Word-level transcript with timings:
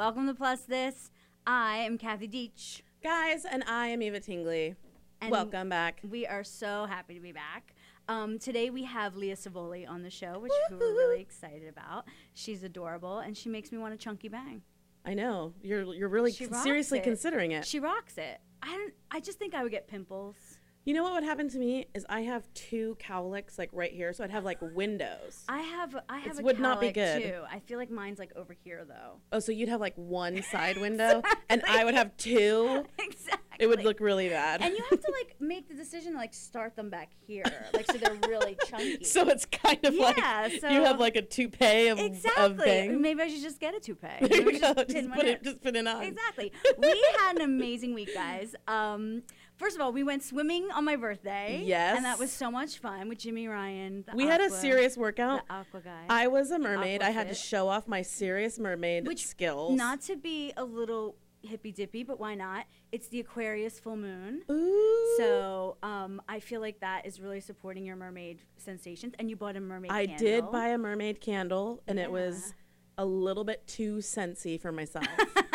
Welcome 0.00 0.26
to 0.28 0.34
Plus 0.34 0.62
This. 0.62 1.10
I 1.46 1.76
am 1.76 1.98
Kathy 1.98 2.26
Deitch. 2.26 2.80
Guys, 3.02 3.44
and 3.44 3.62
I 3.64 3.88
am 3.88 4.00
Eva 4.00 4.18
Tingley. 4.18 4.74
And 5.20 5.30
Welcome 5.30 5.68
back. 5.68 6.00
We 6.08 6.26
are 6.26 6.42
so 6.42 6.86
happy 6.86 7.12
to 7.12 7.20
be 7.20 7.32
back. 7.32 7.74
Um, 8.08 8.38
today 8.38 8.70
we 8.70 8.84
have 8.84 9.14
Leah 9.14 9.36
Cevoli 9.36 9.86
on 9.86 10.02
the 10.02 10.08
show, 10.08 10.38
which 10.38 10.52
we're 10.70 10.78
really 10.78 11.20
excited 11.20 11.68
about. 11.68 12.06
She's 12.32 12.62
adorable, 12.62 13.18
and 13.18 13.36
she 13.36 13.50
makes 13.50 13.72
me 13.72 13.76
want 13.76 13.92
a 13.92 13.98
chunky 13.98 14.28
bang. 14.28 14.62
I 15.04 15.12
know 15.12 15.52
you're 15.62 15.92
you're 15.92 16.08
really 16.08 16.32
con- 16.32 16.54
seriously 16.54 17.00
it. 17.00 17.04
considering 17.04 17.52
it. 17.52 17.66
She 17.66 17.78
rocks 17.78 18.16
it. 18.16 18.40
I 18.62 18.74
don't. 18.74 18.94
I 19.10 19.20
just 19.20 19.38
think 19.38 19.54
I 19.54 19.62
would 19.62 19.70
get 19.70 19.86
pimples. 19.86 20.49
You 20.90 20.96
know 20.96 21.04
what 21.04 21.12
would 21.12 21.22
happen 21.22 21.48
to 21.50 21.56
me 21.60 21.86
is 21.94 22.04
I 22.08 22.22
have 22.22 22.52
two 22.52 22.96
cowlicks 22.98 23.56
like 23.60 23.70
right 23.72 23.92
here, 23.92 24.12
so 24.12 24.24
I'd 24.24 24.32
have 24.32 24.42
like 24.44 24.58
windows. 24.60 25.44
I 25.48 25.60
have. 25.60 25.94
I 26.08 26.18
have 26.18 26.36
It 26.40 26.42
would 26.44 26.58
not 26.58 26.80
be 26.80 26.90
good. 26.90 27.22
too. 27.22 27.42
I 27.48 27.60
feel 27.60 27.78
like 27.78 27.92
mine's 27.92 28.18
like 28.18 28.32
over 28.34 28.52
here 28.64 28.84
though. 28.84 29.20
oh, 29.30 29.38
so 29.38 29.52
you'd 29.52 29.68
have 29.68 29.80
like 29.80 29.94
one 29.94 30.42
side 30.50 30.78
window, 30.78 31.22
and 31.48 31.62
I 31.68 31.84
would 31.84 31.94
have 31.94 32.16
two. 32.16 32.84
exactly. 32.98 33.36
It 33.60 33.68
would 33.68 33.84
look 33.84 34.00
really 34.00 34.30
bad. 34.30 34.62
And 34.62 34.74
you 34.76 34.82
have 34.90 34.98
to 34.98 35.12
like 35.12 35.36
make 35.38 35.68
the 35.68 35.74
decision 35.74 36.12
to 36.14 36.18
like 36.18 36.34
start 36.34 36.74
them 36.74 36.90
back 36.90 37.10
here, 37.24 37.44
like 37.72 37.86
so 37.88 37.96
they're 37.96 38.18
really 38.26 38.56
chunky. 38.66 39.04
so 39.04 39.28
it's 39.28 39.44
kind 39.46 39.78
of 39.84 39.94
like 39.94 40.16
Yeah, 40.16 40.48
you 40.72 40.82
have 40.82 40.98
like 40.98 41.14
a 41.14 41.22
toupee 41.22 41.86
of, 41.86 42.00
of 42.00 42.04
Exactly. 42.06 42.64
bangs. 42.64 42.98
Maybe 43.00 43.22
I 43.22 43.28
should 43.28 43.42
just 43.42 43.60
get 43.60 43.76
a 43.76 43.78
toupee. 43.80 44.08
There 44.22 44.40
you 44.50 44.58
go. 44.58 44.74
Just 44.88 45.08
one 45.08 45.12
put 45.18 45.26
it, 45.26 45.44
just 45.44 45.62
put 45.62 45.76
it 45.76 45.86
on. 45.86 46.02
Exactly. 46.02 46.50
We 46.78 47.06
had 47.20 47.36
an 47.36 47.42
amazing 47.42 47.94
week, 47.94 48.12
guys. 48.12 48.56
Um, 48.66 49.22
first 49.60 49.76
of 49.76 49.82
all, 49.82 49.92
we 49.92 50.02
went 50.02 50.22
swimming 50.24 50.68
on 50.72 50.84
my 50.84 50.96
birthday. 50.96 51.62
Yes. 51.64 51.96
And 51.96 52.04
that 52.04 52.18
was 52.18 52.32
so 52.32 52.50
much 52.50 52.78
fun 52.78 53.08
with 53.08 53.18
Jimmy 53.18 53.46
Ryan. 53.46 54.04
the 54.08 54.16
We 54.16 54.24
had 54.26 54.40
a 54.40 54.44
aqua- 54.46 54.56
serious 54.56 54.94
the 54.94 55.00
workout. 55.00 55.42
aqua 55.48 55.80
guy. 55.80 56.04
I 56.08 56.26
was 56.26 56.50
a 56.50 56.58
mermaid. 56.58 57.02
I 57.02 57.10
had 57.10 57.28
to 57.28 57.34
show 57.34 57.68
off 57.68 57.86
my 57.86 58.02
serious 58.02 58.58
mermaid 58.58 59.06
Which- 59.06 59.26
skills. 59.26 59.76
Not 59.76 60.00
to 60.02 60.16
be 60.16 60.52
a 60.56 60.64
little 60.64 61.14
hippy 61.42 61.72
dippy, 61.72 62.02
but 62.02 62.18
why 62.20 62.34
not? 62.34 62.66
It's 62.92 63.08
the 63.08 63.20
Aquarius 63.20 63.78
full 63.80 63.96
moon. 63.96 64.42
Ooh. 64.50 65.14
So 65.18 65.76
um, 65.82 66.20
I 66.28 66.40
feel 66.40 66.60
like 66.60 66.80
that 66.80 67.06
is 67.06 67.20
really 67.20 67.40
supporting 67.40 67.84
your 67.84 67.96
mermaid 67.96 68.40
sensations. 68.56 69.14
And 69.18 69.30
you 69.30 69.36
bought 69.36 69.56
a 69.56 69.60
mermaid 69.60 69.90
I 69.92 70.06
candle. 70.06 70.26
did 70.26 70.50
buy 70.50 70.68
a 70.68 70.78
mermaid 70.78 71.20
candle, 71.20 71.82
and 71.86 71.98
it 71.98 72.10
was 72.10 72.52
a 72.98 73.04
little 73.06 73.44
bit 73.44 73.66
too 73.66 73.98
sensy 73.98 74.60
for 74.60 74.72
myself. 74.72 75.06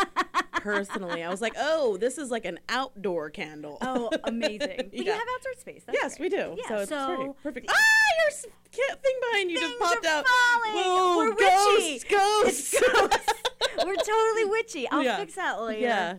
Personally, 0.66 1.24
I 1.24 1.30
was 1.30 1.42
like, 1.42 1.54
"Oh, 1.58 1.96
this 1.98 2.18
is 2.18 2.32
like 2.32 2.46
an 2.46 2.60
outdoor 2.70 3.30
candle." 3.30 3.78
Oh, 3.82 4.10
amazing. 4.24 4.90
Yeah. 4.92 5.14
have 5.14 5.22
outdoor 5.22 5.54
space. 5.60 5.84
That's 5.86 5.98
yes, 6.02 6.18
great. 6.18 6.32
we 6.32 6.38
do. 6.38 6.56
Yeah, 6.58 6.68
so 6.68 6.76
it's 6.80 6.90
so 6.90 7.16
pretty 7.16 7.34
perfect. 7.44 7.72
Ah, 7.72 8.32
your 8.76 8.88
thing 8.98 9.16
behind 9.32 9.52
you 9.52 9.60
just 9.60 9.80
popped 9.80 10.06
out. 10.06 10.26
falling. 10.26 10.74
Whoa, 10.74 11.18
We're 11.18 11.36
ghosts, 11.36 12.04
witchy. 12.04 12.16
ghosts, 12.16 12.76
We're 13.86 13.96
totally 13.96 14.46
witchy. 14.46 14.88
I'll 14.90 15.04
Yeah. 15.04 15.18
fix 15.18 15.36
that 15.36 15.62
later. 15.62 15.80
Yeah. 15.82 16.14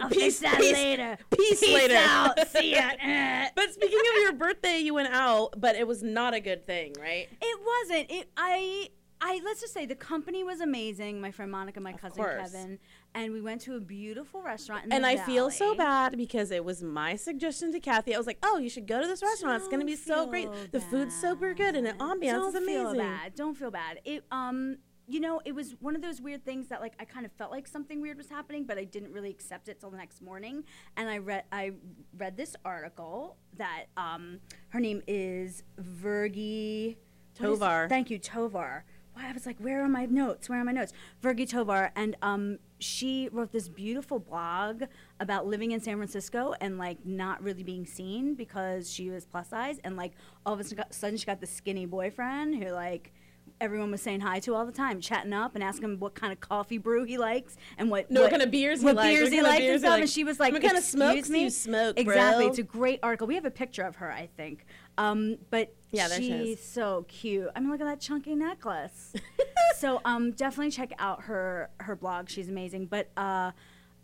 I'll 0.00 0.08
Peace- 0.10 0.38
fix 0.38 0.52
that 0.52 0.60
peace- 0.60 0.72
later. 0.74 1.18
peace 1.36 1.62
later. 1.62 1.96
out. 1.96 2.48
See 2.52 2.72
ya. 2.72 2.90
Eh. 3.00 3.48
But 3.56 3.72
speaking 3.74 3.98
of 3.98 4.22
your 4.22 4.32
birthday, 4.34 4.78
you 4.78 4.94
went 4.94 5.12
out, 5.12 5.54
but 5.60 5.74
it 5.76 5.86
was 5.86 6.02
not 6.02 6.32
a 6.34 6.40
good 6.40 6.66
thing, 6.66 6.94
right? 7.00 7.28
It 7.40 7.60
wasn't. 7.90 8.10
It. 8.10 8.28
I. 8.36 8.90
I 9.26 9.40
let's 9.42 9.60
just 9.62 9.72
say 9.72 9.86
the 9.86 9.94
company 9.94 10.44
was 10.44 10.60
amazing. 10.60 11.18
My 11.18 11.30
friend 11.30 11.50
Monica, 11.50 11.80
my 11.80 11.94
cousin 11.94 12.22
course. 12.22 12.52
Kevin, 12.52 12.78
and 13.14 13.32
we 13.32 13.40
went 13.40 13.60
to 13.62 13.76
a 13.76 13.80
beautiful 13.80 14.42
restaurant. 14.42 14.86
And 14.90 15.06
I 15.06 15.16
feel 15.16 15.50
so 15.50 15.74
bad 15.74 16.16
because 16.16 16.50
it 16.50 16.64
was 16.64 16.82
my 16.82 17.16
suggestion 17.16 17.72
to 17.72 17.80
Kathy. 17.80 18.14
I 18.14 18.18
was 18.18 18.26
like, 18.26 18.38
"Oh, 18.42 18.58
you 18.58 18.68
should 18.68 18.86
go 18.86 19.00
to 19.00 19.06
this 19.06 19.22
restaurant. 19.22 19.58
it's 19.58 19.68
going 19.68 19.80
to 19.80 19.86
be 19.86 19.96
so 19.96 20.26
great. 20.26 20.50
feel 20.52 20.66
The 20.72 20.80
food's 20.80 21.14
super 21.14 21.54
good, 21.54 21.76
and 21.76 21.86
the 21.86 21.92
bad. 21.92 22.00
ambiance 22.00 22.32
Don't 22.32 22.48
is 22.48 22.54
amazing." 22.54 22.84
feel 22.84 22.94
bad. 22.94 23.34
Don't 23.34 23.54
feel 23.56 23.70
bad. 23.70 24.00
It 24.04 24.24
um 24.30 24.78
you 25.06 25.20
know, 25.20 25.38
it 25.44 25.54
was 25.54 25.74
one 25.80 25.94
of 25.94 26.00
those 26.00 26.22
weird 26.22 26.44
things 26.46 26.68
that 26.68 26.80
like 26.80 26.94
I 26.98 27.04
kind 27.04 27.26
of 27.26 27.32
felt 27.32 27.50
like 27.50 27.68
something 27.68 28.00
weird 28.00 28.16
was 28.16 28.30
happening, 28.30 28.64
but 28.64 28.78
I 28.78 28.84
didn't 28.84 29.12
really 29.12 29.30
accept 29.30 29.68
it 29.68 29.78
till 29.78 29.90
the 29.90 29.98
next 29.98 30.22
morning. 30.22 30.64
And 30.96 31.08
I 31.08 31.18
read 31.18 31.44
I 31.52 31.72
read 32.16 32.36
this 32.36 32.56
article 32.64 33.36
that 33.56 33.84
um 33.96 34.40
her 34.70 34.80
name 34.80 35.02
is 35.06 35.62
Virgie 35.78 36.98
what 37.38 37.50
is? 37.50 37.58
Tovar. 37.58 37.86
Thank 37.88 38.10
you, 38.10 38.18
Tovar. 38.18 38.84
Why 39.12 39.28
I 39.28 39.32
was 39.32 39.46
like, 39.46 39.58
where 39.58 39.84
are 39.84 39.88
my 39.88 40.06
notes? 40.06 40.48
Where 40.48 40.60
are 40.60 40.64
my 40.64 40.72
notes? 40.72 40.92
Virgie 41.20 41.46
Tovar, 41.46 41.92
and 41.94 42.16
um, 42.20 42.58
she 42.84 43.28
wrote 43.32 43.50
this 43.50 43.68
beautiful 43.68 44.18
blog 44.18 44.84
about 45.18 45.46
living 45.46 45.72
in 45.72 45.80
San 45.80 45.96
Francisco 45.96 46.54
and 46.60 46.76
like 46.76 46.98
not 47.04 47.42
really 47.42 47.62
being 47.62 47.86
seen 47.86 48.34
because 48.34 48.92
she 48.92 49.08
was 49.10 49.24
plus 49.24 49.48
size, 49.48 49.78
and 49.84 49.96
like 49.96 50.12
all 50.44 50.52
of 50.52 50.60
a 50.60 50.92
sudden 50.92 51.16
she 51.16 51.24
got 51.24 51.40
the 51.40 51.46
skinny 51.46 51.86
boyfriend 51.86 52.62
who 52.62 52.70
like 52.70 53.12
everyone 53.60 53.90
was 53.90 54.02
saying 54.02 54.20
hi 54.20 54.38
to 54.40 54.54
all 54.54 54.66
the 54.66 54.72
time, 54.72 55.00
chatting 55.00 55.32
up 55.32 55.54
and 55.54 55.62
asking 55.62 55.84
him 55.84 55.98
what 56.00 56.14
kind 56.14 56.32
of 56.32 56.40
coffee 56.40 56.76
brew 56.78 57.04
he 57.04 57.16
likes 57.16 57.56
and 57.78 57.90
what 57.90 58.10
No, 58.10 58.22
what 58.22 58.30
kind 58.30 58.42
of 58.42 58.50
beers 58.50 58.80
he 58.80 58.84
what 58.84 58.96
likes, 58.96 59.08
beers 59.08 59.22
what 59.24 59.32
he 59.32 59.42
likes 59.42 59.58
beers 59.58 59.72
and 59.72 59.80
stuff. 59.80 60.00
And 60.00 60.10
she 60.10 60.24
was 60.24 60.40
like, 60.40 60.52
What 60.52 60.62
kind 60.62 60.76
of 60.76 60.82
smokes 60.84 61.30
me?" 61.30 61.44
you 61.44 61.50
smoke, 61.50 61.98
Exactly. 61.98 62.44
bro? 62.44 62.50
It's 62.50 62.58
a 62.58 62.62
great 62.62 63.00
article. 63.02 63.26
We 63.26 63.34
have 63.36 63.44
a 63.44 63.50
picture 63.50 63.82
of 63.82 63.96
her, 63.96 64.10
I 64.12 64.28
think. 64.36 64.66
Um, 64.98 65.38
but 65.50 65.74
Yeah, 65.90 66.08
there 66.08 66.18
she 66.18 66.28
she's 66.28 66.64
so 66.64 67.04
cute. 67.08 67.48
I 67.54 67.60
mean, 67.60 67.70
look 67.70 67.80
at 67.80 67.86
that 67.86 68.00
chunky 68.00 68.34
necklace. 68.34 69.14
so 69.76 70.00
um, 70.04 70.32
definitely 70.32 70.70
check 70.70 70.92
out 70.98 71.22
her 71.24 71.70
her 71.80 71.96
blog. 71.96 72.28
She's 72.28 72.48
amazing. 72.48 72.86
But 72.86 73.10
uh, 73.16 73.52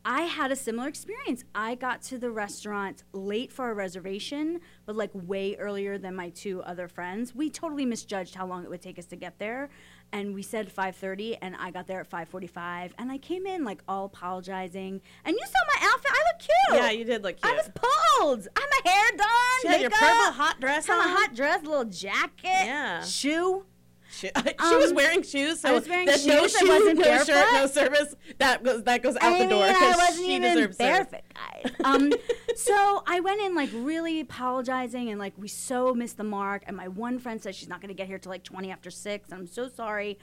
I 0.05 0.23
had 0.23 0.51
a 0.51 0.57
similar 0.57 0.89
experience. 0.89 1.45
I 1.55 1.75
got 1.75 2.01
to 2.05 2.17
the 2.17 2.31
restaurant 2.31 3.05
late 3.13 3.53
for 3.53 3.71
a 3.71 3.75
reservation, 3.75 4.61
but 4.87 4.97
like 4.97 5.11
way 5.13 5.57
earlier 5.57 5.99
than 5.99 6.17
my 6.17 6.31
two 6.31 6.63
other 6.63 6.89
friends. 6.89 7.35
We 7.35 7.51
totally 7.51 7.85
misjudged 7.85 8.35
how 8.35 8.47
long 8.47 8.65
it 8.65 8.71
would 8.71 8.81
take 8.81 8.99
us 8.99 9.05
to 9.07 9.17
get 9.17 9.39
there, 9.39 9.69
and 10.13 10.35
we 10.35 10.43
said 10.43 10.75
5:30, 10.75 11.37
and 11.43 11.55
I 11.57 11.71
got 11.71 11.87
there 11.87 12.01
at 12.01 12.09
5:45, 12.09 12.93
and 12.99 13.13
I 13.13 13.19
came 13.19 13.47
in 13.47 13.63
like 13.63 13.83
all 13.87 14.07
apologizing. 14.07 15.03
And 15.25 15.37
you 15.37 15.47
saw 15.47 15.81
my 15.81 15.89
outfit. 15.93 16.10
I 16.41 16.73
cute. 16.73 16.83
Yeah, 16.83 16.91
you 16.91 17.05
did 17.05 17.23
look 17.23 17.41
cute. 17.41 17.53
I 17.53 17.57
was 17.57 17.71
pulled. 17.75 18.49
I'm 18.57 18.85
a 18.85 18.89
hair 18.89 19.11
done. 19.17 19.27
She 19.63 19.69
had 19.69 19.81
your 19.81 19.91
purple 19.91 20.33
hot 20.33 20.61
dress 20.61 20.89
on. 20.89 20.97
hot 21.01 21.35
dress, 21.35 21.63
little 21.65 21.85
jacket, 21.85 22.45
Yeah. 22.45 23.03
shoe. 23.05 23.65
She, 24.13 24.29
she 24.69 24.77
was 24.77 24.91
Um, 24.91 24.97
wearing 24.97 25.23
shoes, 25.23 25.61
so 25.61 25.69
I 25.69 25.73
was 25.73 25.89
wearing 25.89 26.07
that 26.07 26.25
no 26.27 26.43
shoes, 26.49 26.57
I 26.61 26.65
no 26.65 26.85
shirt, 26.95 27.27
barefoot. 27.27 27.53
no 27.53 27.67
service. 27.69 28.15
That 28.39 28.65
goes 28.65 28.83
that 28.83 29.03
goes 29.05 29.15
out 29.17 29.23
I 29.23 29.45
the 29.45 29.49
door 29.51 29.65
mean, 29.65 29.71
I 29.71 29.79
because 29.79 29.97
wasn't 29.99 30.27
she 30.27 30.35
even 30.35 30.55
deserves 30.57 30.77
barefoot, 30.79 31.21
guys. 31.33 31.73
Um, 31.85 32.13
so 32.57 33.05
I 33.07 33.21
went 33.21 33.41
in 33.41 33.55
like 33.55 33.71
really 33.73 34.19
apologizing 34.19 35.11
and 35.11 35.21
like 35.21 35.35
we 35.39 35.47
so 35.47 35.95
missed 35.95 36.17
the 36.17 36.25
mark. 36.25 36.65
And 36.67 36.77
my 36.77 36.89
one 36.89 37.21
friend 37.21 37.41
said 37.41 37.55
she's 37.55 37.69
not 37.69 37.81
going 37.81 37.89
to 37.89 37.95
get 37.95 38.09
here 38.09 38.19
till 38.19 38.31
like 38.31 38.43
twenty 38.43 38.73
after 38.73 38.91
six. 38.91 39.31
And 39.31 39.39
I'm 39.43 39.47
so 39.47 39.69
sorry. 39.69 40.19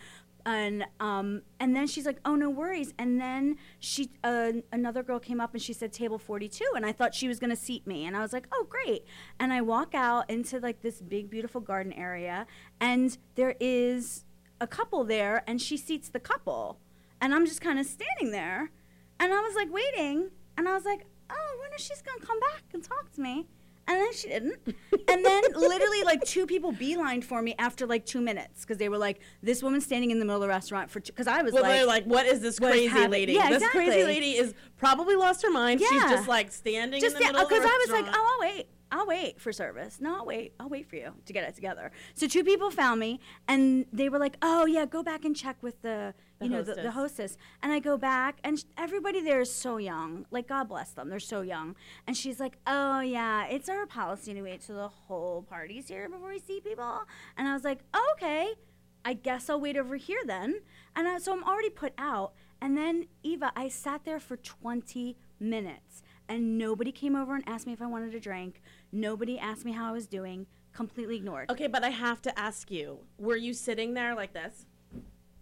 And 0.48 0.86
um, 1.02 1.42
and 1.60 1.76
then 1.76 1.88
she's 1.88 2.06
like, 2.06 2.20
oh 2.24 2.36
no 2.36 2.50
worries. 2.50 2.94
And 2.98 3.20
then 3.20 3.58
she 3.80 4.12
uh, 4.24 4.54
another 4.72 5.04
girl 5.04 5.20
came 5.20 5.42
up 5.42 5.54
and 5.54 5.62
she 5.62 5.74
said 5.74 5.92
table 5.92 6.18
42, 6.18 6.64
and 6.74 6.86
I 6.86 6.94
thought 6.94 7.14
she 7.14 7.28
was 7.28 7.38
going 7.38 7.50
to 7.50 7.56
seat 7.58 7.86
me. 7.86 8.06
And 8.06 8.16
I 8.16 8.22
was 8.22 8.32
like, 8.32 8.48
oh 8.54 8.66
great. 8.70 9.04
And 9.42 9.52
I 9.52 9.60
walk 9.60 9.94
out 9.94 10.30
into 10.30 10.60
like 10.62 10.82
this 10.82 11.02
big 11.02 11.30
beautiful 11.30 11.60
garden 11.60 11.92
area, 11.92 12.48
and 12.80 13.18
there 13.36 13.56
is 13.60 14.24
a 14.62 14.68
couple 14.68 15.04
there, 15.04 15.44
and 15.46 15.62
she 15.62 15.76
seats 15.76 16.08
the 16.08 16.20
couple, 16.20 16.80
and 17.20 17.36
I'm 17.36 17.46
just 17.46 17.60
kind 17.60 17.78
of 17.78 17.86
standing 17.86 18.32
there. 18.32 18.72
And 19.20 19.34
I 19.34 19.42
was 19.42 19.54
like 19.54 19.70
waiting, 19.70 20.30
and 20.58 20.70
I 20.70 20.74
was 20.76 20.86
like, 20.86 21.08
oh, 21.30 21.36
I 21.36 21.58
wonder 21.60 21.76
if 21.76 21.82
she's 21.82 22.02
gonna 22.02 22.26
come 22.26 22.40
back 22.40 22.64
and 22.74 22.82
talk 22.82 23.12
to 23.16 23.22
me. 23.22 23.48
And 23.90 24.02
then 24.02 24.14
she 24.14 24.28
didn't. 24.28 24.56
and 25.08 25.26
then 25.26 25.44
literally 25.56 26.04
like 26.04 26.24
two 26.26 26.46
people 26.46 26.74
beelined 26.74 27.24
for 27.24 27.42
me 27.42 27.56
after 27.58 27.88
like 27.88 28.06
two 28.06 28.20
minutes 28.22 28.62
because 28.62 28.78
they 28.78 28.90
were 28.90 28.98
like, 28.98 29.20
this 29.42 29.64
woman's 29.64 29.86
standing 29.86 30.12
in 30.12 30.20
the 30.20 30.26
middle 30.26 30.42
of 30.42 30.42
the 30.42 30.50
restaurant 30.50 30.90
for 30.92 31.00
because 31.00 31.28
I 31.28 31.42
was 31.42 31.54
Well, 31.54 31.64
like, 31.64 31.72
they're 31.72 31.86
like, 31.86 32.04
what 32.04 32.26
is 32.26 32.42
this 32.42 32.60
what 32.60 32.72
is 32.72 32.76
crazy 32.76 32.88
happening? 32.88 33.12
lady? 33.12 33.34
Yeah, 33.34 33.48
this 33.50 33.58
exactly. 33.64 33.86
crazy 33.86 34.04
lady 34.04 34.32
is 34.38 34.54
probably 34.78 35.16
lost 35.16 35.42
her 35.44 35.52
mind. 35.52 35.80
She's 35.80 36.02
just 36.04 36.28
like 36.28 36.52
standing 36.52 37.00
just 37.00 37.16
in 37.16 37.22
the 37.22 37.28
middle 37.28 37.42
of 37.42 37.50
the 37.50 37.56
uh, 37.56 37.60
because 37.60 37.72
I 37.72 37.78
was 37.86 38.02
like, 38.04 38.14
oh, 38.16 38.38
I'll 38.42 38.48
wait. 38.48 38.68
I'll 38.90 39.06
wait 39.08 39.42
for 39.42 39.52
service. 39.52 40.00
No, 40.00 40.18
I'll 40.20 40.26
wait. 40.26 40.54
I'll 40.60 40.70
wait 40.70 40.90
for 40.90 40.96
you 40.96 41.12
to 41.26 41.34
get 41.34 41.44
it 41.48 41.56
together. 41.56 41.92
So 42.16 42.26
two 42.28 42.44
people 42.44 42.72
found 42.72 43.00
me, 43.02 43.20
and 43.48 43.86
they 43.92 44.08
were 44.08 44.18
like, 44.18 44.38
"Oh 44.42 44.66
yeah, 44.66 44.86
go 44.86 45.04
back 45.04 45.26
and 45.26 45.36
check 45.36 45.58
with 45.62 45.82
the, 45.82 46.14
The 46.40 46.46
you 46.46 46.52
know, 46.52 46.62
the, 46.62 46.76
the 46.76 46.92
hostess. 46.92 47.32
hostess." 47.32 47.38
And 47.64 47.72
I 47.72 47.80
go 47.80 47.98
back, 47.98 48.40
and 48.44 48.60
sh- 48.60 48.64
everybody 48.78 49.22
there 49.22 49.42
is 49.42 49.52
so 49.52 49.78
young. 49.78 50.26
Like 50.32 50.48
God 50.48 50.70
bless 50.70 50.92
them, 50.92 51.10
they're 51.10 51.20
so 51.20 51.42
young. 51.42 51.76
And 52.06 52.16
she's 52.16 52.40
like, 52.40 52.58
"Oh 52.66 53.00
yeah, 53.02 53.46
it's 53.48 53.70
our 53.70 53.86
policy 53.86 54.34
to 54.34 54.42
wait 54.42 54.62
till 54.62 54.76
the 54.76 54.88
whole 54.88 55.44
party's 55.44 55.88
here 55.88 56.10
before 56.10 56.30
we 56.30 56.40
see 56.40 56.60
people." 56.62 57.04
And 57.38 57.48
I 57.48 57.54
was 57.54 57.64
like, 57.64 57.80
oh, 57.94 58.14
"Okay." 58.18 58.54
I 59.06 59.14
guess 59.14 59.50
I'll 59.50 59.62
wait 59.62 59.78
over 59.78 59.96
here 59.96 60.20
then. 60.26 60.60
And 60.94 61.08
I, 61.08 61.18
so 61.20 61.32
I'm 61.32 61.44
already 61.44 61.70
put 61.70 61.94
out. 61.98 62.34
And 62.60 62.76
then, 62.76 63.06
Eva, 63.24 63.54
I 63.56 63.70
sat 63.70 64.04
there 64.04 64.20
for 64.20 64.36
20 64.36 65.16
minutes 65.40 66.02
and 66.30 66.58
nobody 66.58 66.92
came 66.92 67.16
over 67.16 67.36
and 67.36 67.44
asked 67.48 67.68
me 67.68 67.74
if 67.74 67.82
I 67.82 67.86
wanted 67.86 68.14
a 68.14 68.20
drink. 68.20 68.62
Nobody 68.92 69.40
asked 69.40 69.66
me 69.66 69.72
how 69.72 69.90
I 69.90 69.92
was 69.92 70.08
doing. 70.08 70.48
Completely 70.74 71.16
ignored. 71.16 71.50
Okay, 71.50 71.68
but 71.68 71.84
I 71.84 71.90
have 71.90 72.22
to 72.24 72.40
ask 72.40 72.70
you: 72.70 73.00
Were 73.18 73.36
you 73.36 73.54
sitting 73.54 73.94
there 73.94 74.14
like 74.14 74.34
this, 74.34 74.66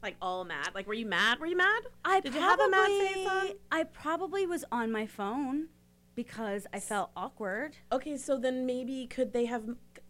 like 0.05 0.15
all 0.21 0.43
mad? 0.45 0.69
Like, 0.75 0.87
were 0.87 0.93
you 0.93 1.05
mad? 1.07 1.39
Were 1.39 1.47
you 1.47 1.57
mad? 1.57 1.81
I 2.05 2.19
Did 2.19 2.35
you 2.35 2.39
have 2.39 2.59
a 2.59 2.69
mad 2.69 2.87
face 2.87 3.27
on? 3.27 3.47
I 3.71 3.83
probably 3.83 4.45
was 4.45 4.63
on 4.71 4.91
my 4.91 5.05
phone. 5.07 5.69
because 6.13 6.65
I 6.71 6.79
felt 6.79 7.09
awkward. 7.17 7.75
Okay, 7.91 8.15
so 8.15 8.37
then 8.37 8.65
maybe 8.65 9.05
could 9.07 9.33
they 9.33 9.45
have 9.45 9.63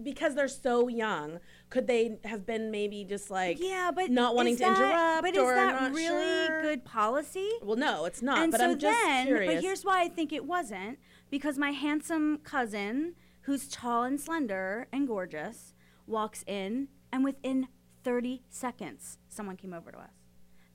because 0.03 0.35
they're 0.35 0.49
so 0.49 0.89
young, 0.89 1.39
could 1.69 1.87
they 1.87 2.19
have 2.25 2.45
been 2.45 2.69
maybe 2.69 3.05
just 3.05 3.31
like 3.31 3.57
Yeah, 3.61 3.89
but 3.95 4.11
not 4.11 4.35
wanting 4.35 4.53
is 4.55 4.59
to 4.59 4.67
interrupt 4.67 5.21
But 5.23 5.33
is 5.35 5.41
or 5.41 5.55
that 5.55 5.81
not 5.81 5.93
really 5.93 6.45
sure? 6.47 6.61
good 6.61 6.83
policy? 6.83 7.49
Well, 7.63 7.77
no, 7.77 8.03
it's 8.05 8.21
not. 8.21 8.39
and 8.39 8.51
but 8.51 8.59
so 8.59 8.71
I'm 8.71 8.77
just 8.77 9.01
then, 9.05 9.25
curious. 9.27 9.53
but 9.55 9.63
here's 9.63 9.85
why 9.85 10.01
I 10.03 10.09
think 10.09 10.33
it 10.33 10.45
wasn't 10.45 10.99
because 11.31 11.57
my 11.57 11.71
handsome 11.71 12.39
cousin, 12.43 13.15
who's 13.43 13.67
tall 13.69 14.03
and 14.03 14.19
slender 14.19 14.87
and 14.91 15.07
gorgeous, 15.07 15.73
walks 16.05 16.43
in, 16.45 16.89
and 17.11 17.23
within 17.23 17.69
30 18.05 18.43
seconds, 18.51 19.17
someone 19.27 19.57
came 19.57 19.73
over 19.73 19.91
to 19.91 19.97
us. 19.97 20.13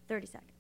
30 0.09 0.27
seconds. 0.27 0.51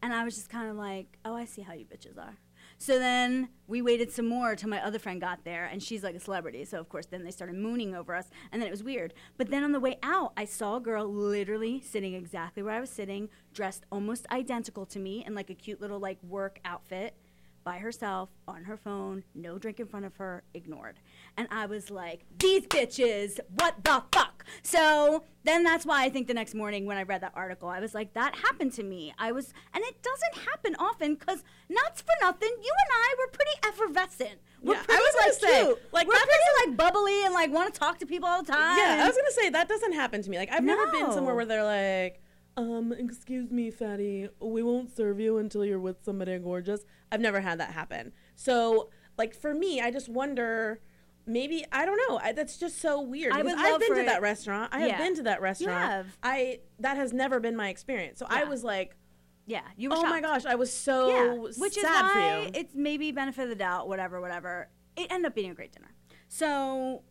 And 0.00 0.12
I 0.14 0.24
was 0.24 0.36
just 0.36 0.48
kind 0.48 0.70
of 0.70 0.76
like, 0.76 1.18
oh, 1.24 1.34
I 1.34 1.44
see 1.44 1.62
how 1.62 1.72
you 1.74 1.84
bitches 1.84 2.16
are. 2.16 2.36
So 2.78 3.00
then 3.00 3.48
we 3.66 3.82
waited 3.82 4.12
some 4.12 4.28
more 4.28 4.54
till 4.54 4.68
my 4.68 4.80
other 4.80 5.00
friend 5.00 5.20
got 5.20 5.44
there, 5.44 5.64
and 5.64 5.82
she's 5.82 6.04
like 6.04 6.14
a 6.14 6.20
celebrity. 6.20 6.64
So, 6.64 6.78
of 6.78 6.88
course, 6.88 7.06
then 7.06 7.24
they 7.24 7.32
started 7.32 7.56
mooning 7.56 7.96
over 7.96 8.14
us, 8.14 8.30
and 8.52 8.62
then 8.62 8.68
it 8.68 8.70
was 8.70 8.84
weird. 8.84 9.12
But 9.36 9.50
then 9.50 9.64
on 9.64 9.72
the 9.72 9.80
way 9.80 9.98
out, 10.04 10.32
I 10.36 10.44
saw 10.44 10.76
a 10.76 10.80
girl 10.80 11.04
literally 11.12 11.80
sitting 11.80 12.14
exactly 12.14 12.62
where 12.62 12.74
I 12.74 12.80
was 12.80 12.90
sitting, 12.90 13.28
dressed 13.52 13.84
almost 13.90 14.26
identical 14.30 14.86
to 14.86 15.00
me 15.00 15.24
in 15.26 15.34
like 15.34 15.50
a 15.50 15.54
cute 15.54 15.80
little 15.80 15.98
like 15.98 16.22
work 16.22 16.60
outfit 16.64 17.16
by 17.64 17.78
herself 17.78 18.28
on 18.46 18.64
her 18.64 18.76
phone, 18.76 19.24
no 19.34 19.58
drink 19.58 19.80
in 19.80 19.86
front 19.86 20.04
of 20.04 20.14
her, 20.16 20.44
ignored. 20.52 21.00
And 21.36 21.48
I 21.50 21.66
was 21.66 21.90
like, 21.90 22.24
these 22.38 22.66
bitches, 22.66 23.40
what 23.56 23.82
the 23.82 24.04
fuck? 24.12 24.33
So 24.62 25.24
then 25.44 25.62
that's 25.64 25.84
why 25.86 26.04
I 26.04 26.08
think 26.10 26.26
the 26.26 26.34
next 26.34 26.54
morning 26.54 26.86
when 26.86 26.96
I 26.96 27.02
read 27.02 27.20
that 27.22 27.32
article, 27.34 27.68
I 27.68 27.80
was 27.80 27.94
like, 27.94 28.14
that 28.14 28.34
happened 28.36 28.72
to 28.74 28.82
me. 28.82 29.12
I 29.18 29.32
was, 29.32 29.52
and 29.74 29.82
it 29.84 29.96
doesn't 30.02 30.46
happen 30.48 30.74
often 30.78 31.14
because, 31.14 31.42
nuts 31.68 32.00
for 32.02 32.12
nothing, 32.22 32.48
you 32.50 32.72
and 32.72 32.90
I 32.92 33.14
were 33.18 33.30
pretty 33.32 33.50
effervescent. 33.68 34.40
We're 34.62 34.74
Yeah, 34.74 34.80
I 34.80 34.84
pretty 34.84 35.02
was 35.02 35.14
gonna 35.14 35.26
like 35.26 35.40
say, 35.40 35.64
cute. 35.64 35.92
like, 35.92 36.06
we're 36.08 36.14
pretty 36.14 36.68
like 36.68 36.76
bubbly 36.76 37.24
and 37.24 37.34
like 37.34 37.50
want 37.52 37.72
to 37.72 37.78
talk 37.78 37.98
to 37.98 38.06
people 38.06 38.28
all 38.28 38.42
the 38.42 38.50
time. 38.52 38.78
yeah, 38.78 39.00
I 39.02 39.06
was 39.06 39.16
gonna 39.16 39.30
say 39.32 39.50
that 39.50 39.68
doesn't 39.68 39.92
happen 39.92 40.22
to 40.22 40.30
me. 40.30 40.38
Like 40.38 40.50
I've 40.52 40.64
never 40.64 40.86
been 40.88 41.12
somewhere 41.12 41.34
where 41.34 41.44
they're 41.46 41.64
like, 41.64 42.20
um, 42.56 42.92
excuse 42.96 43.50
me, 43.50 43.70
fatty, 43.70 44.28
we 44.40 44.62
won't 44.62 44.94
serve 44.96 45.20
you 45.20 45.38
until 45.38 45.64
you're 45.64 45.80
with 45.80 45.96
somebody 46.04 46.38
gorgeous. 46.38 46.84
I've 47.12 47.20
never 47.20 47.40
had 47.40 47.60
that 47.60 47.72
happen. 47.72 48.12
So, 48.36 48.90
like 49.18 49.34
for 49.34 49.52
me, 49.54 49.80
I 49.80 49.90
just 49.90 50.08
wonder. 50.08 50.80
Maybe 51.26 51.64
I 51.72 51.86
don't 51.86 51.98
know. 52.08 52.18
I, 52.22 52.32
that's 52.32 52.58
just 52.58 52.80
so 52.80 53.00
weird. 53.00 53.32
I 53.32 53.42
would 53.42 53.54
I've 53.54 53.80
been 53.80 53.94
to 53.94 54.00
it- 54.00 54.06
that 54.06 54.22
restaurant. 54.22 54.74
I 54.74 54.80
have 54.80 54.98
been 54.98 55.14
to 55.16 55.22
that 55.24 55.40
restaurant. 55.40 55.80
You 55.80 55.88
have. 55.90 56.06
I 56.22 56.60
that 56.80 56.96
has 56.96 57.12
never 57.12 57.40
been 57.40 57.56
my 57.56 57.68
experience. 57.70 58.18
So 58.18 58.26
I 58.28 58.44
was 58.44 58.62
like, 58.62 58.94
yeah, 59.46 59.62
you 59.76 59.90
were 59.90 59.96
oh 59.96 60.02
my 60.02 60.20
gosh, 60.20 60.44
I 60.44 60.54
was 60.54 60.72
so 60.72 61.08
yeah, 61.08 61.34
which 61.58 61.76
is 61.76 61.82
sad 61.82 62.02
why 62.02 62.12
for 62.12 62.44
you. 62.46 62.50
it's 62.60 62.74
maybe 62.74 63.10
benefit 63.12 63.42
of 63.44 63.48
the 63.48 63.54
doubt, 63.54 63.88
whatever, 63.88 64.20
whatever. 64.20 64.68
It 64.96 65.06
ended 65.10 65.26
up 65.28 65.34
being 65.34 65.50
a 65.50 65.54
great 65.54 65.72
dinner. 65.72 65.92
So 66.28 67.02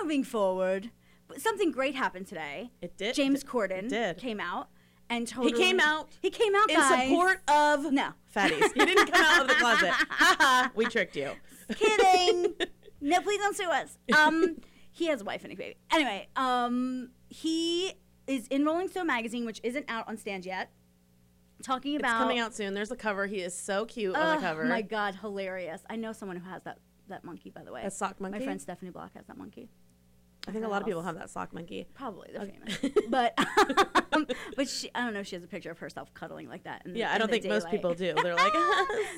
moving 0.00 0.22
forward, 0.24 0.90
something 1.38 1.70
great 1.72 1.94
happened 1.94 2.26
today. 2.26 2.72
It 2.82 2.96
did- 2.98 3.14
James 3.14 3.42
Corden 3.42 3.88
did. 3.88 4.18
came 4.18 4.38
out 4.40 4.68
and 5.08 5.26
totally 5.26 5.52
he 5.52 5.58
came 5.58 5.80
out. 5.80 6.10
He 6.20 6.30
came 6.30 6.54
out 6.54 6.70
in 6.70 6.76
guys. 6.76 7.08
support 7.08 7.40
of 7.48 7.90
No. 7.92 8.08
fatties. 8.34 8.72
He 8.74 8.84
didn't 8.84 9.10
come 9.12 9.22
out 9.24 9.42
of 9.42 9.48
the 9.48 9.54
closet. 9.54 9.90
Ha 9.90 10.36
ha. 10.40 10.70
We 10.74 10.84
tricked 10.86 11.16
you. 11.16 11.30
Kidding. 11.74 12.54
no, 13.02 13.20
please 13.20 13.38
don't 13.38 13.56
sue 13.56 13.70
us. 13.70 13.98
Um, 14.16 14.56
he 14.90 15.06
has 15.06 15.20
a 15.22 15.24
wife 15.24 15.42
and 15.44 15.52
a 15.52 15.56
baby. 15.56 15.76
Anyway, 15.90 16.28
um, 16.36 17.10
he 17.28 17.92
is 18.26 18.46
in 18.48 18.64
Rolling 18.64 18.88
Stone 18.88 19.06
magazine, 19.06 19.46
which 19.46 19.60
isn't 19.62 19.86
out 19.88 20.06
on 20.08 20.16
stand 20.18 20.44
yet. 20.46 20.70
Talking 21.62 21.96
about 21.96 22.10
It's 22.16 22.18
coming 22.22 22.38
out 22.40 22.54
soon. 22.54 22.74
There's 22.74 22.90
a 22.90 22.96
cover. 22.96 23.26
He 23.26 23.36
is 23.40 23.54
so 23.56 23.84
cute 23.86 24.14
on 24.16 24.36
the 24.36 24.42
cover. 24.42 24.64
Oh 24.64 24.68
my 24.68 24.82
god, 24.82 25.14
hilarious! 25.14 25.80
I 25.88 25.96
know 25.96 26.12
someone 26.12 26.36
who 26.36 26.48
has 26.50 26.62
that 26.64 26.78
that 27.08 27.24
monkey, 27.24 27.50
by 27.50 27.62
the 27.62 27.72
way. 27.72 27.82
That 27.82 27.92
sock 27.92 28.20
monkey? 28.20 28.38
My 28.38 28.44
friend 28.44 28.60
Stephanie 28.60 28.90
Block 28.90 29.12
has 29.14 29.26
that 29.26 29.36
monkey. 29.38 29.70
I 30.48 30.50
think 30.50 30.64
a 30.64 30.68
lot 30.68 30.82
of 30.82 30.86
people 30.88 31.02
have 31.02 31.14
that 31.14 31.30
sock 31.30 31.52
monkey. 31.54 31.86
Probably 31.94 32.30
they're 32.32 32.42
Okay. 32.42 32.58
famous, 32.74 33.04
but 33.08 33.32
um, 34.12 34.26
but 34.56 34.68
she, 34.68 34.90
I 34.92 35.04
don't 35.04 35.14
know. 35.14 35.20
if 35.20 35.28
She 35.28 35.36
has 35.36 35.44
a 35.44 35.46
picture 35.46 35.70
of 35.70 35.78
herself 35.78 36.12
cuddling 36.14 36.48
like 36.48 36.64
that. 36.64 36.82
In, 36.84 36.96
Yeah, 36.96 37.12
I 37.12 37.18
don't 37.18 37.30
think 37.30 37.44
most 37.46 37.70
people 37.70 37.94
do. 37.94 38.12
They're 38.22 38.34
like, 38.34 38.52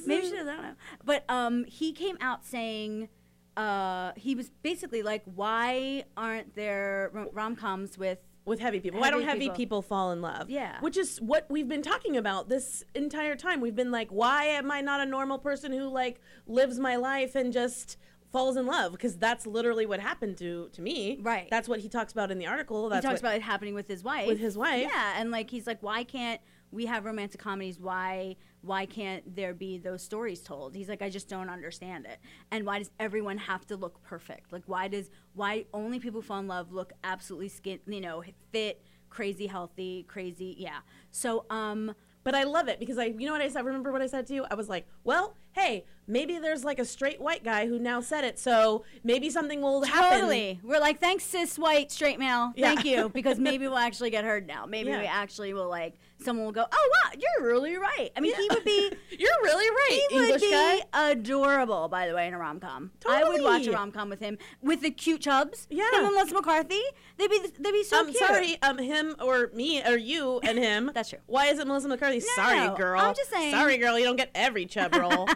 Maybe 0.04 0.26
she 0.26 0.32
does. 0.32 0.46
I 0.46 0.52
don't 0.54 0.62
know. 0.62 0.74
But 1.02 1.24
um, 1.30 1.64
he 1.64 1.92
came 1.92 2.18
out 2.20 2.44
saying 2.44 3.08
uh, 3.56 4.12
he 4.16 4.34
was 4.34 4.50
basically 4.62 5.02
like, 5.02 5.22
why 5.24 6.04
aren't 6.16 6.54
there 6.54 7.10
rom 7.32 7.56
coms 7.56 7.96
with 7.98 8.18
with 8.44 8.60
heavy 8.60 8.80
people. 8.80 9.00
Why 9.00 9.10
don't 9.10 9.20
Heavy 9.22 9.30
heavy 9.30 9.40
people. 9.44 9.56
people 9.56 9.82
fall 9.82 10.12
in 10.12 10.20
love? 10.20 10.50
Yeah. 10.50 10.78
Which 10.80 10.96
is 10.96 11.18
what 11.20 11.46
we've 11.48 11.68
been 11.68 11.82
talking 11.82 12.16
about 12.16 12.48
this 12.48 12.84
entire 12.94 13.36
time. 13.36 13.60
We've 13.60 13.74
been 13.74 13.90
like, 13.90 14.10
why 14.10 14.44
am 14.44 14.70
I 14.70 14.80
not 14.80 15.00
a 15.00 15.06
normal 15.06 15.38
person 15.38 15.72
who 15.72 15.88
like 15.88 16.20
lives 16.46 16.78
my 16.78 16.96
life 16.96 17.34
and 17.34 17.52
just 17.52 17.96
falls 18.32 18.56
in 18.56 18.66
love? 18.66 18.92
Because 18.92 19.16
that's 19.16 19.46
literally 19.46 19.86
what 19.86 20.00
happened 20.00 20.36
to 20.38 20.68
to 20.72 20.82
me. 20.82 21.18
Right. 21.22 21.48
That's 21.50 21.68
what 21.68 21.80
he 21.80 21.88
talks 21.88 22.12
about 22.12 22.30
in 22.30 22.38
the 22.38 22.46
article. 22.46 22.90
he 22.92 23.00
talks 23.00 23.20
about 23.20 23.34
it 23.34 23.42
happening 23.42 23.74
with 23.74 23.88
his 23.88 24.04
wife. 24.04 24.26
With 24.26 24.40
his 24.40 24.58
wife. 24.58 24.82
Yeah, 24.82 25.14
and 25.16 25.30
like 25.30 25.48
he's 25.50 25.66
like, 25.66 25.82
why 25.82 26.04
can't 26.04 26.40
we 26.74 26.86
have 26.86 27.04
romantic 27.04 27.40
comedies? 27.40 27.78
Why 27.78 28.36
why 28.60 28.86
can't 28.86 29.36
there 29.36 29.54
be 29.54 29.78
those 29.78 30.02
stories 30.02 30.40
told? 30.40 30.74
He's 30.74 30.88
like, 30.88 31.02
I 31.02 31.10
just 31.10 31.28
don't 31.28 31.50
understand 31.50 32.06
it. 32.06 32.18
And 32.50 32.64
why 32.66 32.78
does 32.78 32.90
everyone 32.98 33.38
have 33.38 33.66
to 33.66 33.76
look 33.76 34.02
perfect? 34.02 34.52
Like 34.52 34.64
why 34.66 34.88
does 34.88 35.10
why 35.34 35.66
only 35.72 35.98
people 36.00 36.20
who 36.20 36.26
fall 36.26 36.40
in 36.40 36.48
love 36.48 36.72
look 36.72 36.92
absolutely 37.04 37.48
skin 37.48 37.78
you 37.86 38.00
know 38.00 38.22
fit, 38.52 38.82
crazy 39.08 39.46
healthy, 39.46 40.04
crazy 40.08 40.56
yeah. 40.58 40.80
So 41.10 41.46
um. 41.50 41.94
But 42.24 42.34
I 42.34 42.44
love 42.44 42.68
it 42.68 42.80
because 42.80 42.96
I, 42.96 43.04
you 43.04 43.26
know 43.26 43.32
what 43.32 43.42
I 43.42 43.48
said? 43.48 43.66
Remember 43.66 43.92
what 43.92 44.00
I 44.00 44.06
said 44.06 44.26
to 44.28 44.34
you? 44.34 44.46
I 44.50 44.54
was 44.54 44.66
like, 44.66 44.86
well, 45.04 45.36
hey, 45.52 45.84
maybe 46.06 46.38
there's 46.38 46.64
like 46.64 46.78
a 46.78 46.84
straight 46.84 47.20
white 47.20 47.42
guy 47.44 47.66
who 47.66 47.78
now 47.78 48.00
said 48.00 48.24
it, 48.24 48.38
so 48.38 48.84
maybe 49.02 49.30
something 49.30 49.60
will 49.60 49.82
happen. 49.84 50.18
Totally. 50.20 50.60
We're 50.62 50.80
like, 50.80 51.00
thanks, 51.00 51.24
cis 51.24 51.58
white 51.58 51.90
straight 51.92 52.18
male. 52.18 52.52
Yeah. 52.56 52.74
Thank 52.74 52.84
you. 52.86 53.08
Because 53.14 53.38
maybe 53.38 53.66
we'll 53.68 53.78
actually 53.78 54.10
get 54.10 54.24
heard 54.24 54.46
now. 54.46 54.66
Maybe 54.66 54.90
Yeah. 54.90 55.00
we 55.00 55.06
actually 55.06 55.54
will 55.54 55.68
like 55.68 55.94
someone 56.22 56.44
will 56.46 56.52
go, 56.52 56.64
Oh 56.70 56.90
wow, 57.04 57.10
you're 57.18 57.46
really 57.46 57.76
right. 57.76 58.10
I 58.16 58.20
mean 58.20 58.34
he 58.34 58.48
would 58.50 58.64
be 58.64 58.90
You're 59.18 59.30
really 59.42 59.68
right, 59.70 60.00
he 60.10 60.16
English 60.16 60.30
would 60.32 60.40
be 60.40 60.50
guy. 60.50 60.80
adorable, 61.10 61.88
by 61.88 62.08
the 62.08 62.14
way, 62.14 62.26
in 62.28 62.34
a 62.34 62.38
rom 62.38 62.60
com. 62.60 62.90
Totally. 63.00 63.20
I 63.22 63.28
would 63.28 63.42
watch 63.42 63.66
a 63.66 63.72
rom 63.72 63.92
com 63.92 64.08
with 64.10 64.20
him. 64.20 64.38
With 64.62 64.80
the 64.80 64.90
cute 64.90 65.20
chubs. 65.20 65.66
Yeah. 65.70 65.84
Him 65.92 66.04
and 66.06 66.14
Melissa 66.14 66.34
McCarthy. 66.34 66.80
They'd 67.18 67.30
be 67.30 67.40
they'd 67.58 67.72
be 67.72 67.84
so 67.84 67.98
I'm 68.00 68.06
cute. 68.06 68.16
sorry, 68.18 68.56
um, 68.62 68.78
him 68.78 69.16
or 69.22 69.50
me 69.54 69.82
or 69.84 69.96
you 69.96 70.40
and 70.40 70.58
him. 70.68 70.90
That's 70.94 71.10
true. 71.10 71.18
Why 71.26 71.46
is 71.46 71.58
it 71.58 71.66
Melissa 71.66 71.88
McCarthy? 71.88 72.20
sorry, 72.20 72.74
girl. 72.76 73.00
I'm 73.00 73.14
just 73.14 73.30
saying- 73.30 73.52
Sorry, 73.52 73.76
girl. 73.78 73.98
You 73.98 74.04
don't 74.04 74.16
get 74.16 74.30
every 74.34 74.66
chub 74.66 74.94
roll. 74.94 75.28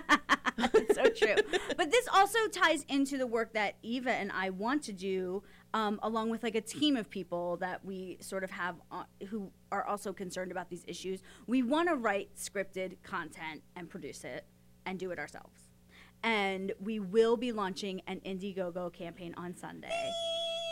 It's 0.75 0.95
so 0.95 1.09
true. 1.09 1.37
But 1.77 1.91
this 1.91 2.09
also 2.12 2.38
ties 2.53 2.85
into 2.88 3.17
the 3.17 3.27
work 3.27 3.53
that 3.55 3.77
Eva 3.83 4.11
and 4.11 4.33
I 4.33 4.50
want 4.50 4.83
to 4.85 4.93
do, 4.93 5.43
um, 5.73 6.00
along 6.03 6.31
with 6.31 6.43
like 6.43 6.55
a 6.55 6.61
team 6.61 6.97
of 6.97 7.09
people 7.09 7.57
that 7.59 7.85
we 7.85 8.19
sort 8.21 8.45
of 8.45 8.50
have 8.50 8.77
uh, 8.91 9.05
who 9.29 9.50
are 9.71 9.85
also 9.87 10.12
concerned 10.12 10.50
about 10.50 10.69
these 10.69 10.85
issues. 10.87 11.23
We 11.47 11.62
want 11.62 11.88
to 11.88 11.95
write 11.95 12.31
scripted 12.37 12.97
content 13.03 13.62
and 13.77 13.88
produce 13.88 14.25
it 14.25 14.45
and 14.85 14.99
do 14.99 15.11
it 15.11 15.19
ourselves. 15.19 15.69
And 16.23 16.73
we 16.81 16.99
will 16.99 17.37
be 17.37 17.53
launching 17.53 18.03
an 18.09 18.21
Indiegogo 18.27 18.93
campaign 18.93 19.35
on 19.37 19.55
Sunday 19.55 20.12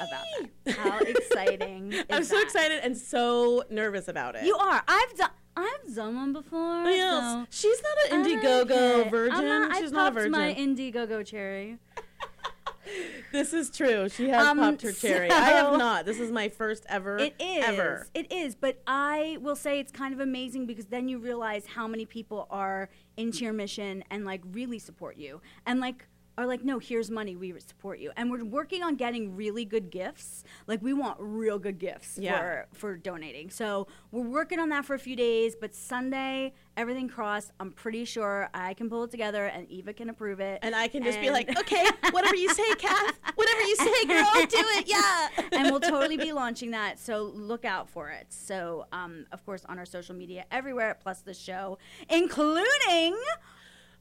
about 0.00 0.24
that. 0.64 0.76
How 0.76 0.98
exciting! 0.98 1.92
Is 1.92 2.04
I'm 2.10 2.24
so 2.24 2.34
that? 2.34 2.42
excited 2.44 2.80
and 2.82 2.96
so 2.96 3.62
nervous 3.70 4.08
about 4.08 4.34
it. 4.34 4.44
You 4.44 4.56
are. 4.56 4.82
I've 4.86 5.16
done. 5.16 5.30
I've 5.56 5.94
done 5.94 6.14
one 6.16 6.32
before. 6.32 6.84
Yes. 6.84 7.22
so 7.32 7.46
She's 7.50 7.82
not 7.82 8.12
an 8.12 8.24
Indiegogo 8.24 9.00
okay. 9.00 9.08
virgin. 9.10 9.44
Not, 9.48 9.76
She's 9.76 9.92
I 9.92 9.96
not 9.96 10.00
a 10.00 10.04
popped 10.10 10.14
virgin. 10.16 10.32
my 10.32 10.54
Indiegogo 10.54 11.24
cherry. 11.24 11.78
this 13.32 13.52
is 13.52 13.70
true. 13.70 14.08
She 14.08 14.28
has 14.28 14.46
Um, 14.46 14.58
popped 14.58 14.82
her 14.82 14.92
cherry. 14.92 15.30
I 15.30 15.50
have 15.50 15.78
not. 15.78 16.04
This 16.06 16.20
is 16.20 16.30
my 16.30 16.48
first 16.48 16.84
ever. 16.88 17.18
It 17.26 17.34
is. 17.40 17.64
Ever. 17.64 18.06
It 18.14 18.30
is. 18.30 18.54
But 18.54 18.80
I 18.86 19.38
will 19.40 19.56
say 19.56 19.80
it's 19.80 19.90
kind 19.92 20.12
of 20.14 20.20
amazing 20.20 20.66
because 20.66 20.86
then 20.86 21.08
you 21.08 21.18
realize 21.18 21.64
how 21.66 21.88
many 21.88 22.04
people 22.04 22.46
are 22.50 22.88
into 23.16 23.42
your 23.44 23.52
mission 23.52 24.04
and 24.10 24.24
like 24.24 24.42
really 24.52 24.78
support 24.78 25.16
you 25.16 25.40
and 25.66 25.80
like 25.80 26.06
are 26.38 26.46
like, 26.46 26.62
no, 26.64 26.78
here's 26.78 27.10
money, 27.10 27.34
we 27.34 27.58
support 27.60 27.98
you. 27.98 28.12
And 28.16 28.30
we're 28.30 28.44
working 28.44 28.82
on 28.82 28.96
getting 28.96 29.34
really 29.34 29.64
good 29.64 29.90
gifts. 29.90 30.44
Like 30.66 30.82
we 30.82 30.92
want 30.92 31.16
real 31.18 31.58
good 31.58 31.78
gifts 31.78 32.18
Yeah. 32.18 32.38
for 32.38 32.66
for 32.72 32.96
donating. 32.96 33.48
So 33.50 33.86
we're 34.10 34.28
working 34.28 34.58
on 34.58 34.68
that 34.68 34.84
for 34.84 34.94
a 34.94 34.98
few 34.98 35.16
days, 35.16 35.56
but 35.58 35.74
Sunday, 35.74 36.52
everything 36.76 37.08
crossed. 37.08 37.52
I'm 37.58 37.72
pretty 37.72 38.04
sure 38.04 38.50
I 38.52 38.74
can 38.74 38.90
pull 38.90 39.04
it 39.04 39.10
together 39.10 39.46
and 39.46 39.66
Eva 39.70 39.92
can 39.94 40.10
approve 40.10 40.40
it. 40.40 40.58
And 40.62 40.74
I 40.74 40.88
can 40.88 41.02
just 41.02 41.20
be 41.20 41.30
like, 41.30 41.58
okay, 41.58 41.86
whatever 42.10 42.36
you 42.36 42.50
say, 42.52 42.74
Kath. 42.74 43.18
Whatever 43.34 43.60
you 43.62 43.76
say, 43.76 44.04
girl, 44.06 44.30
do 44.34 44.46
it. 44.78 44.86
Yeah. 44.96 45.28
and 45.52 45.70
we'll 45.70 45.80
totally 45.80 46.16
be 46.16 46.32
launching 46.32 46.70
that. 46.72 46.98
So 46.98 47.22
look 47.34 47.64
out 47.64 47.88
for 47.88 48.10
it. 48.10 48.26
So, 48.28 48.86
um, 48.92 49.26
of 49.32 49.44
course, 49.44 49.64
on 49.66 49.78
our 49.78 49.84
social 49.86 50.14
media 50.14 50.44
everywhere, 50.50 50.96
plus 51.02 51.20
the 51.22 51.34
show, 51.34 51.78
including 52.10 53.16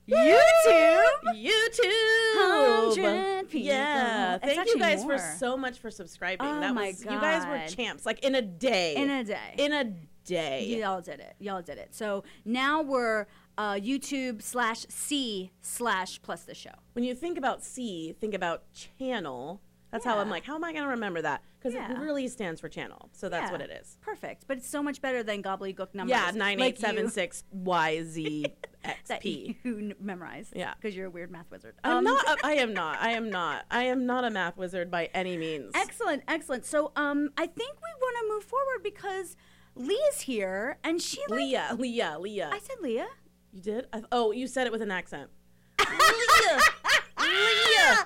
YouTube. 0.08 1.04
YouTube. 1.36 2.96
100 2.96 3.50
people. 3.50 3.68
Yeah. 3.68 4.36
It's 4.36 4.46
Thank 4.46 4.68
you 4.68 4.78
guys 4.80 5.04
for 5.04 5.18
so 5.18 5.58
much 5.58 5.80
for 5.80 5.90
subscribing. 5.90 6.46
Oh 6.48 6.60
that 6.60 6.74
my 6.76 6.88
was 6.88 7.04
you 7.04 7.10
guys 7.10 7.46
were 7.46 7.76
champs. 7.76 8.06
Like 8.06 8.24
in 8.24 8.36
a 8.36 8.42
day. 8.42 8.96
In 8.96 9.10
a 9.10 9.24
day. 9.24 9.56
In 9.58 9.74
a 9.74 9.94
day. 10.26 10.80
Y'all 10.80 11.02
did 11.02 11.20
it. 11.20 11.36
Y'all 11.40 11.62
did 11.62 11.78
it. 11.78 11.96
So 11.96 12.24
now 12.44 12.82
we're 12.82 13.26
uh, 13.58 13.74
YouTube 13.74 14.42
slash 14.42 14.86
C 14.90 15.52
slash 15.62 16.22
plus 16.22 16.44
the 16.44 16.56
show. 16.56 16.72
When 16.94 17.04
you 17.04 17.16
think 17.16 17.38
about 17.38 17.64
C, 17.64 18.16
think 18.20 18.34
about 18.34 18.64
channel. 18.74 19.62
That's 19.96 20.06
how 20.06 20.20
I'm 20.20 20.30
like, 20.30 20.44
how 20.46 20.56
am 20.56 20.64
I 20.66 20.72
going 20.74 20.84
to 20.84 20.90
remember 20.90 21.22
that? 21.22 21.42
Because 21.58 21.74
Yeah. 21.74 21.90
it 21.92 21.98
really 22.00 22.28
stands 22.28 22.60
for 22.60 22.68
channel. 22.68 23.10
So 23.14 23.30
that's 23.30 23.46
Yeah. 23.48 23.52
what 23.54 23.62
it 23.62 23.70
is. 23.82 23.98
Perfect, 24.02 24.44
but 24.48 24.58
it's 24.58 24.68
so 24.70 24.84
much 24.84 25.02
better 25.02 25.24
than 25.24 25.42
gobbledygook 25.42 25.94
numbers. 25.96 26.10
Yeah, 26.16 26.25
like 26.25 26.36
nine 26.36 26.60
you- 26.60 26.66
eight 26.66 26.78
seven 26.80 27.10
six 27.10 27.44
Y 27.52 28.04
Z 28.04 28.46
X 28.84 29.00
that 29.08 29.22
P. 29.22 29.58
you 29.64 29.78
n- 29.78 29.96
memorize. 30.00 30.52
Yeah. 30.54 30.74
because 30.75 30.96
you're 30.98 31.08
a 31.08 31.10
weird 31.10 31.32
math 31.32 31.50
wizard. 31.50 31.75
I'm 31.84 32.00
Um, 32.00 32.04
not. 32.04 32.25
a- 32.28 32.38
I 32.46 32.54
am 32.56 32.74
not. 32.74 33.00
I 33.02 33.12
am 33.12 33.30
not. 33.30 33.66
I 33.72 33.84
am 33.84 34.06
not 34.06 34.25
a 34.25 34.30
math 34.30 34.58
wizard 34.58 34.92
by 34.92 35.10
any 35.14 35.38
means. 35.38 35.72
Excellent, 35.75 36.24
excellent. 36.28 36.66
So, 36.66 36.92
um, 36.98 37.30
I 37.38 37.48
think 37.48 37.75
we 37.78 37.90
want 38.02 38.16
to 38.22 38.34
move 38.34 38.44
forward 38.44 38.84
because 38.84 39.38
Leah's 39.75 40.22
here, 40.22 40.78
and 40.84 41.02
she 41.02 41.20
like 41.30 41.40
Leah, 41.40 41.75
Leah, 41.80 42.18
Leah. 42.20 42.50
I 42.54 42.60
said 42.60 42.78
Leah. 42.82 43.08
you 43.54 43.62
did? 43.62 43.88
I, 43.94 44.04
oh, 44.12 44.32
you 44.32 44.48
said 44.48 44.68
it 44.68 44.72
with 44.74 44.82
an 44.82 44.92
accent. 44.92 45.30
Leah, 45.80 46.60
Leah, 47.36 48.06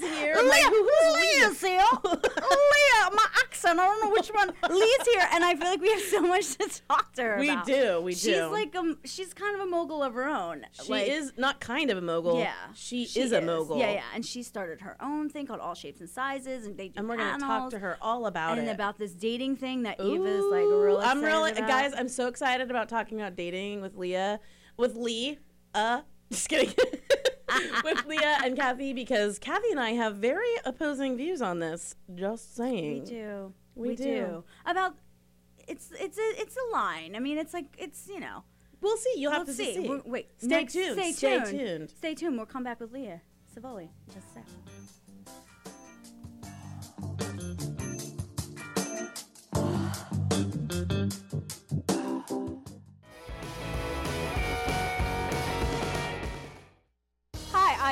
Leah's 0.00 0.18
here. 0.18 0.34
I'm 0.38 0.48
like, 0.48 0.64
who's 0.64 1.14
Leah? 1.14 1.54
Here. 1.54 1.86
Leah, 2.04 3.10
my 3.12 3.26
accent. 3.42 3.78
I 3.78 3.84
don't 3.86 4.00
know 4.02 4.10
which 4.10 4.28
one. 4.28 4.52
Leah's 4.70 5.06
here, 5.12 5.28
and 5.32 5.44
I 5.44 5.54
feel 5.54 5.68
like 5.68 5.80
we 5.80 5.90
have 5.90 6.00
so 6.00 6.20
much 6.20 6.56
to 6.56 6.80
talk 6.88 7.12
to 7.14 7.22
her 7.22 7.38
We 7.38 7.50
about. 7.50 7.66
do, 7.66 8.00
we 8.00 8.12
do. 8.14 8.18
She's 8.18 8.40
like 8.50 8.74
um, 8.74 8.98
she's 9.04 9.32
kind 9.34 9.54
of 9.54 9.60
a 9.62 9.66
mogul 9.70 10.02
of 10.02 10.14
her 10.14 10.26
own. 10.28 10.64
She 10.72 10.90
Like, 10.92 11.08
is 11.08 11.32
not 11.36 11.60
kind 11.60 11.90
of 11.90 11.98
a 11.98 12.00
mogul. 12.00 12.38
Yeah, 12.38 12.52
she, 12.74 13.02
is 13.04 13.32
a 13.32 13.40
mogul. 13.40 13.78
Yeah, 13.78 13.92
yeah, 13.92 14.02
and 14.14 14.24
she 14.24 14.42
started 14.42 14.80
her 14.80 14.96
own 15.00 15.28
thing 15.28 15.46
called 15.46 15.60
All 15.60 15.74
Shapes 15.74 16.00
and 16.00 16.08
Sizes, 16.10 16.66
and 16.66 16.76
they 16.76 16.88
do 16.88 16.94
And 16.98 17.08
we're 17.08 17.16
gonna 17.16 17.38
talk 17.38 17.70
to 17.70 17.78
her 17.78 17.96
all 18.00 18.26
about 18.26 18.58
and 18.58 18.68
it. 18.68 18.72
about 18.72 18.98
this 18.98 19.12
dating 19.12 19.56
thing 19.56 19.82
that 19.82 20.00
Eva's 20.00 20.44
like 20.50 20.64
Ooh, 20.64 20.82
real. 20.82 20.98
I'm 20.98 21.22
really 21.22 21.52
about. 21.52 21.68
guys. 21.68 21.92
I'm 21.96 22.08
so 22.08 22.26
excited 22.28 22.70
about 22.70 22.88
talking 22.88 23.20
about 23.20 23.36
dating 23.36 23.80
with 23.82 23.96
Leah, 23.96 24.40
with 24.76 24.96
Lee. 24.96 25.38
Uh, 25.74 26.02
just 26.32 26.48
kidding. 26.48 26.74
with 27.84 28.04
Leah 28.06 28.38
and 28.44 28.56
Kathy 28.56 28.92
because 28.92 29.38
Kathy 29.38 29.70
and 29.70 29.80
I 29.80 29.90
have 29.90 30.16
very 30.16 30.46
opposing 30.64 31.16
views 31.16 31.42
on 31.42 31.58
this. 31.60 31.94
Just 32.14 32.56
saying. 32.56 33.04
We 33.04 33.10
do. 33.10 33.52
We 33.74 33.96
do. 33.96 34.44
About 34.66 34.94
it's 35.68 35.90
it's 35.98 36.18
a 36.18 36.40
it's 36.40 36.56
a 36.56 36.72
line. 36.72 37.14
I 37.14 37.18
mean, 37.18 37.38
it's 37.38 37.54
like 37.54 37.66
it's 37.78 38.08
you 38.08 38.20
know. 38.20 38.42
We'll 38.80 38.96
see. 38.96 39.14
You'll 39.16 39.32
have 39.32 39.46
we'll 39.46 39.56
to 39.56 39.62
see. 39.62 39.74
see. 39.74 40.00
Wait, 40.04 40.28
Stay 40.38 40.48
next- 40.48 40.72
tuned. 40.72 40.98
Stay, 40.98 41.12
Stay 41.12 41.38
tuned. 41.38 41.58
tuned. 41.58 41.90
Stay 41.90 42.14
tuned. 42.14 42.36
We'll 42.36 42.46
come 42.46 42.64
back 42.64 42.80
with 42.80 42.92
Leah 42.92 43.20
Cevoli. 43.54 43.88
Just 44.12 44.26
a 44.30 44.34
sec. 44.34 44.44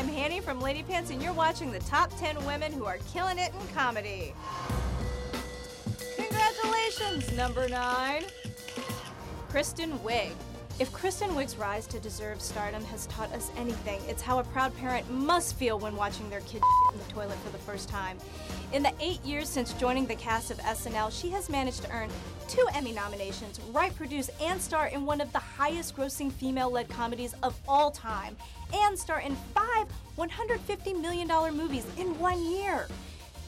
I'm 0.00 0.08
Hanny 0.08 0.40
from 0.40 0.62
Lady 0.62 0.82
Pants, 0.82 1.10
and 1.10 1.22
you're 1.22 1.34
watching 1.34 1.70
the 1.70 1.78
top 1.80 2.10
10 2.18 2.42
women 2.46 2.72
who 2.72 2.86
are 2.86 2.96
killing 3.12 3.38
it 3.38 3.52
in 3.52 3.76
comedy. 3.76 4.32
Congratulations, 6.16 7.30
number 7.36 7.68
nine, 7.68 8.24
Kristen 9.50 9.98
Wiig. 9.98 10.32
If 10.78 10.90
Kristen 10.90 11.28
Wiig's 11.32 11.58
rise 11.58 11.86
to 11.88 12.00
deserved 12.00 12.40
stardom 12.40 12.82
has 12.86 13.08
taught 13.08 13.30
us 13.34 13.50
anything, 13.58 14.00
it's 14.08 14.22
how 14.22 14.38
a 14.38 14.44
proud 14.44 14.74
parent 14.78 15.10
must 15.10 15.56
feel 15.56 15.78
when 15.78 15.94
watching 15.94 16.30
their 16.30 16.40
kid 16.40 16.62
in 16.94 16.98
the 16.98 17.12
toilet 17.12 17.36
for 17.44 17.50
the 17.50 17.58
first 17.58 17.90
time. 17.90 18.16
In 18.72 18.84
the 18.84 18.92
eight 19.00 19.20
years 19.24 19.48
since 19.48 19.72
joining 19.72 20.06
the 20.06 20.14
cast 20.14 20.52
of 20.52 20.58
SNL, 20.58 21.10
she 21.10 21.28
has 21.30 21.50
managed 21.50 21.82
to 21.82 21.90
earn 21.90 22.08
two 22.46 22.64
Emmy 22.72 22.92
nominations, 22.92 23.58
write, 23.72 23.96
produce, 23.96 24.30
and 24.40 24.60
star 24.60 24.86
in 24.86 25.04
one 25.04 25.20
of 25.20 25.32
the 25.32 25.40
highest 25.40 25.96
grossing 25.96 26.30
female 26.30 26.70
led 26.70 26.88
comedies 26.88 27.34
of 27.42 27.58
all 27.66 27.90
time, 27.90 28.36
and 28.72 28.96
star 28.96 29.18
in 29.20 29.34
five 29.54 29.88
$150 30.16 31.00
million 31.00 31.56
movies 31.56 31.84
in 31.98 32.16
one 32.20 32.40
year. 32.44 32.86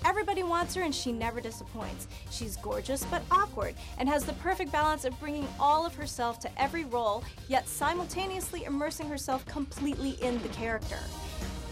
Everybody 0.04 0.42
wants 0.42 0.74
her 0.74 0.82
and 0.82 0.92
she 0.92 1.12
never 1.12 1.40
disappoints. 1.40 2.08
She's 2.32 2.56
gorgeous 2.56 3.04
but 3.04 3.22
awkward 3.30 3.76
and 3.98 4.08
has 4.08 4.24
the 4.24 4.32
perfect 4.34 4.72
balance 4.72 5.04
of 5.04 5.18
bringing 5.20 5.46
all 5.60 5.86
of 5.86 5.94
herself 5.94 6.40
to 6.40 6.60
every 6.60 6.84
role, 6.84 7.22
yet 7.48 7.68
simultaneously 7.68 8.64
immersing 8.64 9.08
herself 9.08 9.46
completely 9.46 10.20
in 10.20 10.42
the 10.42 10.48
character. 10.48 10.98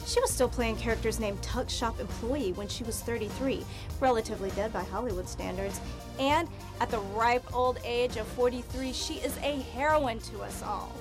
She 0.06 0.20
was 0.20 0.30
still 0.30 0.48
playing 0.48 0.76
characters 0.76 1.20
named 1.20 1.40
Tuck 1.42 1.70
Shop 1.70 2.00
Employee 2.00 2.52
when 2.52 2.68
she 2.68 2.84
was 2.84 3.00
33, 3.00 3.64
relatively 4.00 4.50
dead 4.50 4.72
by 4.72 4.82
Hollywood 4.82 5.28
standards. 5.28 5.80
And 6.18 6.48
at 6.80 6.90
the 6.90 6.98
ripe 7.14 7.54
old 7.54 7.78
age 7.84 8.16
of 8.16 8.26
43, 8.28 8.92
she 8.92 9.14
is 9.14 9.36
a 9.38 9.60
heroine 9.72 10.18
to 10.20 10.40
us 10.40 10.62
all. 10.62 10.92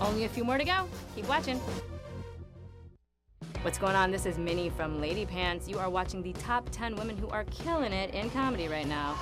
Only 0.00 0.24
a 0.24 0.28
few 0.28 0.44
more 0.44 0.58
to 0.58 0.64
go. 0.64 0.86
Keep 1.14 1.28
watching. 1.28 1.58
What's 3.62 3.78
going 3.78 3.96
on? 3.96 4.10
This 4.10 4.26
is 4.26 4.36
Minnie 4.36 4.68
from 4.68 5.00
Lady 5.00 5.24
Pants. 5.24 5.68
You 5.68 5.78
are 5.78 5.88
watching 5.88 6.22
the 6.22 6.34
top 6.34 6.68
10 6.70 6.96
women 6.96 7.16
who 7.16 7.28
are 7.30 7.44
killing 7.44 7.94
it 7.94 8.12
in 8.12 8.28
comedy 8.28 8.68
right 8.68 8.86
now. 8.86 9.16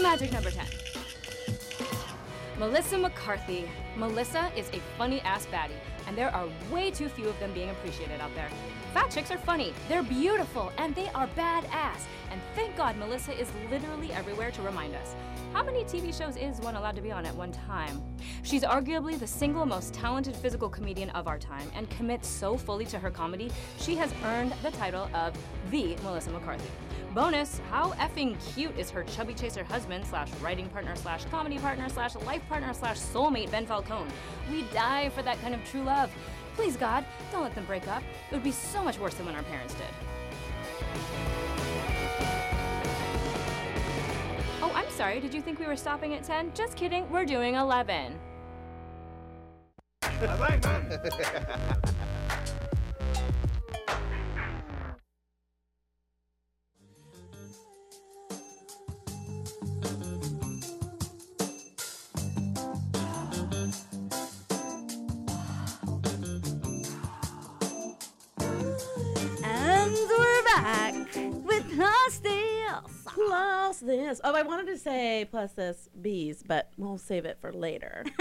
Magic 0.00 0.30
number 0.30 0.50
10. 0.50 0.85
Melissa 2.58 2.96
McCarthy. 2.96 3.68
Melissa 3.96 4.50
is 4.56 4.70
a 4.70 4.80
funny 4.96 5.20
ass 5.20 5.46
baddie, 5.46 5.78
and 6.06 6.16
there 6.16 6.34
are 6.34 6.48
way 6.70 6.90
too 6.90 7.08
few 7.10 7.28
of 7.28 7.38
them 7.38 7.52
being 7.52 7.68
appreciated 7.68 8.18
out 8.18 8.34
there. 8.34 8.48
Fat 8.94 9.10
chicks 9.10 9.30
are 9.30 9.36
funny, 9.36 9.74
they're 9.88 10.02
beautiful, 10.02 10.72
and 10.78 10.94
they 10.94 11.08
are 11.10 11.28
badass. 11.36 12.06
And 12.30 12.40
thank 12.54 12.74
God 12.74 12.96
Melissa 12.96 13.38
is 13.38 13.50
literally 13.70 14.10
everywhere 14.12 14.50
to 14.52 14.62
remind 14.62 14.94
us. 14.94 15.14
How 15.56 15.62
many 15.62 15.84
TV 15.84 16.12
shows 16.12 16.36
is 16.36 16.60
one 16.60 16.76
allowed 16.76 16.96
to 16.96 17.00
be 17.00 17.10
on 17.10 17.24
at 17.24 17.34
one 17.34 17.50
time? 17.50 18.02
She's 18.42 18.62
arguably 18.62 19.18
the 19.18 19.26
single 19.26 19.64
most 19.64 19.94
talented 19.94 20.36
physical 20.36 20.68
comedian 20.68 21.08
of 21.10 21.26
our 21.26 21.38
time 21.38 21.70
and 21.74 21.88
commits 21.88 22.28
so 22.28 22.58
fully 22.58 22.84
to 22.84 22.98
her 22.98 23.10
comedy, 23.10 23.50
she 23.78 23.96
has 23.96 24.12
earned 24.24 24.52
the 24.62 24.70
title 24.72 25.08
of 25.14 25.34
the 25.70 25.96
Melissa 26.04 26.28
McCarthy. 26.30 26.68
Bonus, 27.14 27.58
how 27.70 27.92
effing 27.92 28.36
cute 28.54 28.78
is 28.78 28.90
her 28.90 29.02
chubby 29.04 29.32
chaser 29.32 29.64
husband 29.64 30.04
slash 30.04 30.28
writing 30.42 30.68
partner 30.68 30.94
slash 30.94 31.24
comedy 31.24 31.56
partner 31.56 31.88
slash 31.88 32.16
life 32.16 32.46
partner 32.50 32.74
slash 32.74 32.98
soulmate 32.98 33.50
Ben 33.50 33.64
Falcone. 33.64 34.10
We 34.52 34.64
die 34.74 35.08
for 35.08 35.22
that 35.22 35.40
kind 35.40 35.54
of 35.54 35.64
true 35.64 35.84
love. 35.84 36.12
Please 36.54 36.76
God, 36.76 37.02
don't 37.32 37.42
let 37.42 37.54
them 37.54 37.64
break 37.64 37.88
up. 37.88 38.02
It 38.30 38.34
would 38.34 38.44
be 38.44 38.52
so 38.52 38.84
much 38.84 38.98
worse 38.98 39.14
than 39.14 39.24
when 39.24 39.34
our 39.34 39.42
parents 39.44 39.72
did. 39.72 40.15
Sorry. 44.96 45.20
Did 45.20 45.34
you 45.34 45.42
think 45.42 45.58
we 45.58 45.66
were 45.66 45.76
stopping 45.76 46.14
at 46.14 46.24
10? 46.24 46.52
Just 46.54 46.74
kidding. 46.76 47.08
We're 47.10 47.26
doing 47.26 47.54
11. 47.54 48.18
And 50.22 51.94
Oh, 74.28 74.34
I 74.34 74.42
wanted 74.42 74.66
to 74.66 74.76
say 74.76 75.24
plus 75.30 75.52
this 75.52 75.88
bees, 76.02 76.42
but 76.44 76.70
we'll 76.76 76.98
save 76.98 77.24
it 77.26 77.38
for 77.40 77.52
later. 77.52 78.04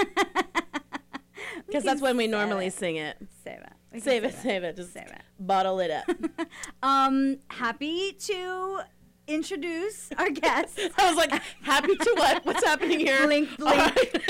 Because 1.67 1.83
that's 1.85 2.01
when 2.01 2.17
we 2.17 2.27
normally 2.27 2.67
it. 2.67 2.73
save 2.73 2.97
it. 2.97 3.17
Save 3.43 3.59
it. 3.59 3.73
Can 3.91 4.01
Save 4.01 4.23
it, 4.25 4.33
save 4.35 4.63
it. 4.63 4.75
Just 4.75 4.93
Save 4.93 5.07
it. 5.07 5.21
bottle 5.39 5.79
it 5.79 5.91
up. 5.91 6.09
Um, 6.83 7.37
happy 7.49 8.11
to 8.11 8.79
introduce 9.27 10.09
our 10.17 10.29
guest. 10.29 10.79
I 10.97 11.07
was 11.07 11.17
like, 11.17 11.31
happy 11.61 11.95
to 11.95 12.13
what? 12.17 12.45
What's 12.45 12.63
happening 12.63 12.99
here? 12.99 13.25
Blink, 13.25 13.57
blink. 13.57 13.77
right. 13.77 14.21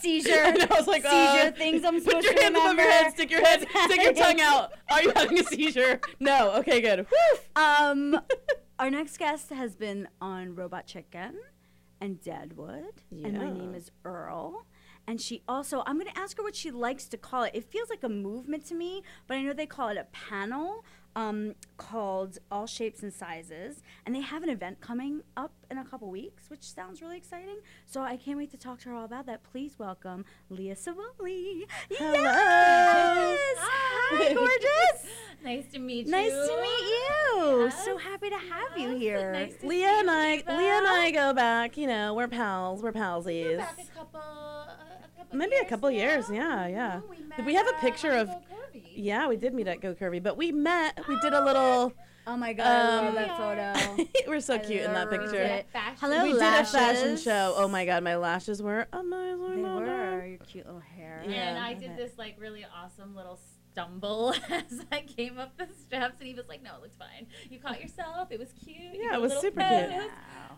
Seizure. 0.00 0.30
And 0.50 0.62
I 0.62 0.74
was 0.76 0.86
like, 0.86 1.02
seizure 1.02 1.48
uh, 1.48 1.52
things 1.52 1.84
I'm 1.84 2.00
supposed 2.00 2.26
to 2.26 2.34
remember. 2.34 2.34
Put 2.34 2.36
your 2.36 2.42
hands 2.42 2.56
above 2.56 2.78
your 2.78 2.90
head. 2.90 3.12
Stick 3.12 3.30
your 3.30 3.40
head. 3.44 3.66
Stick 3.84 4.02
your 4.02 4.12
tongue 4.14 4.40
out. 4.40 4.72
Are 4.90 5.02
you 5.02 5.12
having 5.14 5.38
a 5.38 5.44
seizure? 5.44 6.00
No. 6.18 6.52
Okay, 6.52 6.80
good. 6.80 7.06
Um, 7.56 8.18
our 8.78 8.88
next 8.90 9.18
guest 9.18 9.50
has 9.50 9.74
been 9.76 10.08
on 10.20 10.54
Robot 10.54 10.86
Chicken 10.86 11.38
and 12.00 12.20
Deadwood, 12.22 13.02
and 13.10 13.36
my 13.36 13.50
name 13.50 13.74
is 13.74 13.90
Earl. 14.04 14.64
And 15.10 15.20
she 15.20 15.42
also 15.48 15.82
I'm 15.86 15.98
going 15.98 16.06
to 16.06 16.16
ask 16.16 16.36
her 16.36 16.42
what 16.44 16.54
she 16.54 16.70
likes 16.70 17.06
to 17.08 17.16
call 17.16 17.42
it. 17.42 17.50
It 17.52 17.64
feels 17.64 17.90
like 17.90 18.04
a 18.04 18.08
movement 18.08 18.64
to 18.66 18.76
me, 18.76 19.02
but 19.26 19.36
I 19.36 19.42
know 19.42 19.52
they 19.52 19.66
call 19.66 19.88
it 19.88 19.96
a 19.96 20.04
panel 20.12 20.84
um, 21.16 21.54
called 21.76 22.38
All 22.50 22.66
Shapes 22.66 23.02
and 23.02 23.12
Sizes, 23.12 23.82
and 24.06 24.14
they 24.14 24.20
have 24.20 24.42
an 24.44 24.48
event 24.48 24.80
coming 24.80 25.22
up 25.36 25.52
in 25.70 25.78
a 25.78 25.84
couple 25.84 26.08
weeks, 26.10 26.48
which 26.48 26.62
sounds 26.62 27.02
really 27.02 27.16
exciting. 27.16 27.56
So 27.86 28.02
I 28.02 28.16
can't 28.16 28.38
wait 28.38 28.50
to 28.52 28.56
talk 28.56 28.78
to 28.80 28.90
her 28.90 28.94
all 28.94 29.04
about 29.04 29.26
that. 29.26 29.42
Please 29.42 29.78
welcome 29.78 30.24
Leah 30.48 30.76
Cevoli. 30.76 31.64
Hello. 31.90 32.22
Yes! 32.22 33.56
Hi, 33.58 34.32
gorgeous. 34.34 35.12
Nice 35.42 35.72
to 35.72 35.78
meet 35.78 36.06
you. 36.06 36.12
nice 36.12 36.30
to 36.30 36.58
meet 36.60 36.84
you. 36.84 37.64
Yes. 37.64 37.84
So 37.84 37.96
happy 37.96 38.30
to 38.30 38.38
have 38.38 38.76
you 38.76 38.96
here. 38.96 39.32
nice 39.32 39.56
to 39.56 39.66
Leah 39.66 39.86
see 39.86 40.00
and 40.00 40.10
I, 40.10 40.34
Eva. 40.36 40.56
Leah 40.56 40.74
and 40.74 40.86
I 40.86 41.10
go 41.10 41.32
back. 41.32 41.76
You 41.76 41.86
know, 41.86 42.14
we're 42.14 42.28
pals. 42.28 42.82
We're 42.82 42.90
We're 42.90 43.00
palsies. 43.00 43.58
back 43.58 43.78
a 43.78 43.96
couple, 43.96 44.20
a, 44.20 44.59
a 44.59 44.59
couple 45.30 45.38
Maybe 45.38 45.56
a 45.56 45.64
couple 45.68 45.90
now. 45.90 45.96
years, 45.96 46.30
yeah, 46.30 46.66
yeah. 46.66 47.00
We 47.08 47.16
Did 47.16 47.28
met, 47.28 47.46
we 47.46 47.54
have 47.54 47.66
a 47.66 47.74
uh, 47.76 47.80
picture 47.80 48.12
on 48.12 48.18
of- 48.18 48.28
Go 48.28 48.34
Yeah, 48.94 49.28
we 49.28 49.36
did 49.36 49.54
meet 49.54 49.68
at 49.68 49.80
Go 49.80 49.94
Curvy, 49.94 50.22
but 50.22 50.36
we 50.36 50.52
met. 50.52 51.00
We 51.08 51.18
did 51.20 51.32
a 51.32 51.44
little. 51.44 51.92
Oh 52.26 52.36
my 52.36 52.52
god, 52.52 52.66
I 52.66 52.96
love 52.96 53.06
Um, 53.08 53.14
that 53.14 53.96
photo. 53.96 54.06
we're 54.28 54.40
so 54.40 54.54
I 54.54 54.58
cute 54.58 54.82
in 54.82 54.92
that 54.92 55.10
picture. 55.10 55.40
it. 55.40 55.66
Hello, 56.00 56.22
we 56.22 56.32
did 56.32 56.42
a 56.42 56.64
fashion 56.64 57.16
show. 57.16 57.54
Oh 57.56 57.66
my 57.66 57.84
god, 57.86 58.04
my 58.04 58.16
lashes 58.16 58.62
were 58.62 58.86
amazing. 58.92 59.62
They 59.62 59.68
oh 59.68 59.80
were 59.80 60.26
your 60.26 60.38
cute 60.46 60.66
little 60.66 60.80
hair. 60.80 61.20
And 61.24 61.32
Yeah. 61.32 61.60
I 61.64 61.74
did 61.74 61.96
this 61.96 62.12
like 62.18 62.36
really 62.38 62.64
awesome 62.76 63.16
little 63.16 63.38
stumble 63.72 64.34
as 64.50 64.84
I 64.92 65.00
came 65.02 65.38
up 65.38 65.56
the 65.56 65.68
steps, 65.86 66.16
and 66.18 66.28
he 66.28 66.34
was 66.34 66.48
like, 66.48 66.62
"No, 66.62 66.76
it 66.76 66.82
looks 66.82 66.96
fine. 66.96 67.26
You 67.50 67.58
caught 67.58 67.80
yourself. 67.80 68.28
It 68.30 68.38
was 68.38 68.52
cute. 68.64 68.76
Yeah, 68.94 69.14
it 69.14 69.20
was 69.20 69.32
super 69.40 69.60
pose." 69.60 69.88
cute. 69.88 69.90
Wow. 69.92 70.06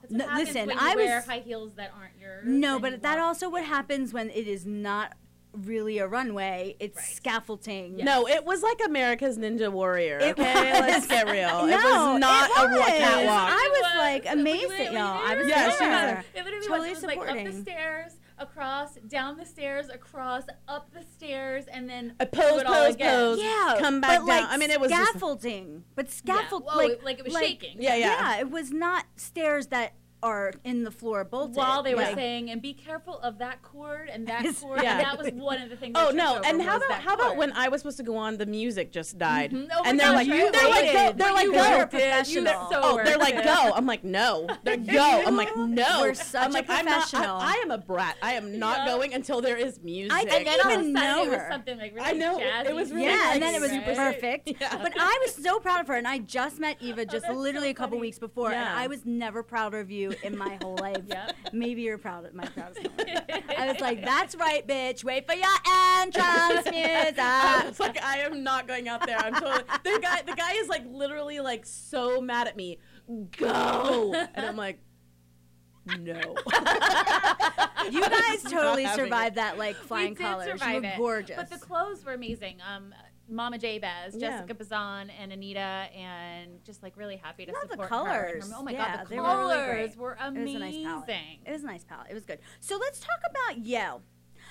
That's 0.02 0.12
what 0.12 0.28
No, 0.28 0.34
listen, 0.36 0.66
when 0.66 0.76
you 0.76 0.82
I 0.82 0.96
wear 0.96 1.16
was 1.16 1.26
high 1.26 1.38
heels 1.40 1.74
that 1.74 1.92
aren't 1.98 2.18
yours. 2.20 2.44
no, 2.46 2.76
and 2.76 2.84
you 2.84 2.90
but 2.90 3.02
that 3.02 3.18
walk- 3.18 3.26
also 3.26 3.48
what 3.50 3.64
happens 3.64 4.12
when 4.12 4.30
it 4.30 4.46
is 4.48 4.66
not 4.66 5.14
really 5.52 5.98
a 5.98 6.06
runway. 6.06 6.74
It's 6.80 6.96
Right. 6.96 7.04
scaffolding. 7.04 7.98
Yeah. 7.98 8.06
No, 8.06 8.26
it 8.26 8.42
was 8.46 8.62
like 8.62 8.80
America's 8.86 9.36
Ninja 9.36 9.70
Warrior. 9.70 10.18
It 10.18 10.38
Okay, 10.38 10.80
let's 10.80 11.06
get 11.06 11.26
real. 11.26 11.66
it 11.66 11.70
No, 11.72 11.76
was 12.12 12.20
not 12.20 12.48
it 12.50 12.56
a 12.56 12.64
wa- 12.68 12.76
was. 12.78 12.86
catwalk. 12.86 13.50
I 13.52 13.68
was 13.82 13.92
It 13.92 13.98
like 13.98 14.24
was. 14.24 14.32
amazed 14.32 14.72
at 14.72 14.92
y'all. 14.94 15.20
I 15.22 15.36
was 15.36 15.46
Yeah, 15.46 15.62
she 15.64 15.68
was 15.68 15.78
there. 15.78 15.90
there. 15.90 16.24
It 16.34 16.44
literally 16.46 16.66
Totally 16.66 16.88
was. 16.90 17.02
It 17.02 17.06
was 17.06 17.16
like 17.16 17.18
up 17.18 17.24
the 17.24 17.32
supporting. 17.32 17.62
stairs, 17.64 18.12
across, 18.42 18.94
down 19.08 19.36
the 19.36 19.46
stairs, 19.46 19.88
across, 19.88 20.42
up 20.68 20.92
the 20.92 21.02
stairs, 21.02 21.64
and 21.66 21.88
then 21.88 22.14
A 22.20 22.26
do 22.26 22.30
pose, 22.40 22.62
all 22.64 22.74
pose, 22.74 22.94
again. 22.94 23.14
pose. 23.14 23.38
Yeah, 23.40 23.76
Come 23.78 24.00
back 24.00 24.20
but 24.20 24.26
like 24.28 24.40
down. 24.42 24.50
I 24.50 24.56
mean, 24.58 24.70
it 24.70 24.80
was 24.80 24.90
just- 24.90 25.10
scaffolding, 25.10 25.84
but 25.94 26.10
scaffold 26.10 26.64
Whoa, 26.64 26.76
like 26.76 26.90
it- 26.90 27.04
like 27.04 27.18
it 27.18 27.24
was 27.24 27.34
like- 27.34 27.44
shaking. 27.46 27.80
Yeah, 27.80 27.94
yeah. 27.94 28.34
Yeah, 28.34 28.40
it 28.40 28.50
was 28.50 28.70
not 28.72 29.06
stairs 29.16 29.68
that 29.68 29.94
are 30.22 30.52
in 30.64 30.84
the 30.84 30.90
floor 30.90 31.24
bolted. 31.24 31.56
While 31.56 31.82
they 31.82 31.94
were 31.94 32.02
Like, 32.02 32.14
saying, 32.14 32.50
and 32.50 32.62
be 32.62 32.72
careful 32.72 33.18
of 33.20 33.38
that 33.38 33.62
cord 33.62 34.08
and 34.08 34.26
that 34.28 34.44
Yes. 34.44 34.60
cord. 34.60 34.82
Yeah. 34.82 34.98
That 35.02 35.18
was 35.18 35.32
one 35.32 35.60
of 35.60 35.68
the 35.70 35.76
things. 35.76 35.92
Oh 35.96 36.10
no! 36.14 36.40
And 36.44 36.62
how 36.62 36.76
about 36.76 36.88
that 36.88 37.02
how 37.02 37.14
about 37.14 37.36
when 37.36 37.52
I 37.52 37.68
was 37.68 37.80
supposed 37.80 37.96
to 37.98 38.02
go 38.02 38.16
on, 38.16 38.36
the 38.38 38.46
music 38.46 38.92
just 38.92 39.18
died, 39.18 39.50
Mhm. 39.52 39.68
Oh 39.74 39.82
and 39.84 39.98
they're 39.98 40.06
gosh, 40.12 40.14
like, 40.16 40.26
you 40.28 40.52
they're 40.52 40.68
like, 40.70 40.92
go, 40.92 41.12
they're 41.16 41.32
like, 41.32 41.44
you 41.44 41.52
go, 41.52 41.78
worked 41.78 41.94
it. 41.94 41.98
You 42.28 42.42
professional. 42.42 42.70
so 42.70 42.80
oh, 42.82 43.00
they're 43.04 43.18
like, 43.18 43.42
go. 43.42 43.72
I'm 43.74 43.86
like, 43.86 44.04
no, 44.04 44.46
they're 44.64 44.76
go. 44.76 45.22
I'm 45.26 45.36
like, 45.36 45.56
no. 45.56 46.00
We're 46.02 46.14
such 46.14 46.42
I'm 46.44 46.50
a 46.50 46.54
like, 46.54 46.66
I'm 46.68 46.84
not, 46.84 47.02
professional. 47.08 47.36
I, 47.36 47.54
I 47.58 47.62
am 47.64 47.70
a 47.70 47.78
brat. 47.78 48.16
I 48.22 48.34
am 48.34 48.58
not 48.58 48.78
Yeah. 48.78 48.86
going 48.86 49.14
until 49.14 49.40
there 49.40 49.56
is 49.56 49.80
music. 49.82 50.12
I 50.12 50.20
And 50.22 50.46
then 50.46 50.60
all 50.64 50.70
even 50.72 50.84
sudden 50.84 50.92
know 50.92 51.22
it 51.24 51.28
was 51.30 51.38
her. 51.38 51.48
something 51.50 51.78
like 51.78 51.94
really 51.94 52.06
I 52.08 52.12
know, 52.12 52.38
it- 52.38 52.42
jazzy. 52.44 52.66
it 52.70 52.74
was 52.74 52.90
really 52.92 53.04
yeah, 53.06 53.10
like 53.16 53.34
and 53.34 53.42
then 53.42 53.54
it 53.54 53.60
was 53.60 53.70
right? 53.72 53.84
perfect. 53.96 54.52
Yeah. 54.60 54.78
But 54.82 54.92
I 54.98 55.18
was 55.24 55.34
so 55.34 55.58
proud 55.60 55.80
of 55.80 55.88
her, 55.88 55.94
and 55.94 56.06
I 56.06 56.18
just 56.18 56.58
met 56.60 56.76
Eva 56.80 57.04
just 57.04 57.26
that's 57.26 57.36
literally 57.36 57.68
so 57.68 57.70
a 57.70 57.74
couple 57.74 57.96
funny. 57.98 58.08
weeks 58.08 58.18
before, 58.18 58.50
and 58.52 58.60
Yeah. 58.60 58.74
I 58.76 58.86
was 58.86 59.04
never 59.04 59.42
prouder 59.42 59.80
of 59.80 59.90
you 59.90 60.11
in 60.22 60.36
my 60.36 60.58
whole 60.62 60.76
life. 60.80 60.98
Yep. 61.12 61.34
Maybe 61.52 61.82
you're 61.82 61.98
proud 61.98 62.24
of 62.24 62.34
my 62.34 62.44
proudest 62.46 62.82
moment. 62.84 63.20
I 63.58 63.66
was 63.70 63.80
like, 63.80 64.02
"That's 64.04 64.34
right, 64.36 64.66
bitch. 64.66 65.04
Wait 65.04 65.26
for 65.26 65.34
your 65.34 65.48
entrance 66.00 66.64
music." 66.70 67.18
I 67.18 67.64
was 67.66 67.78
like, 67.80 68.02
I 68.02 68.18
am 68.18 68.42
not 68.42 68.66
going 68.68 68.88
out 68.88 69.04
there. 69.06 69.18
I'm 69.18 69.34
totally. 69.34 69.64
The 69.84 69.98
guy, 70.00 70.22
the 70.22 70.34
guy 70.34 70.52
is 70.54 70.68
like 70.68 70.84
literally 70.90 71.40
like 71.40 71.66
so 71.66 72.20
mad 72.20 72.46
at 72.48 72.56
me. 72.56 72.78
Go, 73.36 74.14
and 74.34 74.46
I'm 74.46 74.56
like, 74.56 74.78
no. 75.86 76.20
you 77.90 78.00
guys 78.00 78.42
totally 78.44 78.86
survived 78.86 79.32
it. 79.32 79.36
that 79.36 79.58
like 79.58 79.78
We 79.80 79.86
flying 79.86 80.14
did 80.14 80.22
colors. 80.22 80.46
You 80.46 80.52
survive 80.58 80.82
were 80.82 80.88
it. 80.88 80.96
gorgeous. 80.96 81.36
But 81.36 81.50
the 81.50 81.58
clothes 81.58 82.04
were 82.04 82.14
amazing. 82.14 82.58
Um, 82.66 82.94
Mama 83.32 83.58
Jabez, 83.58 84.14
Yeah. 84.14 84.30
Jessica 84.30 84.54
Bazan, 84.54 85.10
and 85.10 85.32
Anita, 85.32 85.58
and 85.58 86.62
just 86.64 86.82
like 86.82 86.96
really 86.96 87.16
happy 87.16 87.46
to 87.46 87.52
Love 87.52 87.62
the 87.64 87.68
support 87.70 87.88
her. 87.90 87.96
and 87.96 88.06
her- 88.06 88.40
colors. 88.40 88.52
Oh 88.54 88.62
my 88.62 88.72
Yeah, 88.72 88.96
god, 88.96 89.06
the 89.06 89.10
they 89.10 89.20
were 89.20 89.26
really 89.26 89.54
colors 89.54 89.96
were 89.96 90.12
It 90.12 90.18
was 90.20 90.28
amazing. 90.28 90.56
a 90.56 90.58
nice 90.60 90.84
palette. 90.84 91.38
It 91.46 91.52
was 91.52 91.62
a 91.62 91.66
nice 91.66 91.84
palette. 91.84 92.06
It 92.10 92.14
was 92.14 92.24
good. 92.26 92.38
So 92.60 92.76
let's 92.76 93.00
talk 93.00 93.20
about 93.28 93.58
Yale. 93.64 94.02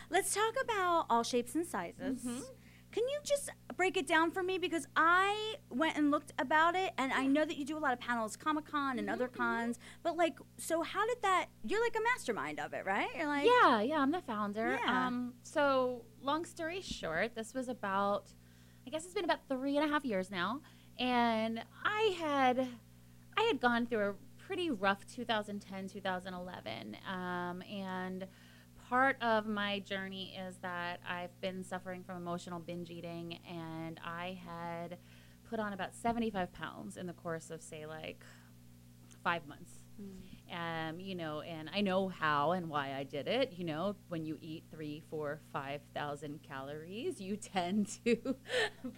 Let's 0.09 0.33
talk 0.33 0.53
about 0.63 1.05
all 1.09 1.23
shapes 1.23 1.55
and 1.55 1.65
sizes. 1.65 2.21
Mm-hmm. 2.23 2.39
Can 2.91 3.03
you 3.07 3.19
just 3.23 3.49
break 3.77 3.95
it 3.95 4.05
down 4.05 4.31
for 4.31 4.43
me? 4.43 4.57
Because 4.57 4.85
I 4.97 5.55
went 5.69 5.95
and 5.95 6.11
looked 6.11 6.33
about 6.37 6.75
it, 6.75 6.91
and 6.97 7.13
I 7.13 7.25
know 7.25 7.45
that 7.45 7.55
you 7.55 7.63
do 7.63 7.77
a 7.77 7.79
lot 7.79 7.93
of 7.93 8.01
panels, 8.01 8.35
Comic 8.35 8.65
Con 8.65 8.99
and 8.99 9.07
Mm-hmm, 9.07 9.13
other 9.13 9.27
cons. 9.29 9.79
But 10.03 10.17
like, 10.17 10.37
so 10.57 10.81
how 10.81 11.07
did 11.07 11.21
that? 11.21 11.45
You're 11.65 11.81
like 11.81 11.95
a 11.95 12.01
mastermind 12.03 12.59
of 12.59 12.73
it, 12.73 12.85
right? 12.85 13.07
You're 13.17 13.27
like, 13.27 13.45
Yeah, 13.45 13.79
yeah, 13.79 13.99
I'm 13.99 14.11
the 14.11 14.19
founder. 14.19 14.77
Yeah. 14.83 15.07
Um, 15.07 15.35
so 15.43 16.03
long 16.21 16.43
story 16.43 16.81
short, 16.81 17.33
this 17.33 17.53
was 17.53 17.69
about, 17.69 18.33
I 18.85 18.89
guess 18.89 19.05
it's 19.05 19.13
been 19.13 19.23
about 19.23 19.47
three 19.47 19.77
and 19.77 19.87
a 19.87 19.91
half 19.91 20.03
years 20.03 20.31
now, 20.31 20.61
and 20.99 21.63
I 21.83 22.15
had, 22.19 22.67
I 23.37 23.41
had 23.43 23.59
gone 23.59 23.85
through 23.85 24.09
a 24.09 24.13
pretty 24.37 24.71
rough 24.71 25.05
2010, 25.07 25.87
2011, 25.87 26.97
um, 27.07 27.61
and 27.61 28.27
part 28.89 29.21
of 29.21 29.45
my 29.47 29.79
journey 29.79 30.35
is 30.47 30.57
that 30.57 30.99
I've 31.07 31.39
been 31.41 31.63
suffering 31.63 32.03
from 32.03 32.17
emotional 32.17 32.59
binge 32.59 32.89
eating, 32.89 33.39
and 33.49 33.99
I 34.03 34.39
had 34.45 34.97
put 35.49 35.59
on 35.59 35.73
about 35.73 35.93
75 35.93 36.51
pounds 36.51 36.97
in 36.97 37.07
the 37.07 37.13
course 37.13 37.51
of 37.51 37.61
say 37.61 37.85
like 37.85 38.23
five 39.23 39.45
months 39.47 39.71
um, 40.51 40.99
you 40.99 41.15
know, 41.15 41.41
and 41.41 41.69
I 41.73 41.81
know 41.81 42.07
how 42.09 42.51
and 42.51 42.69
why 42.69 42.93
I 42.95 43.03
did 43.03 43.27
it. 43.27 43.53
You 43.55 43.65
know, 43.65 43.95
when 44.09 44.25
you 44.25 44.37
eat 44.41 44.63
three, 44.71 45.03
four, 45.09 45.39
five 45.51 45.81
thousand 45.93 46.41
calories, 46.43 47.19
you 47.21 47.35
tend 47.53 47.87
to 48.05 48.35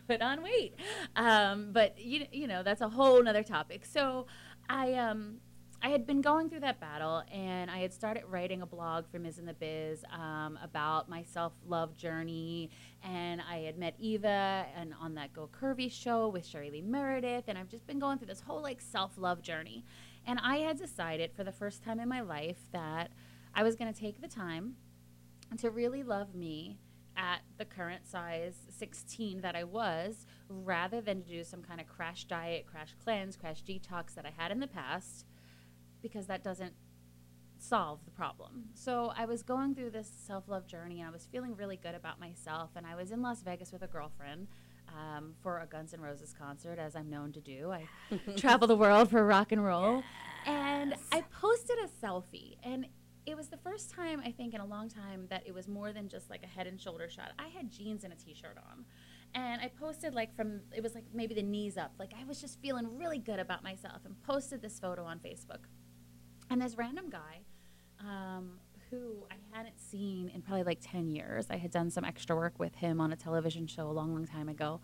put 0.08 0.22
on 0.22 0.44
weight. 0.44 0.76
Um, 1.16 1.70
but 1.72 1.98
you, 2.00 2.26
you 2.32 2.48
know, 2.48 2.63
that's 2.63 2.82
a 2.82 2.89
whole 2.89 3.28
other 3.28 3.44
topic. 3.44 3.86
So, 3.86 4.28
I 4.70 4.94
um, 4.94 5.38
I 5.86 5.89
had 5.89 6.08
been 6.08 6.22
going 6.22 6.50
through 6.50 6.62
that 6.62 6.80
battle, 6.80 7.24
and 7.30 7.70
I 7.70 7.80
had 7.80 7.92
started 7.92 8.24
writing 8.30 8.62
a 8.62 8.66
blog 8.66 9.06
for 9.12 9.20
Ms. 9.20 9.38
in 9.38 9.46
the 9.46 9.54
Biz 9.54 10.06
um, 10.13 10.58
about 10.63 11.10
my 11.10 11.24
self 11.24 11.52
love 11.68 11.98
journey. 11.98 12.70
And 13.04 13.42
I 13.42 13.58
had 13.58 13.78
met 13.78 13.96
Eva 14.00 14.66
and 14.78 14.94
on 15.02 15.16
that 15.16 15.34
Go 15.34 15.50
Curvy 15.52 15.92
show 15.92 16.30
with 16.30 16.46
Sherry 16.46 16.72
Lee 16.72 16.82
Meredith, 16.82 17.44
and 17.50 17.58
I've 17.58 17.68
just 17.68 17.86
been 17.86 18.00
going 18.00 18.18
through 18.18 18.28
this 18.28 18.39
whole 18.39 18.62
like 18.62 18.80
self 18.80 19.18
love 19.18 19.42
journey. 19.42 19.84
And 20.26 20.40
I 20.42 20.58
had 20.58 20.78
decided 20.78 21.32
for 21.34 21.44
the 21.44 21.52
first 21.52 21.84
time 21.84 22.00
in 22.00 22.08
my 22.08 22.22
life 22.22 22.60
that 22.72 23.12
I 23.54 23.64
was 23.64 23.76
going 23.76 23.94
to 23.94 24.00
take 24.00 24.22
the 24.22 24.28
time 24.28 24.76
to 25.58 25.70
really 25.70 26.04
love 26.04 26.34
me 26.34 26.80
at 27.16 27.42
the 27.58 27.66
current 27.66 28.08
size 28.08 28.56
16 28.70 29.42
that 29.42 29.56
I 29.56 29.64
was, 29.64 30.26
rather 30.50 31.02
than 31.02 31.22
to 31.22 31.28
do 31.28 31.44
some 31.44 31.62
kind 31.62 31.80
of 31.80 31.88
crash 31.88 32.26
diet, 32.26 32.66
crash 32.66 32.96
cleanse, 33.04 33.36
crash 33.36 33.64
detox 33.64 34.16
that 34.16 34.26
I 34.26 34.32
had 34.36 34.52
in 34.52 34.60
the 34.60 34.68
past, 34.68 35.26
because 36.02 36.26
that 36.28 36.44
doesn't 36.44 36.74
solve 37.58 38.04
the 38.06 38.12
problem. 38.12 38.66
So 38.74 39.14
I 39.16 39.26
was 39.26 39.44
going 39.44 39.76
through 39.76 39.92
this 39.92 40.12
self 40.26 40.48
love 40.48 40.68
journey 40.68 41.00
and 41.00 41.10
I 41.10 41.12
was 41.12 41.28
feeling 41.32 41.56
really 41.56 41.78
good 41.78 41.96
about 41.96 42.20
myself. 42.20 42.72
And 42.76 42.86
I 42.86 42.96
was 42.96 43.12
in 43.12 43.22
Las 43.22 43.42
Vegas 43.42 43.72
with 43.72 43.84
a 43.84 43.88
girlfriend. 43.88 44.48
Um, 44.93 45.34
for 45.41 45.60
a 45.60 45.65
Guns 45.65 45.93
N' 45.93 46.01
Roses 46.01 46.36
concert, 46.38 46.77
as 46.77 46.95
I'm 46.95 47.10
known 47.10 47.32
to 47.32 47.41
do, 47.41 47.71
I 47.71 47.88
travel 48.38 48.67
the 48.67 48.75
world 48.75 49.10
for 49.10 49.25
rock 49.25 49.51
and 49.51 49.63
roll, 49.63 50.03
and 50.45 50.93
I 51.12 51.21
posted 51.41 51.77
a 51.79 52.06
selfie, 52.06 52.58
and 52.63 52.86
it 53.25 53.36
was 53.36 53.47
the 53.47 53.58
first 53.58 53.89
time 53.89 54.21
I 54.23 54.32
think 54.32 54.53
in 54.53 54.62
a 54.62 54.65
long 54.65 54.89
time 54.89 55.25
that 55.29 55.43
it 55.47 55.53
was 55.53 55.67
more 55.67 55.93
than 55.93 56.10
just 56.10 56.29
like 56.29 56.43
a 56.43 56.47
head 56.47 56.67
and 56.67 56.79
shoulder 56.79 57.10
shot. 57.10 57.32
I 57.39 57.47
had 57.47 57.71
jeans 57.71 58.03
and 58.03 58.13
a 58.13 58.15
t-shirt 58.15 58.58
on, 58.58 58.86
and 59.34 59.62
I 59.62 59.69
posted 59.79 60.13
like 60.13 60.36
from 60.36 60.62
it 60.75 60.84
was 60.84 60.93
like 60.93 61.06
maybe 61.12 61.34
the 61.34 61.43
knees 61.43 61.75
up, 61.75 61.93
like 61.97 62.12
I 62.19 62.23
was 62.25 62.39
just 62.39 62.60
feeling 62.62 62.95
really 62.95 63.17
good 63.19 63.39
about 63.39 63.63
myself, 63.63 64.01
and 64.06 64.21
posted 64.21 64.62
this 64.62 64.79
photo 64.79 65.06
on 65.06 65.17
Facebook, 65.19 65.65
and 66.51 66.62
this 66.62 66.77
random 66.77 67.10
guy. 67.10 67.41
Um, 67.99 68.60
who 68.93 69.25
I 69.32 69.36
hadn't 69.58 69.79
seen 69.79 70.29
in 70.29 70.41
probably 70.41 70.63
like 70.63 70.79
10 70.82 71.10
years. 71.10 71.47
I 71.49 71.58
had 71.58 71.71
done 71.71 71.89
some 71.89 72.06
extra 72.06 72.36
work 72.36 72.60
with 72.60 72.75
him 72.75 73.01
on 73.01 73.12
a 73.12 73.15
television 73.15 73.65
show 73.67 73.89
a 73.89 73.91
long, 73.91 74.13
long 74.13 74.25
time 74.27 74.49
ago. 74.49 74.82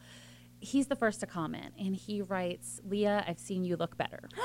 He's 0.61 0.87
the 0.87 0.95
first 0.95 1.19
to 1.21 1.25
comment, 1.27 1.73
and 1.79 1.95
he 1.95 2.21
writes, 2.21 2.81
Leah, 2.83 3.23
I've 3.27 3.39
seen 3.39 3.63
you 3.63 3.77
look 3.77 3.97
better. 3.97 4.27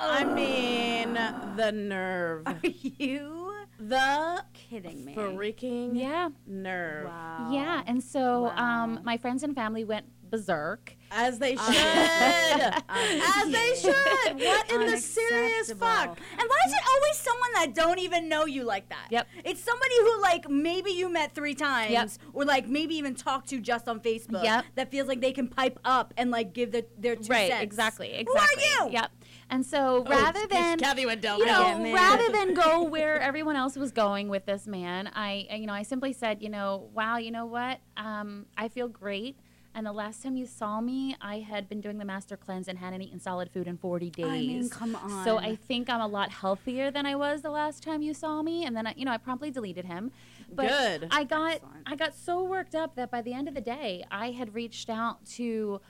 I 0.00 0.24
mean, 0.24 1.14
the 1.56 1.72
nerve, 1.72 2.44
Are 2.46 2.60
you 2.64 3.52
the 3.80 4.44
kidding 4.54 5.04
me? 5.04 5.14
freaking 5.14 5.98
Yeah. 5.98 6.28
nerve. 6.46 7.06
Wow. 7.06 7.50
Yeah, 7.52 7.82
and 7.86 8.02
so 8.02 8.46
um, 8.50 9.00
my 9.04 9.16
friends 9.16 9.42
and 9.42 9.54
family 9.56 9.84
went 9.84 10.06
berserk. 10.30 10.94
As 11.10 11.38
they 11.38 11.56
should. 11.56 11.74
As 12.88 13.50
they 13.50 13.74
should. 13.80 14.36
What 14.36 14.70
in 14.72 14.86
the 14.90 14.98
serious 14.98 15.72
fuck? 15.72 16.08
And 16.08 16.48
why 16.48 16.58
is 16.66 16.72
it 16.72 16.80
always 16.94 17.16
someone 17.16 17.50
that 17.54 17.74
don't 17.74 17.98
even 17.98 18.28
know 18.28 18.44
you 18.44 18.64
like 18.64 18.88
that? 18.90 19.06
Yep. 19.10 19.26
It's 19.44 19.62
somebody 19.64 19.94
who 20.00 20.20
like 20.20 20.50
maybe 20.50 20.90
you 20.90 21.08
met 21.10 21.34
three 21.34 21.54
times 21.54 21.92
Yep. 21.92 22.10
or 22.34 22.44
like 22.44 22.68
maybe 22.68 22.94
even 22.96 23.14
talked 23.14 23.48
to 23.50 23.60
just 23.60 23.88
on 23.88 24.00
Facebook. 24.00 24.44
Yep. 24.44 24.64
That 24.74 24.90
feels 24.90 25.08
like 25.08 25.20
they 25.22 25.32
can 25.32 25.48
pipe 25.48 25.78
up 25.84 26.12
and 26.18 26.30
like 26.30 26.52
give 26.52 26.72
their 26.72 26.82
their 26.98 27.16
two 27.16 27.28
right, 27.30 27.50
cents. 27.52 27.62
exactly, 27.62 28.24
Who 28.26 28.36
are 28.36 28.46
you? 28.86 28.92
Yep. 28.92 29.10
And 29.50 29.64
so 29.64 30.04
rather 30.04 30.46
than 30.46 30.78
Kathy 30.78 31.06
went 31.06 31.22
down 31.22 31.38
you 31.38 31.46
know, 31.46 31.78
man. 31.78 31.94
rather 31.94 32.30
than 32.30 32.52
go 32.66 32.82
where 32.82 33.18
everyone 33.18 33.56
else 33.56 33.76
was 33.76 33.92
going 33.92 34.28
with 34.28 34.44
this 34.44 34.66
man, 34.66 35.06
I, 35.14 35.46
I- 35.50 35.54
you 35.56 35.66
know, 35.66 35.72
I 35.72 35.84
simply 35.84 36.12
said, 36.12 36.42
you 36.42 36.50
know, 36.50 36.90
wow, 36.92 37.16
you 37.16 37.30
know 37.30 37.46
what? 37.46 37.78
Um, 37.96 38.44
I 38.58 38.68
feel 38.68 38.88
great. 38.88 39.38
And 39.74 39.86
the 39.86 39.92
last 39.92 40.22
time 40.22 40.36
you 40.36 40.46
saw 40.46 40.80
me, 40.80 41.16
I 41.20 41.38
had 41.38 41.68
been 41.68 41.80
doing 41.80 41.98
the 41.98 42.04
master 42.04 42.36
cleanse 42.36 42.68
and 42.68 42.78
hadn't 42.78 43.02
eaten 43.02 43.20
solid 43.20 43.50
food 43.50 43.68
in 43.68 43.76
40 43.76 44.10
days. 44.10 44.26
I 44.26 44.30
mean, 44.30 44.68
come 44.68 44.96
on. 44.96 45.24
So 45.24 45.38
I 45.38 45.54
think 45.56 45.88
I'm 45.88 46.00
a 46.00 46.06
lot 46.06 46.30
healthier 46.30 46.90
than 46.90 47.06
I 47.06 47.14
was 47.14 47.42
the 47.42 47.50
last 47.50 47.82
time 47.82 48.02
you 48.02 48.14
saw 48.14 48.42
me. 48.42 48.64
And 48.64 48.76
then, 48.76 48.86
I, 48.86 48.94
you 48.96 49.04
know, 49.04 49.12
I 49.12 49.18
promptly 49.18 49.50
deleted 49.50 49.84
him. 49.84 50.10
But 50.52 50.68
Good. 50.68 51.08
I 51.10 51.24
got, 51.24 51.54
Excellent. 51.54 51.82
I 51.86 51.96
got 51.96 52.14
so 52.14 52.42
worked 52.42 52.74
up 52.74 52.96
that 52.96 53.10
by 53.10 53.22
the 53.22 53.32
end 53.32 53.46
of 53.46 53.54
the 53.54 53.60
day, 53.60 54.04
I 54.10 54.32
had 54.32 54.54
reached 54.54 54.90
out 54.90 55.24
to 55.36 55.80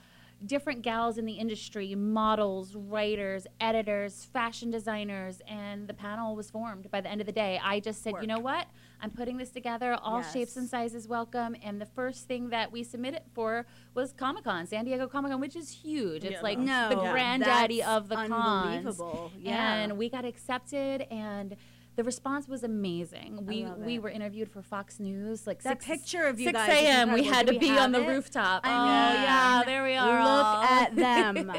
different 0.46 0.82
gals 0.82 1.18
in 1.18 1.24
the 1.26 1.32
industry 1.32 1.94
models 1.96 2.74
writers 2.76 3.46
editors 3.60 4.24
fashion 4.32 4.70
designers 4.70 5.42
and 5.48 5.88
the 5.88 5.94
panel 5.94 6.36
was 6.36 6.48
formed 6.50 6.88
by 6.90 7.00
the 7.00 7.10
end 7.10 7.20
of 7.20 7.26
the 7.26 7.32
day. 7.32 7.60
I 7.62 7.80
just 7.80 8.02
said 8.04 8.14
you 8.20 8.28
know 8.28 8.38
what? 8.38 8.66
I'm 9.00 9.10
putting 9.10 9.36
this 9.36 9.50
together 9.50 9.96
all 10.02 10.22
shapes 10.22 10.56
and 10.56 10.68
sizes 10.68 11.06
welcome. 11.08 11.56
And 11.62 11.80
the 11.80 11.86
first 11.86 12.26
thing 12.28 12.50
that 12.50 12.70
we 12.70 12.82
submitted 12.84 13.22
for 13.32 13.66
was 13.94 14.12
comic-con 14.12 14.66
san 14.66 14.84
diego 14.84 15.08
comic-con 15.08 15.40
which 15.40 15.56
is 15.56 15.70
huge. 15.70 16.24
It's 16.24 16.34
Yeah, 16.34 16.40
like 16.42 16.58
no, 16.58 16.88
the 16.90 16.96
granddaddy 16.96 17.78
that's 17.80 17.90
of 17.90 18.08
the 18.08 18.16
cons. 18.16 19.00
Yeah. 19.38 19.74
and 19.74 19.98
we 19.98 20.08
got 20.08 20.24
accepted 20.24 21.02
and 21.10 21.56
the 21.98 22.04
response 22.04 22.46
was 22.46 22.62
amazing. 22.62 23.44
We 23.44 23.64
we 23.76 23.98
were 23.98 24.08
interviewed 24.08 24.48
for 24.48 24.62
Fox 24.62 25.00
News. 25.00 25.48
Like 25.48 25.64
That 25.64 25.82
six, 25.82 25.84
picture 25.84 26.26
of 26.26 26.38
you 26.38 26.46
6 26.46 26.56
guys 26.56 26.68
is 26.68 26.84
a.m. 26.84 27.12
We 27.12 27.24
had 27.24 27.48
to 27.48 27.54
we 27.54 27.58
be 27.58 27.70
on 27.76 27.90
the 27.90 28.00
it? 28.00 28.06
rooftop. 28.06 28.60
I 28.64 28.70
oh 28.70 28.84
mean, 28.84 29.22
yeah, 29.24 29.62
there 29.66 29.82
we 29.82 29.96
are. 29.96 30.22
Look 30.22 30.46
all. 30.46 30.62
at 30.62 30.94
them. 31.04 31.52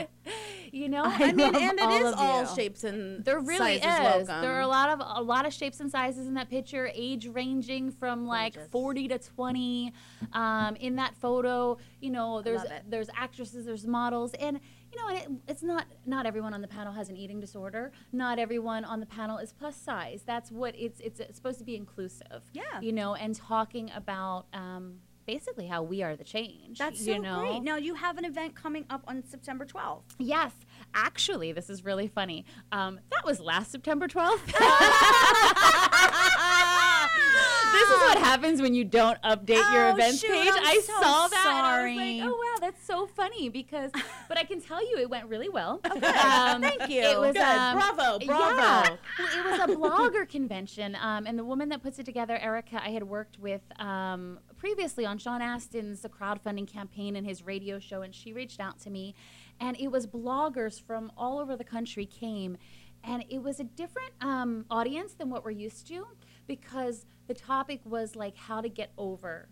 you 0.72 0.88
know, 0.88 1.04
I 1.04 1.34
mean, 1.34 1.54
and 1.54 1.78
it 1.78 1.82
all 1.82 2.06
is 2.06 2.14
all 2.14 2.46
shapes 2.56 2.86
and 2.86 3.26
there 3.26 3.38
really 3.42 3.82
sizes 3.82 3.84
is. 3.84 4.28
welcome. 4.30 4.42
There 4.42 4.54
are 4.54 4.62
a 4.62 4.68
lot 4.68 4.90
of 4.92 5.02
a 5.18 5.22
lot 5.22 5.46
of 5.46 5.52
shapes 5.52 5.82
and 5.82 5.92
sizes 5.92 6.26
in 6.26 6.36
that 6.36 6.50
picture, 6.50 6.90
age 6.94 7.28
ranging 7.28 7.92
from 7.92 8.26
like 8.26 8.54
Gorgeous. 8.54 8.72
40 8.72 9.08
to 9.10 9.20
20. 9.20 9.94
Um, 10.32 10.78
in 10.78 10.96
that 10.96 11.16
photo, 11.18 11.78
you 12.00 12.12
know, 12.12 12.42
there's 12.42 12.62
there's 12.88 13.10
actresses, 13.14 13.66
there's 13.66 13.86
models, 13.86 14.34
and 14.40 14.62
you 14.92 15.00
know, 15.00 15.10
and 15.10 15.18
it, 15.18 15.30
it's 15.48 15.64
not 15.64 15.86
not 16.06 16.26
everyone 16.26 16.54
on 16.54 16.62
the 16.62 16.68
panel 16.68 16.94
has 16.94 17.10
an 17.10 17.18
eating 17.18 17.40
disorder. 17.40 17.92
Not 18.12 18.40
everyone 18.40 18.86
on 18.86 19.00
the 19.00 19.06
panel 19.06 19.38
is 19.38 19.54
plus 19.54 19.76
size. 19.76 20.24
That's 20.26 20.52
what 20.52 20.76
it's 20.78 21.00
it's, 21.00 21.20
it's 21.20 21.36
supposed 21.36 21.60
to 21.60 21.66
be 21.66 21.76
inclusive. 21.76 22.44
Yeah. 22.54 22.64
You 22.82 22.92
know, 22.92 23.16
and 23.16 23.36
talking 23.36 23.92
about 23.96 24.48
um, 24.54 24.96
basically 25.26 25.68
how 25.68 25.84
we 25.84 26.02
are 26.02 26.16
the 26.16 26.24
change. 26.24 26.80
That's 26.80 27.06
you 27.06 27.16
so 27.16 27.22
know? 27.22 27.40
great. 27.42 27.64
Now 27.64 27.78
you 27.78 27.94
have 27.94 28.18
an 28.18 28.26
event 28.26 28.56
coming 28.56 28.86
up 28.90 29.04
on 29.08 29.24
September 29.24 29.66
12th. 29.66 30.02
Yes, 30.18 30.54
actually, 30.96 31.52
this 31.52 31.70
is 31.70 31.86
really 31.86 32.08
funny. 32.08 32.46
Um, 32.72 33.00
that 33.12 33.26
was 33.26 33.40
last 33.40 33.72
September 33.72 34.08
12th. 34.08 34.56
this 37.72 37.90
is 37.90 37.98
what 38.00 38.18
happens 38.20 38.62
when 38.62 38.74
you 38.74 38.84
don't 38.84 39.22
update 39.24 39.72
your 39.74 39.88
Oh, 39.90 39.94
events 39.94 40.20
shoot, 40.20 40.32
page. 40.32 40.50
I'm 40.54 40.64
I 40.66 40.82
so 40.86 40.94
saw 41.02 41.28
that 41.28 41.44
sorry. 41.44 41.92
and 41.92 42.02
I 42.02 42.06
was 42.06 42.22
like, 42.22 42.30
oh 42.30 42.38
wow, 42.38 42.58
that's 42.68 42.86
so 42.86 43.06
funny 43.08 43.50
because, 43.50 43.92
but 44.28 44.38
I 44.38 44.44
can 44.44 44.60
tell 44.62 44.82
you 44.88 44.98
it 44.98 45.10
went 45.10 45.28
really 45.28 45.50
well. 45.50 45.82
Um, 46.30 46.62
Thank 46.62 46.90
you. 46.90 47.02
It 47.02 47.20
was 47.20 47.34
Good. 47.34 47.42
um, 47.42 47.78
Bravo, 47.78 48.18
yeah. 48.22 48.28
bravo. 48.28 48.98
Well, 49.20 49.28
it 49.38 49.46
was 49.46 49.60
a 49.60 49.78
blogger 49.78 50.28
convention, 50.28 50.96
um, 51.02 51.26
and 51.28 51.38
the 51.38 51.44
woman 51.44 51.70
that 51.70 51.82
puts 51.82 52.00
it 52.00 52.06
together, 52.06 52.38
Erica, 52.38 52.82
I 52.84 52.90
had 52.90 53.04
worked 53.04 53.40
with 53.40 53.62
um, 53.80 54.40
previously 54.58 55.06
on 55.06 55.18
Sean 55.18 55.42
Astin's 55.42 56.06
crowdfunding 56.06 56.68
campaign 56.68 57.16
and 57.16 57.26
his 57.26 57.46
radio 57.46 57.80
show, 57.80 58.02
and 58.02 58.14
she 58.14 58.34
reached 58.34 58.60
out 58.60 58.80
to 58.82 58.90
me, 58.90 59.16
and 59.60 59.78
it 59.80 59.90
was 59.90 60.08
bloggers 60.08 60.82
from 60.82 61.12
all 61.18 61.40
over 61.40 61.56
the 61.56 61.64
country 61.64 62.06
came, 62.06 62.58
and 63.04 63.24
it 63.30 63.42
was 63.42 63.60
a 63.60 63.64
different 63.64 64.12
um, 64.22 64.66
audience 64.70 65.14
than 65.14 65.30
what 65.30 65.44
we're 65.46 65.52
used 65.52 65.88
to 65.88 66.06
because 66.50 67.06
the 67.28 67.34
topic 67.34 67.80
was 67.86 68.18
like 68.18 68.36
how 68.36 68.60
to 68.60 68.68
get 68.68 68.92
over 68.98 69.48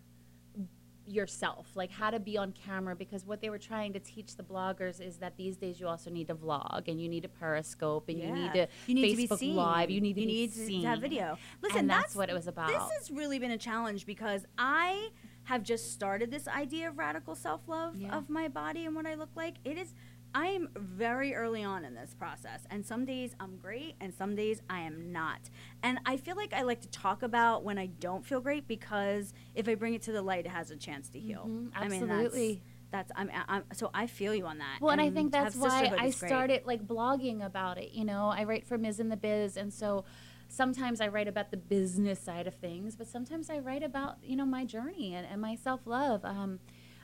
yourself, 1.05 1.67
like 1.75 1.89
how 1.89 2.09
to 2.09 2.19
be 2.19 2.37
on 2.37 2.51
camera, 2.51 2.93
because 2.93 3.25
what 3.25 3.39
they 3.41 3.49
were 3.49 3.57
trying 3.59 3.93
to 3.93 3.99
teach 3.99 4.35
the 4.35 4.43
bloggers 4.43 4.99
is 4.99 5.17
that 5.19 5.37
these 5.37 5.55
days 5.55 5.79
you 5.79 5.87
also 5.87 6.09
need 6.09 6.27
to 6.27 6.35
vlog 6.35 6.89
and 6.89 6.99
you 7.01 7.07
need 7.07 7.23
a 7.23 7.29
periscope 7.29 8.09
and 8.09 8.19
you 8.19 8.29
need 8.29 8.51
to 8.53 8.67
you 8.87 8.95
need 8.95 9.17
Facebook 9.17 9.29
to 9.29 9.33
be 9.35 9.37
seen. 9.37 9.55
Live, 9.55 9.89
you 9.89 10.01
need 10.01 10.15
to 10.15 10.21
you 10.21 10.27
be 10.27 10.33
need 10.33 10.51
seen. 10.51 10.81
to 10.81 10.87
have 10.89 10.99
video. 10.99 11.37
Listen, 11.61 11.79
and 11.79 11.89
that's, 11.89 12.13
what 12.15 12.29
it 12.29 12.33
was 12.33 12.47
about. 12.47 12.67
This 12.67 12.97
has 12.99 13.09
really 13.11 13.39
been 13.39 13.51
a 13.51 13.57
challenge 13.57 14.05
because 14.05 14.45
I 14.57 15.11
have 15.45 15.63
just 15.63 15.93
started 15.93 16.29
this 16.29 16.45
idea 16.47 16.89
of 16.89 16.97
radical 16.97 17.35
self 17.35 17.61
love 17.69 17.95
Yeah. 17.95 18.17
of 18.17 18.29
my 18.29 18.49
body 18.49 18.85
and 18.85 18.93
what 18.93 19.05
I 19.05 19.15
look 19.15 19.29
like. 19.35 19.55
It 19.63 19.77
is. 19.77 19.93
I 20.33 20.47
am 20.47 20.69
very 20.75 21.33
early 21.33 21.63
on 21.63 21.85
in 21.85 21.95
this 21.95 22.13
process, 22.13 22.61
and 22.69 22.85
some 22.85 23.05
days 23.05 23.35
I'm 23.39 23.57
great, 23.57 23.95
and 23.99 24.13
some 24.13 24.35
days 24.35 24.61
I 24.69 24.81
am 24.81 25.11
not. 25.11 25.49
And 25.81 25.99
I 26.05 26.17
feel 26.17 26.35
like 26.35 26.53
I 26.53 26.61
like 26.61 26.81
to 26.81 26.89
talk 26.89 27.23
about 27.23 27.63
when 27.63 27.77
I 27.77 27.87
don't 27.87 28.25
feel 28.25 28.39
great 28.39 28.67
because 28.67 29.33
if 29.55 29.67
I 29.67 29.75
bring 29.75 29.93
it 29.93 30.01
to 30.03 30.11
the 30.11 30.21
light, 30.21 30.45
it 30.45 30.49
has 30.49 30.71
a 30.71 30.75
chance 30.75 31.09
to 31.09 31.19
heal. 31.19 31.45
Mhm, 31.47 31.71
I 31.75 31.87
mean, 31.87 32.03
absolutely. 32.03 32.61
that's, 32.91 33.09
that's 33.09 33.19
I'm, 33.19 33.31
I'm 33.47 33.63
so 33.73 33.89
I 33.93 34.07
feel 34.07 34.33
you 34.33 34.45
on 34.45 34.59
that. 34.59 34.79
Well, 34.79 34.91
and 34.91 35.01
I 35.01 35.09
think 35.09 35.31
that's 35.31 35.55
why 35.55 35.91
I 35.97 36.09
started 36.11 36.65
like 36.65 36.87
blogging 36.87 37.45
about 37.45 37.77
it. 37.77 37.91
You 37.93 38.05
know, 38.05 38.27
I 38.29 38.43
write 38.43 38.65
for 38.65 38.77
Ms. 38.77 38.99
in 38.99 39.09
the 39.09 39.17
Biz, 39.17 39.57
and 39.57 39.73
so 39.73 40.05
sometimes 40.49 41.01
I 41.01 41.07
write 41.07 41.27
about 41.27 41.51
the 41.51 41.57
business 41.57 42.19
side 42.19 42.47
of 42.47 42.55
things, 42.55 42.95
but 42.95 43.07
sometimes 43.07 43.49
I 43.49 43.59
write 43.59 43.83
about 43.83 44.17
you 44.23 44.35
know 44.35 44.45
my 44.45 44.65
journey 44.65 45.13
and, 45.13 45.25
and 45.25 45.41
my 45.41 45.55
self 45.55 45.81
love. 45.85 46.23
Um, 46.23 46.59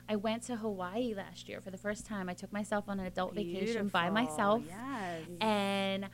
I 0.08 0.16
went 0.16 0.42
to 0.44 0.56
Hawaii 0.56 1.14
last 1.14 1.48
year 1.48 1.60
for 1.60 1.70
the 1.70 1.78
first 1.78 2.06
time. 2.06 2.28
I 2.28 2.34
took 2.34 2.52
myself 2.52 2.84
on 2.88 3.00
an 3.00 3.06
adult 3.06 3.34
vacation 3.34 3.88
by 3.88 4.10
myself, 4.10 4.62
Yes. 4.66 5.22
and 5.40 6.08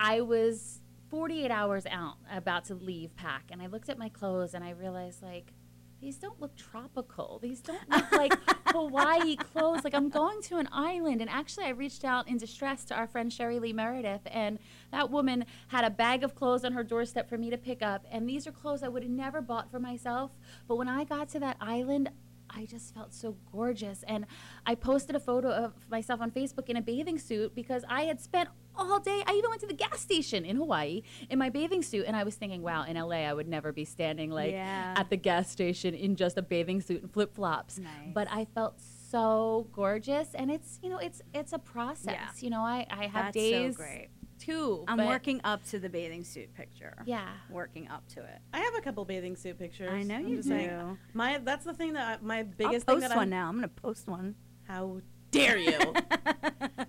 I 0.00 0.22
was 0.22 0.80
48 1.10 1.50
hours 1.50 1.84
out, 1.90 2.16
about 2.32 2.64
to 2.66 2.74
leave 2.74 3.14
pack, 3.16 3.44
and 3.50 3.60
I 3.62 3.66
looked 3.66 3.88
at 3.88 3.98
my 3.98 4.08
clothes 4.08 4.54
and 4.54 4.64
I 4.64 4.70
realized 4.70 5.22
like. 5.22 5.52
These 6.00 6.16
don't 6.18 6.38
look 6.38 6.54
tropical. 6.54 7.38
These 7.42 7.62
don't 7.62 7.88
look 7.88 8.12
like 8.12 8.34
Hawaii 8.66 9.36
clothes. 9.36 9.84
Like 9.84 9.94
I'm 9.94 10.10
going 10.10 10.42
to 10.42 10.58
an 10.58 10.68
island. 10.70 11.22
And 11.22 11.30
actually, 11.30 11.64
I 11.64 11.70
reached 11.70 12.04
out 12.04 12.28
in 12.28 12.36
distress 12.36 12.84
to 12.86 12.94
our 12.94 13.06
friend 13.06 13.32
Sherry 13.32 13.58
Lee 13.58 13.72
Meredith, 13.72 14.20
and 14.26 14.58
that 14.92 15.10
woman 15.10 15.46
had 15.68 15.82
a 15.82 15.88
bag 15.88 16.22
of 16.22 16.34
clothes 16.34 16.62
on 16.62 16.74
her 16.74 16.84
doorstep 16.84 17.26
for 17.26 17.38
me 17.38 17.48
to 17.48 17.56
pick 17.56 17.80
up. 17.80 18.04
And 18.10 18.28
these 18.28 18.46
are 18.46 18.52
clothes 18.52 18.82
I 18.82 18.88
would 18.88 19.02
have 19.02 19.12
never 19.12 19.40
bought 19.40 19.70
for 19.70 19.80
myself. 19.80 20.32
But 20.68 20.76
when 20.76 20.90
I 20.90 21.04
got 21.04 21.30
to 21.30 21.38
that 21.40 21.56
island, 21.58 22.10
I 22.56 22.66
just 22.66 22.94
felt 22.94 23.12
so 23.12 23.36
gorgeous. 23.52 24.02
And 24.06 24.26
I 24.66 24.74
posted 24.74 25.16
a 25.16 25.20
photo 25.20 25.50
of 25.50 25.72
myself 25.90 26.20
on 26.20 26.30
Facebook 26.30 26.68
in 26.68 26.76
a 26.76 26.82
bathing 26.82 27.18
suit 27.18 27.54
because 27.54 27.84
I 27.88 28.02
had 28.02 28.20
spent 28.20 28.48
all 28.76 29.00
day. 29.00 29.22
I 29.26 29.32
even 29.34 29.50
went 29.50 29.60
to 29.62 29.66
the 29.66 29.74
gas 29.74 30.00
station 30.00 30.44
in 30.44 30.56
Hawaii 30.56 31.02
in 31.30 31.38
my 31.38 31.48
bathing 31.50 31.82
suit. 31.82 32.04
And 32.06 32.16
I 32.16 32.24
was 32.24 32.34
thinking, 32.36 32.62
wow, 32.62 32.84
in 32.84 32.96
LA, 32.96 33.18
I 33.28 33.32
would 33.32 33.48
never 33.48 33.72
be 33.72 33.84
standing 33.84 34.30
like 34.30 34.52
Yeah. 34.52 34.94
at 34.96 35.10
the 35.10 35.16
gas 35.16 35.50
station 35.50 35.94
in 35.94 36.16
just 36.16 36.36
a 36.38 36.42
bathing 36.42 36.80
suit 36.80 37.02
and 37.02 37.12
flip 37.12 37.34
flops. 37.34 37.78
Nice. 37.78 37.90
But 38.12 38.28
I 38.30 38.44
felt 38.46 38.80
so 38.80 39.68
gorgeous. 39.72 40.34
And 40.34 40.50
it's, 40.50 40.78
you 40.82 40.88
know, 40.90 40.98
it's 40.98 41.22
it's 41.32 41.52
a 41.52 41.58
process. 41.58 42.14
Yeah. 42.14 42.28
You 42.38 42.50
know, 42.50 42.60
I, 42.62 42.86
I 42.90 43.04
have 43.06 43.26
That's 43.26 43.34
days 43.36 43.74
so 43.76 43.82
great. 43.82 44.08
Too. 44.38 44.84
I'm 44.88 44.96
but- 44.98 45.06
working 45.06 45.40
up 45.44 45.64
to 45.70 45.78
the 45.78 45.88
bathing 45.88 46.24
suit 46.24 46.54
picture. 46.54 46.94
Yeah. 47.06 47.28
Working 47.50 47.88
up 47.88 48.06
to 48.14 48.20
it. 48.20 48.38
I 48.52 48.58
have 48.60 48.74
a 48.76 48.80
couple 48.80 49.04
bathing 49.04 49.36
suit 49.36 49.58
pictures. 49.58 49.90
I 49.92 50.02
know 50.02 50.16
I'm 50.16 50.28
you 50.28 50.36
do. 50.36 50.42
saying. 50.42 50.98
My 51.12 51.38
that's 51.38 51.64
the 51.64 51.74
thing 51.74 51.92
that 51.94 52.20
I, 52.20 52.24
my 52.24 52.38
I'll 52.38 52.44
biggest 52.44 52.86
post 52.86 53.00
thing 53.00 53.08
that 53.08 53.16
one 53.16 53.24
I'm, 53.24 53.30
now. 53.30 53.48
I'm 53.48 53.54
gonna 53.56 53.68
post 53.68 54.06
one. 54.08 54.34
How 54.66 55.00
dare 55.30 55.58
you? 55.58 55.78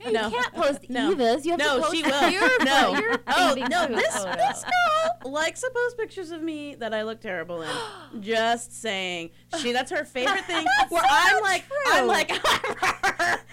You 0.06 0.12
No. 0.12 0.30
can't 0.30 0.54
post 0.54 0.88
No. 0.90 1.12
Eva's. 1.12 1.46
You 1.46 1.52
have 1.52 1.60
No, 1.60 1.76
to 1.78 1.82
post 1.82 1.96
she 1.96 2.04
will. 2.04 2.30
Your, 2.30 2.64
No. 2.64 2.94
Your 3.00 3.20
Oh, 3.28 3.56
no, 3.58 3.88
suit 3.88 3.96
this- 3.96 4.18
photo. 4.18 4.36
this 4.36 4.64
girl 4.64 5.32
likes 5.32 5.62
to 5.62 5.72
post 5.74 5.98
pictures 5.98 6.30
of 6.32 6.44
me 6.44 6.76
that 6.76 6.94
I 6.94 7.02
look 7.04 7.22
terrible 7.22 7.64
in. 7.64 7.70
Just 8.22 8.80
saying. 8.82 9.32
She 9.58 9.72
that's 9.72 9.92
her 9.92 10.06
favorite 10.06 10.46
thing. 10.46 10.66
where 10.90 11.02
so 11.02 11.08
I'm 11.10 11.34
not 11.34 11.44
like 11.44 11.66
true. 11.68 11.78
I'm 11.94 12.08
like 12.08 12.28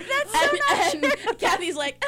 That's 0.02 0.34
and, 0.34 0.50
so 0.50 0.56
not 0.56 0.94
and 0.94 1.38
Kathy's 1.38 1.76
like 1.76 2.02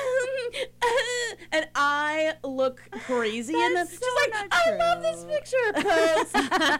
and 1.52 1.68
I 1.74 2.34
look 2.42 2.80
crazy 3.06 3.54
in 3.54 3.60
them. 3.60 3.74
That's 3.74 3.90
She's 3.92 4.00
like, 4.22 4.32
not 4.32 4.46
I 4.50 4.76
love 4.76 5.02
this 5.02 5.24
picture. 5.24 5.72
Post. 5.74 6.30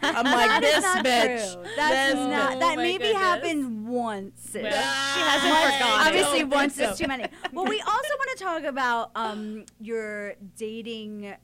I'm 0.02 0.24
like 0.24 0.48
That 0.48 0.64
is 0.64 0.74
this 0.74 0.94
bitch. 0.96 1.54
true. 1.54 1.72
That's 1.76 2.14
This 2.14 2.14
not. 2.14 2.52
bitch. 2.56 2.60
That 2.60 2.72
Oh 2.72 2.76
maybe 2.76 3.04
goodness. 3.04 3.22
happened 3.22 3.88
once. 3.88 4.50
Well, 4.54 4.62
she 4.64 5.20
hasn't 5.20 5.52
I 5.52 5.64
forgotten. 5.64 5.80
don't 5.80 6.06
Obviously, 6.06 6.44
once 6.44 6.74
so. 6.76 6.90
is 6.90 6.98
too 6.98 7.06
many. 7.06 7.26
Well, 7.52 7.64
we 7.66 7.80
also 7.80 8.08
want 8.18 8.38
to 8.38 8.44
talk 8.44 8.64
about 8.64 9.10
um, 9.14 9.64
your 9.80 10.34
dating 10.56 11.34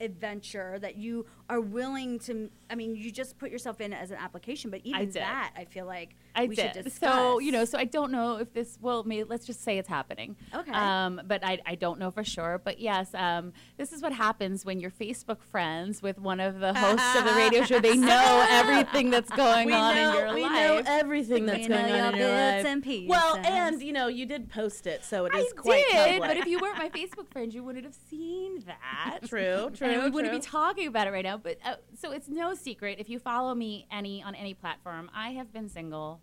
adventure 0.00 0.78
that 0.80 0.96
you 0.96 1.24
are 1.48 1.60
willing 1.60 2.18
to. 2.20 2.50
I 2.70 2.76
mean, 2.76 2.96
you 2.96 3.12
just 3.12 3.38
put 3.38 3.50
yourself 3.50 3.80
in 3.80 3.92
as 3.92 4.10
an 4.10 4.16
application, 4.18 4.70
but 4.70 4.80
even 4.84 5.04
did. 5.06 5.14
that, 5.14 5.52
I 5.56 5.66
feel 5.66 5.84
like 5.86 6.16
I 6.34 6.46
we 6.46 6.56
did. 6.56 6.74
should 6.74 6.84
discuss. 6.84 7.12
So 7.14 7.38
you 7.38 7.52
know, 7.52 7.64
so 7.66 7.78
I 7.78 7.84
don't 7.84 8.10
know 8.10 8.36
if 8.38 8.52
this. 8.54 8.78
Well, 8.80 9.04
maybe 9.04 9.24
let's 9.24 9.44
just 9.46 9.62
say 9.62 9.76
it's 9.78 9.88
happening. 9.88 10.36
Okay. 10.54 10.72
Um, 10.72 11.20
but 11.26 11.44
I, 11.44 11.58
I 11.66 11.74
don't 11.74 11.98
know 11.98 12.10
for 12.10 12.24
sure. 12.24 12.60
But 12.64 12.80
yes, 12.80 13.14
um, 13.14 13.52
this 13.76 13.92
is 13.92 14.00
what 14.02 14.12
happens 14.12 14.64
when 14.64 14.80
you're 14.80 14.90
Facebook 14.90 15.42
friends 15.42 16.00
with 16.02 16.18
one 16.18 16.40
of 16.40 16.58
the 16.60 16.72
hosts 16.72 17.16
of 17.18 17.24
the 17.26 17.32
radio 17.34 17.64
show. 17.64 17.78
They 17.78 17.96
know 17.96 18.46
everything 18.50 19.10
that's 19.10 19.30
going 19.30 19.66
we 19.66 19.72
on 19.74 19.94
know, 19.94 20.10
in 20.10 20.24
your 20.26 20.34
we 20.34 20.42
life. 20.42 20.52
know 20.52 20.82
everything 20.86 21.46
that's 21.46 21.60
We 21.60 21.66
going 21.68 21.84
on 21.84 22.14
in 22.14 22.18
your 22.20 22.28
your 22.28 22.36
life. 22.38 22.64
and 22.66 22.82
pieces. 22.82 23.10
Well, 23.10 23.36
and 23.36 23.82
you 23.82 23.92
know, 23.92 24.08
you 24.08 24.24
did 24.24 24.48
post 24.48 24.86
it, 24.86 25.04
so 25.04 25.26
it 25.26 25.34
is 25.34 25.52
I 25.52 25.56
quite 25.56 25.84
did, 25.90 26.12
public. 26.12 26.20
but 26.28 26.36
if 26.38 26.46
you 26.46 26.58
weren't 26.58 26.78
my 26.78 26.88
Facebook 26.88 27.28
friend, 27.30 27.52
you 27.52 27.62
wouldn't 27.62 27.84
have 27.84 27.96
seen 28.10 28.64
that. 28.66 29.20
True, 29.28 29.70
true, 29.74 29.86
and 29.88 30.02
we 30.02 30.10
wouldn't 30.10 30.32
be 30.32 30.40
talking 30.40 30.86
about 30.88 31.06
it 31.06 31.10
right 31.10 31.24
now. 31.24 31.33
But 31.36 31.58
uh, 31.64 31.76
so 31.98 32.12
it's 32.12 32.28
no 32.28 32.54
secret 32.54 32.98
if 32.98 33.08
you 33.08 33.18
follow 33.18 33.54
me 33.54 33.86
any 33.90 34.22
on 34.22 34.34
any 34.34 34.54
platform, 34.54 35.10
I 35.14 35.30
have 35.30 35.52
been 35.52 35.68
single 35.68 36.20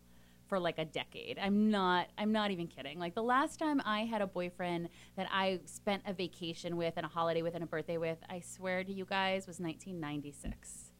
for 0.47 0.59
like 0.59 0.77
a 0.77 0.85
decade. 0.85 1.39
I'm 1.39 1.71
not. 1.71 2.07
I'm 2.17 2.33
not 2.33 2.51
even 2.51 2.67
kidding. 2.67 2.99
Like 2.99 3.15
the 3.15 3.23
last 3.23 3.57
time 3.57 3.81
I 3.85 4.01
had 4.01 4.21
a 4.21 4.27
boyfriend 4.27 4.89
that 5.15 5.27
I 5.31 5.61
spent 5.65 6.03
a 6.05 6.13
vacation 6.13 6.75
with 6.75 6.95
and 6.97 7.05
a 7.05 7.09
holiday 7.09 7.41
with 7.41 7.55
and 7.55 7.63
a 7.63 7.67
birthday 7.67 7.97
with, 7.97 8.17
I 8.29 8.41
swear 8.41 8.83
to 8.83 8.91
you 8.91 9.05
guys, 9.05 9.47
was 9.47 9.59
1996. 9.59 10.90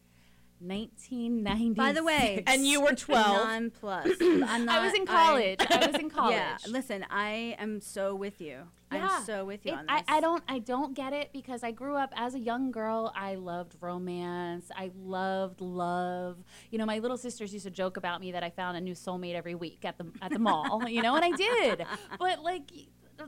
1996. 0.61 1.75
by 1.77 1.91
the 1.91 2.03
way, 2.03 2.43
And 2.47 2.65
you 2.65 2.81
were 2.81 2.93
12. 2.93 3.25
Non 3.47 3.71
plus. 3.71 4.07
I'm 4.21 4.39
not. 4.65 4.69
I 4.69 4.85
was 4.85 4.93
in 4.93 5.05
college. 5.05 5.59
I, 5.69 5.87
was 5.87 5.95
in 5.99 6.09
college. 6.19 6.35
Yeah, 6.35 6.57
listen, 6.67 7.05
I 7.09 7.55
am 7.59 7.81
so 7.81 8.15
with 8.15 8.39
you. 8.41 8.59
Yeah. 8.91 9.07
I'm 9.17 9.23
so 9.25 9.45
with 9.45 9.65
you 9.65 9.71
It- 9.71 9.77
on 9.79 9.85
I, 9.87 9.97
this. 9.99 10.05
I 10.09 10.19
don't 10.19 10.43
I 10.49 10.59
don't 10.59 10.93
get 10.93 11.13
it 11.13 11.29
because 11.31 11.63
I 11.63 11.71
grew 11.71 11.95
up 11.95 12.11
as 12.15 12.35
a 12.35 12.39
young 12.39 12.71
girl. 12.71 13.11
I 13.15 13.35
loved 13.35 13.75
romance. 13.79 14.69
I 14.75 14.91
loved 15.01 15.61
love. 15.61 16.37
You 16.71 16.77
know, 16.77 16.85
my 16.85 16.99
little 16.99 17.17
sisters 17.17 17.53
used 17.53 17.65
to 17.65 17.71
joke 17.71 17.95
about 17.97 18.19
me 18.19 18.33
that 18.33 18.43
I 18.43 18.49
found 18.49 18.75
a 18.77 18.81
new 18.81 18.93
soulmate 18.93 19.35
every 19.35 19.55
week 19.55 19.85
at 19.85 19.97
the 19.97 20.07
at 20.21 20.31
the 20.31 20.39
mall. 20.39 20.83
You 20.89 21.01
know, 21.01 21.15
and 21.15 21.23
I 21.23 21.31
did. 21.31 21.85
But 22.19 22.43
like, 22.43 22.69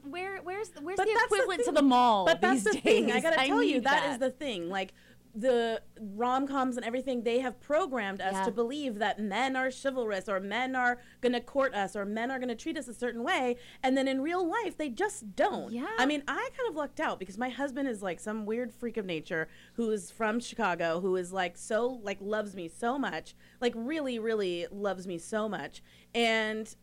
where 0.10 0.39
where's 0.41 0.69
where's 0.82 0.98
But 0.98 1.06
the 1.08 1.13
that's 1.13 1.30
the 1.30 1.36
equivalent 1.36 1.63
to 1.65 1.72
the 1.72 1.82
mall? 1.82 2.26
But 2.26 2.41
that's 2.41 2.63
these 2.63 2.74
the 2.74 2.82
thing. 2.82 3.12
I 3.12 3.22
gotta 3.22 3.38
tell 3.38 3.63
you, 3.63 3.76
need 3.76 3.84
that 3.86 4.12
is 4.12 4.17
the 4.17 4.32
thing. 4.32 4.67
Like 4.69 4.93
the 5.36 5.82
rom 6.00 6.48
coms 6.48 6.78
and 6.78 6.86
everything, 6.86 7.24
they 7.24 7.39
have 7.39 7.60
programmed 7.60 8.22
us 8.22 8.34
Yeah. 8.34 8.46
to 8.46 8.52
believe 8.52 9.00
that 9.00 9.19
men 9.19 9.56
are 9.56 9.72
chivalrous 9.72 10.30
or 10.30 10.39
men 10.39 10.76
are 10.76 11.00
gonna 11.22 11.41
court 11.41 11.74
us 11.74 11.96
or 11.96 12.06
men 12.06 12.30
are 12.30 12.38
gonna 12.38 12.56
treat 12.56 12.78
us 12.78 12.88
a 12.88 12.93
certain 12.93 13.24
way, 13.24 13.58
and 13.82 13.98
then 13.98 14.08
in 14.08 14.22
real 14.22 14.48
life 14.48 14.78
they 14.78 14.89
just 14.89 15.36
don't. 15.36 15.72
Yeah. 15.72 15.88
I 15.98 16.06
mean, 16.06 16.22
I 16.28 16.50
kind 16.56 16.69
of 16.69 16.76
lucked 16.76 17.00
out 17.00 17.17
because 17.17 17.38
my 17.38 17.50
husband 17.50 17.88
is 17.89 18.04
like 18.04 18.19
some 18.19 18.46
weird 18.46 18.72
freak 18.72 18.96
of 18.98 19.06
nature 19.06 19.48
who 19.74 19.89
is 19.89 20.12
from 20.12 20.39
Chicago, 20.39 21.00
who 21.02 21.15
is 21.15 21.34
like 21.34 21.58
so 21.58 22.00
like 22.04 22.19
loves 22.22 22.56
me 22.56 22.67
so 22.67 23.00
much, 23.00 23.36
like 23.60 23.74
really, 23.76 24.19
really 24.19 24.67
loves 24.72 25.08
me 25.08 25.17
so 25.17 25.50
much, 25.50 25.82
and 26.13 26.76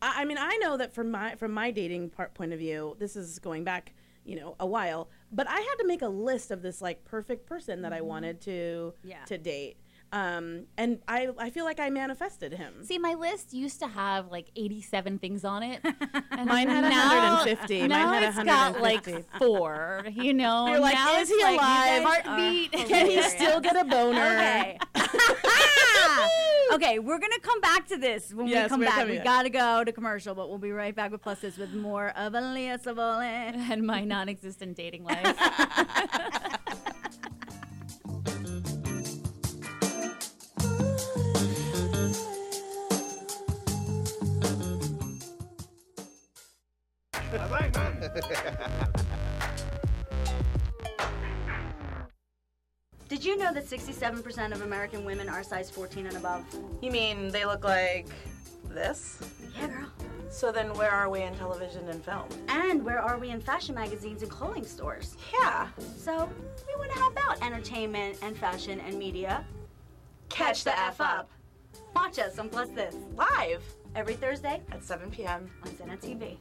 I, 0.00 0.22
I 0.22 0.24
mean, 0.24 0.38
I 0.38 0.56
know 0.58 0.76
that 0.76 0.94
from 0.94 1.10
my 1.10 1.34
from 1.34 1.50
my 1.52 1.72
dating 1.72 2.10
part 2.10 2.34
point 2.34 2.52
of 2.52 2.58
view, 2.60 2.94
this 3.00 3.16
is 3.16 3.38
going 3.40 3.64
back, 3.64 3.94
you 4.24 4.36
know, 4.36 4.54
a 4.60 4.66
while. 4.66 5.08
But 5.32 5.48
I 5.48 5.58
had 5.60 5.74
to 5.80 5.86
make 5.86 6.02
a 6.02 6.08
list 6.08 6.50
of 6.50 6.62
this 6.62 6.80
like 6.80 7.04
perfect 7.04 7.46
person 7.46 7.82
that 7.82 7.92
I 7.92 7.98
mm-hmm. 7.98 8.06
wanted 8.06 8.40
to 8.42 8.94
Yeah. 9.02 9.24
to 9.26 9.38
date, 9.38 9.76
um, 10.12 10.64
and 10.78 11.00
I 11.08 11.28
I 11.38 11.50
feel 11.50 11.64
like 11.64 11.80
I 11.80 11.90
manifested 11.90 12.52
him. 12.52 12.84
See, 12.84 12.98
my 12.98 13.14
list 13.14 13.52
used 13.52 13.80
to 13.80 13.86
have 13.88 14.30
like 14.30 14.50
87 14.56 15.18
things 15.18 15.44
on 15.44 15.62
it. 15.62 15.80
And 16.38 16.48
Mine 16.50 16.68
had 16.68 16.82
now- 16.82 17.36
150. 17.44 17.80
Mine 17.80 17.88
Now 17.88 18.12
had 18.12 18.22
it's 18.24 18.42
got 18.42 18.80
like 18.82 19.06
four. 19.38 20.04
You 20.12 20.34
know, 20.34 20.66
You're 20.70 20.80
like, 20.80 20.94
now 20.94 21.18
is 21.18 21.28
he 21.30 21.42
like, 21.42 21.58
alive? 21.58 22.02
Heartbeat. 22.02 22.72
Can 22.88 23.06
he 23.06 23.22
still 23.22 23.58
get 23.60 23.74
a 23.74 23.84
boner? 23.84 24.20
Okay. 24.36 24.78
okay, 26.74 26.98
we're 26.98 27.18
gonna 27.18 27.38
come 27.40 27.60
back 27.60 27.86
to 27.88 27.96
this 27.96 28.34
when 28.34 28.48
Yes, 28.48 28.64
we 28.64 28.68
come 28.68 28.80
back. 28.80 29.08
We 29.08 29.18
gotta 29.18 29.48
go 29.48 29.82
to 29.82 29.92
commercial, 29.92 30.34
but 30.34 30.48
we'll 30.50 30.58
be 30.58 30.72
right 30.72 30.94
back 30.94 31.10
with 31.10 31.22
pluses 31.22 31.56
with 31.58 31.72
more 31.72 32.08
of 32.10 32.34
Aaliyah 32.34 32.82
Cevoli. 32.82 33.24
and 33.70 33.86
my 33.86 34.04
non-existent 34.04 34.76
dating 34.76 35.04
life. 35.04 35.36
Did 53.08 53.24
you 53.24 53.36
know 53.36 53.52
that 53.52 53.64
67% 53.64 54.52
of 54.52 54.62
American 54.62 55.04
women 55.04 55.28
are 55.28 55.42
size 55.42 55.70
14 55.70 56.06
and 56.06 56.16
above? 56.16 56.44
You 56.80 56.90
mean 56.90 57.28
they 57.28 57.44
look 57.44 57.64
like 57.64 58.08
this? 58.68 59.18
Yeah, 59.58 59.68
girl. 59.68 59.86
So 60.28 60.50
then, 60.50 60.72
where 60.74 60.90
are 60.90 61.08
we 61.08 61.22
in 61.22 61.34
television 61.36 61.88
and 61.88 62.04
film? 62.04 62.28
And 62.48 62.84
where 62.84 63.00
are 63.00 63.16
we 63.18 63.30
in 63.30 63.40
fashion 63.40 63.74
magazines 63.74 64.22
and 64.22 64.30
clothing 64.30 64.64
stores? 64.64 65.16
Yeah. 65.32 65.68
So 65.96 66.28
we 66.66 66.74
want 66.76 66.90
to 66.92 66.98
help 66.98 67.16
out 67.28 67.42
entertainment 67.42 68.18
and 68.22 68.36
fashion 68.36 68.80
and 68.80 68.98
media. 68.98 69.44
Catch 70.28 70.64
the 70.64 70.78
F 70.78 71.00
up. 71.00 71.30
Watch 71.94 72.18
us 72.18 72.38
on 72.38 72.48
Plus 72.48 72.68
This 72.70 72.96
Live 73.14 73.62
every 73.94 74.14
Thursday 74.14 74.60
at 74.72 74.82
7 74.82 75.10
p.m. 75.10 75.50
on 75.64 75.76
Senna 75.76 75.96
TV. 75.96 76.36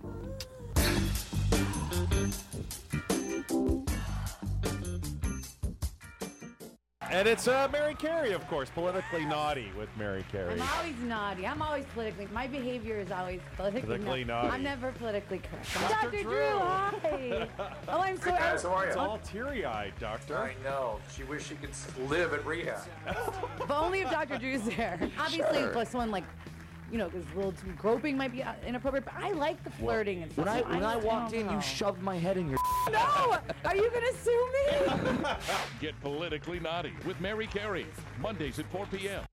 And 7.15 7.29
it's 7.29 7.47
uh, 7.47 7.69
Mary 7.71 7.93
Carey, 7.95 8.33
of 8.33 8.45
course, 8.49 8.69
politically 8.69 9.23
naughty 9.23 9.71
with 9.77 9.87
Mary 9.97 10.25
Carey. 10.33 10.59
I'm 10.59 10.67
always 10.77 10.97
naughty. 11.05 11.47
I'm 11.47 11.61
always 11.61 11.85
politically. 11.93 12.27
My 12.33 12.45
behavior 12.45 12.99
is 12.99 13.09
always 13.09 13.39
politically, 13.55 13.83
Politically 13.83 14.23
nau- 14.25 14.41
naughty. 14.41 14.49
I'm 14.55 14.63
never 14.63 14.91
politically 14.91 15.39
correct. 15.39 15.73
Dr. 15.75 15.93
Dr. 16.11 16.23
Drew. 16.23 16.23
Drew, 16.23 16.59
hi. 16.59 17.47
oh, 17.87 17.99
I'm 18.01 18.17
so. 18.17 18.31
guys, 18.31 18.63
how 18.63 18.69
are 18.73 18.87
It's 18.87 18.95
you? 18.97 19.01
all 19.01 19.17
teary-eyed, 19.19 19.93
Doctor. 19.97 20.37
I 20.37 20.55
know. 20.61 20.99
She 21.15 21.23
wished 21.23 21.47
she 21.47 21.55
could 21.55 21.69
live 22.09 22.33
at 22.33 22.45
rehab. 22.45 22.81
But 23.59 23.71
only 23.71 24.01
if 24.01 24.11
Dr. 24.11 24.37
Drew's 24.37 24.63
there. 24.63 24.99
Obviously, 25.17 25.59
Sure. 25.59 25.73
like 25.73 25.87
someone 25.87 26.11
like, 26.11 26.25
you 26.95 26.99
know, 26.99 27.09
because 27.09 27.29
a 27.33 27.35
little 27.35 27.51
too 27.51 27.73
groping 27.77 28.15
might 28.15 28.31
be 28.31 28.41
uh, 28.41 28.53
inappropriate. 28.65 29.03
But 29.03 29.15
I 29.17 29.33
like 29.33 29.61
the 29.65 29.69
flirting 29.69 30.23
and 30.23 30.31
stuff. 30.31 30.45
When 30.45 30.55
I 30.55 30.61
so 30.61 30.69
when 30.69 30.83
I 30.85 30.93
don't 30.93 31.03
walked 31.03 31.33
in, 31.33 31.45
know. 31.45 31.55
you 31.55 31.61
shoved 31.61 32.01
my 32.01 32.17
head 32.17 32.37
in 32.37 32.47
your. 32.47 32.57
No, 32.89 33.37
are 33.65 33.75
you 33.75 33.91
gonna 33.91 34.13
sue 34.23 34.49
me? 34.53 35.29
Get 35.81 35.99
politically 35.99 36.61
naughty 36.61 36.93
with 37.05 37.19
Mary 37.19 37.47
Carey. 37.47 37.85
Mondays 38.21 38.59
at 38.59 38.71
4 38.71 38.85
p.m. 38.85 39.25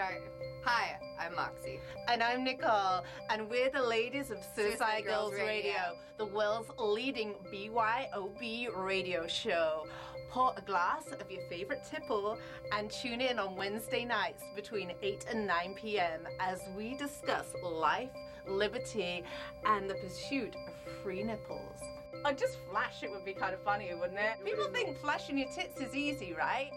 start. 0.00 0.22
Hi, 0.64 0.98
I'm 1.18 1.34
Moxie. 1.34 1.78
And 2.08 2.22
I'm 2.22 2.42
Nicole, 2.42 3.04
and 3.28 3.50
we're 3.50 3.68
the 3.68 3.82
ladies 3.82 4.30
of 4.30 4.38
Suicide, 4.38 4.78
Suicide 4.78 5.04
Girls, 5.04 5.30
Girls 5.32 5.42
Radio, 5.42 5.72
Radio. 5.72 5.96
the 6.16 6.24
world's 6.24 6.70
leading 6.78 7.34
BYOB 7.52 8.68
radio 8.74 9.26
show. 9.26 9.86
Pour 10.30 10.54
a 10.56 10.62
glass 10.62 11.08
of 11.12 11.30
your 11.30 11.42
favorite 11.50 11.82
tipple 11.84 12.38
and 12.72 12.90
tune 12.90 13.20
in 13.20 13.38
on 13.38 13.56
Wednesday 13.56 14.06
nights 14.06 14.42
between 14.56 14.92
8 15.02 15.26
and 15.28 15.46
9 15.46 15.74
p.m. 15.74 16.26
as 16.38 16.60
we 16.74 16.94
discuss 16.96 17.52
life, 17.62 18.08
liberty, 18.48 19.22
and 19.66 19.90
the 19.90 19.96
pursuit 19.96 20.54
of 20.66 20.92
free 21.02 21.22
nipples. 21.22 21.78
Oh, 22.24 22.32
just 22.32 22.56
flash 22.70 23.02
it 23.02 23.10
would 23.10 23.26
be 23.26 23.34
kind 23.34 23.52
of 23.52 23.60
funny, 23.60 23.90
wouldn't 23.92 24.18
it? 24.18 24.42
People 24.46 24.64
think 24.72 24.98
flashing 24.98 25.36
your 25.36 25.48
tits 25.54 25.78
is 25.78 25.94
easy, 25.94 26.32
right? 26.32 26.70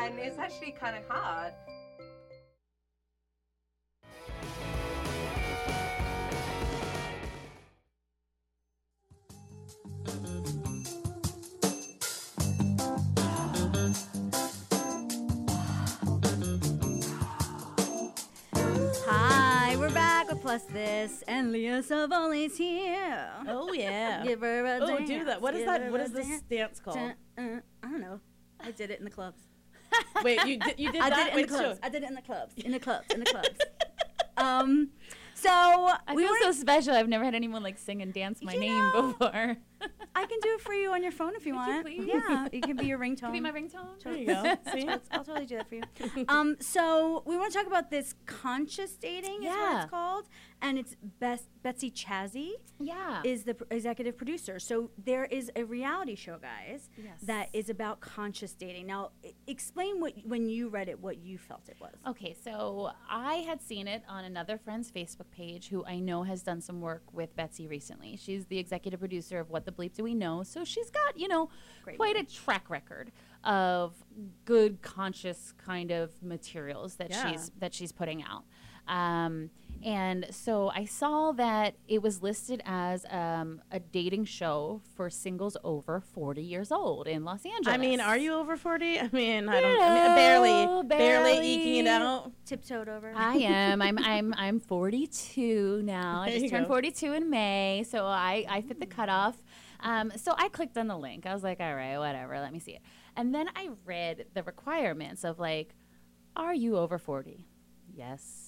And 0.00 0.18
it's 0.18 0.38
actually 0.38 0.72
kind 0.72 0.96
of 0.96 1.06
hard. 1.06 1.52
Plus 20.46 20.62
This, 20.66 21.24
and 21.26 21.50
Leah 21.50 21.82
Cevoli's 21.82 22.56
here. 22.56 23.28
Oh 23.48 23.72
yeah. 23.72 24.22
Give 24.24 24.40
her 24.42 24.64
a 24.64 24.78
Oh, 24.80 24.86
dance. 24.86 25.08
do 25.08 25.24
that. 25.24 25.42
What 25.42 25.54
is 25.54 25.58
give 25.60 25.66
that? 25.66 25.82
her 25.82 25.90
What 25.90 26.00
a 26.00 26.04
is 26.04 26.12
this 26.12 26.28
dance. 26.28 26.42
dance 26.48 26.78
called? 26.80 26.96
Dun, 26.96 27.14
uh, 27.36 27.60
I 27.82 27.90
don't 27.90 28.00
know. 28.00 28.20
I 28.60 28.70
did 28.70 28.92
it 28.92 29.00
in 29.00 29.04
the 29.04 29.10
clubs. 29.10 29.40
Wait, 30.22 30.38
you 30.46 30.58
did, 30.60 30.78
you 30.78 30.92
did 30.92 31.00
I 31.02 31.10
that? 31.10 31.16
did 31.16 31.26
it 31.26 31.30
in 31.30 31.36
Wait, 31.36 31.48
the 31.48 31.54
clubs. 31.58 31.78
so- 31.80 31.86
I 31.86 31.88
did 31.88 32.02
it 32.04 32.08
in 32.08 32.14
the 32.14 32.22
clubs. 32.22 32.54
In 32.58 32.70
the 32.70 32.78
clubs. 32.78 33.06
In 33.12 33.18
the 33.20 33.26
clubs. 33.32 33.48
um, 34.36 34.90
so 35.34 35.50
I 35.50 36.14
we 36.14 36.22
feel 36.22 36.30
were 36.30 36.38
so 36.42 36.52
special. 36.52 36.94
I've 36.94 37.08
never 37.08 37.24
had 37.24 37.34
anyone 37.34 37.64
like 37.64 37.76
sing 37.76 38.00
and 38.00 38.12
dance 38.14 38.38
my 38.40 38.54
name 38.54 38.88
before. 38.92 39.56
I 40.14 40.24
can 40.24 40.38
do 40.40 40.48
it 40.54 40.60
for 40.62 40.72
you 40.72 40.92
on 40.92 41.02
your 41.02 41.12
phone 41.12 41.34
if 41.36 41.44
you 41.46 41.54
want. 41.54 41.84
please? 41.84 42.04
Yeah, 42.06 42.48
it 42.50 42.62
can 42.62 42.76
be 42.76 42.86
your 42.86 42.98
ringtone. 42.98 43.20
Could 43.26 43.32
be 43.32 43.40
my 43.40 43.52
ringtone. 43.52 44.02
There 44.02 44.14
you 44.14 44.26
go. 44.26 44.42
See? 44.72 44.88
I'll, 44.88 45.00
I'll 45.10 45.24
totally 45.24 45.46
do 45.46 45.56
that 45.58 45.68
for 45.68 45.74
you. 45.74 45.82
Um, 46.28 46.56
so 46.60 47.22
we 47.26 47.36
want 47.36 47.52
to 47.52 47.58
talk 47.58 47.66
about 47.66 47.90
this 47.90 48.14
conscious 48.24 48.92
dating. 48.96 49.42
Is 49.42 49.48
what 49.50 49.58
Yeah. 49.72 49.82
it's 49.82 49.90
called, 49.90 50.24
and 50.62 50.78
it's 50.78 50.96
Bes- 51.20 51.48
Betsy 51.62 51.90
Chazzy. 51.90 52.52
Yeah. 52.78 53.22
is 53.24 53.44
the 53.44 53.54
pr- 53.54 53.64
executive 53.70 54.16
producer. 54.18 54.58
So 54.58 54.90
there 55.02 55.24
is 55.24 55.50
a 55.56 55.64
reality 55.64 56.14
show, 56.14 56.36
guys, 56.38 56.90
Yes. 56.96 57.20
that 57.22 57.48
is 57.54 57.70
about 57.70 58.00
conscious 58.00 58.52
dating. 58.54 58.86
Now, 58.86 59.10
I- 59.24 59.32
explain 59.46 60.00
what 60.00 60.12
when 60.24 60.46
you 60.48 60.68
read 60.68 60.88
it, 60.88 61.00
what 61.00 61.18
you 61.18 61.38
felt 61.38 61.68
it 61.68 61.76
was. 61.80 61.94
Okay, 62.06 62.34
so 62.44 62.90
I 63.08 63.36
had 63.36 63.62
seen 63.62 63.88
it 63.88 64.02
on 64.08 64.24
another 64.24 64.58
friend's 64.58 64.90
Facebook 64.90 65.30
page 65.30 65.68
who 65.68 65.84
I 65.86 65.98
know 66.00 66.22
has 66.24 66.42
done 66.42 66.60
some 66.60 66.80
work 66.82 67.02
with 67.12 67.34
Betsy 67.36 67.66
recently. 67.66 68.16
She's 68.16 68.46
the 68.46 68.58
executive 68.58 69.00
producer 69.00 69.38
of 69.40 69.48
What 69.50 69.64
the 69.66 69.72
Bleep 69.72 69.92
Do 69.94 70.02
We 70.04 70.14
Know? 70.14 70.42
So 70.42 70.64
she's 70.64 70.88
got, 70.90 71.18
you 71.18 71.28
know, 71.28 71.50
Great 71.84 71.98
quite 71.98 72.16
a 72.16 72.24
track 72.24 72.70
record 72.70 73.12
of 73.44 73.94
good 74.46 74.80
conscious 74.80 75.52
kind 75.58 75.90
of 75.90 76.10
materials 76.22 76.96
that 76.96 77.10
Yeah. 77.10 77.30
she's 77.32 77.50
that 77.58 77.74
she's 77.74 77.92
putting 77.92 78.22
out. 78.24 78.44
Um, 78.88 79.50
and 79.84 80.26
so 80.30 80.70
I 80.74 80.84
saw 80.84 81.32
that 81.32 81.76
it 81.86 82.02
was 82.02 82.22
listed 82.22 82.62
as 82.64 83.04
um, 83.10 83.60
a 83.70 83.80
dating 83.80 84.24
show 84.24 84.82
for 84.94 85.10
singles 85.10 85.56
over 85.62 86.00
40 86.00 86.42
years 86.42 86.72
old 86.72 87.06
in 87.06 87.24
Los 87.24 87.44
Angeles. 87.44 87.66
I 87.66 87.76
mean, 87.76 88.00
are 88.00 88.16
you 88.16 88.34
over 88.34 88.56
40? 88.56 89.00
I 89.00 89.08
mean, 89.12 89.48
I 89.48 89.60
don't 89.60 89.72
You 89.72 89.80
I 89.80 89.94
mean, 89.94 90.16
barely, 90.16 90.66
know, 90.66 90.82
barely 90.82 91.38
eking 91.38 91.86
it 91.86 91.88
out. 91.88 92.32
Tiptoed 92.44 92.88
over. 92.88 93.12
I 93.14 93.36
am. 93.36 93.80
I'm. 93.82 93.98
I'm. 93.98 94.34
I'm 94.38 94.60
42 94.60 95.82
now. 95.84 96.22
I 96.22 96.30
just 96.30 96.48
turned 96.48 96.66
go. 96.66 96.72
42 96.72 97.12
in 97.12 97.30
May, 97.30 97.84
so 97.88 98.04
I 98.04 98.44
I 98.48 98.62
fit 98.62 98.80
the 98.80 98.86
cutoff. 98.86 99.36
Um, 99.80 100.12
so 100.16 100.34
I 100.36 100.48
clicked 100.48 100.76
on 100.78 100.88
the 100.88 100.96
link. 100.96 101.26
I 101.26 101.34
was 101.34 101.42
like, 101.42 101.60
all 101.60 101.74
right, 101.74 101.98
whatever. 101.98 102.38
Let 102.40 102.52
me 102.52 102.58
see 102.58 102.72
it. 102.72 102.82
And 103.16 103.34
then 103.34 103.48
I 103.54 103.70
read 103.84 104.26
the 104.34 104.42
requirements 104.42 105.24
of 105.24 105.38
like, 105.38 105.74
are 106.34 106.54
you 106.54 106.76
over 106.76 106.98
40? 106.98 107.46
Yes. 107.94 108.45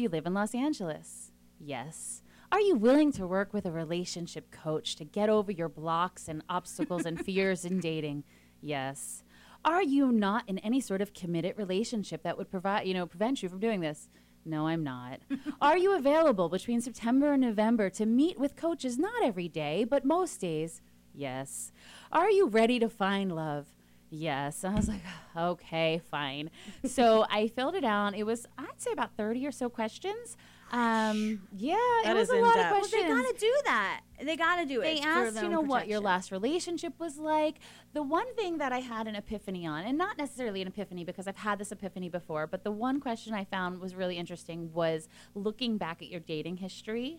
Do 0.00 0.04
you 0.04 0.08
live 0.08 0.24
in 0.24 0.32
Los 0.32 0.54
Angeles? 0.54 1.30
Yes. 1.58 2.22
Are 2.50 2.58
you 2.58 2.74
willing 2.74 3.12
to 3.12 3.26
work 3.26 3.52
with 3.52 3.66
a 3.66 3.70
relationship 3.70 4.50
coach 4.50 4.96
to 4.96 5.04
get 5.04 5.28
over 5.28 5.52
your 5.52 5.68
blocks 5.68 6.26
and 6.26 6.42
obstacles 6.48 7.04
and 7.04 7.20
fears 7.26 7.66
in 7.66 7.80
dating? 7.80 8.24
Yes. 8.62 9.24
Are 9.62 9.82
you 9.82 10.10
not 10.10 10.48
in 10.48 10.56
any 10.60 10.80
sort 10.80 11.02
of 11.02 11.12
committed 11.12 11.58
relationship 11.58 12.22
that 12.22 12.38
would 12.38 12.50
provide, 12.50 12.86
you 12.86 12.94
know, 12.94 13.04
prevent 13.04 13.42
you 13.42 13.50
from 13.50 13.60
doing 13.60 13.80
this? 13.80 14.08
No, 14.46 14.68
I'm 14.68 14.82
not. 14.82 15.20
Are 15.60 15.76
you 15.76 15.94
available 15.94 16.48
between 16.48 16.80
September 16.80 17.34
and 17.34 17.42
November 17.42 17.90
to 17.90 18.06
meet 18.06 18.40
with 18.40 18.56
coaches 18.56 18.98
not 18.98 19.22
every 19.22 19.48
day, 19.48 19.84
but 19.84 20.06
most 20.06 20.40
days? 20.40 20.80
Yes. 21.12 21.72
Are 22.10 22.30
you 22.30 22.46
ready 22.46 22.78
to 22.78 22.88
find 22.88 23.36
love? 23.36 23.66
Yes. 24.10 24.64
I 24.64 24.74
was 24.74 24.88
like, 24.88 25.02
okay, 25.36 26.00
fine. 26.10 26.50
so 26.84 27.24
I 27.30 27.48
filled 27.48 27.74
it 27.74 27.84
out. 27.84 28.14
It 28.14 28.24
was, 28.24 28.46
I'd 28.58 28.80
say, 28.80 28.92
about 28.92 29.16
30 29.16 29.46
or 29.46 29.52
so 29.52 29.68
questions. 29.68 30.36
Um, 30.72 31.48
yeah, 31.56 31.74
That 32.04 32.14
it 32.16 32.18
was 32.18 32.28
a 32.28 32.36
lot 32.36 32.50
of 32.50 32.56
in-depth. 32.56 32.70
Well, 32.70 32.80
questions. 32.80 33.02
they 33.02 33.08
gotta 33.08 33.34
do 33.38 33.54
that. 33.64 34.00
They 34.22 34.36
gotta 34.36 34.66
do 34.66 34.80
it. 34.82 34.84
They 34.84 35.00
asked, 35.00 35.42
you 35.42 35.48
know, 35.48 35.60
what 35.60 35.88
your 35.88 35.98
last 35.98 36.30
relationship 36.30 36.92
was 37.00 37.18
like. 37.18 37.56
The 37.92 38.02
one 38.02 38.32
thing 38.36 38.58
that 38.58 38.72
I 38.72 38.78
had 38.78 39.08
an 39.08 39.16
epiphany 39.16 39.66
on, 39.66 39.82
and 39.84 39.98
not 39.98 40.16
necessarily 40.16 40.62
an 40.62 40.68
epiphany 40.68 41.02
because 41.02 41.26
I've 41.26 41.38
had 41.38 41.58
this 41.58 41.72
epiphany 41.72 42.08
before, 42.08 42.46
but 42.46 42.62
the 42.62 42.70
one 42.70 43.00
question 43.00 43.34
I 43.34 43.44
found 43.44 43.80
was 43.80 43.96
really 43.96 44.16
interesting 44.16 44.72
was 44.72 45.08
looking 45.34 45.76
back 45.76 46.02
at 46.02 46.08
your 46.08 46.20
dating 46.20 46.58
history, 46.58 47.18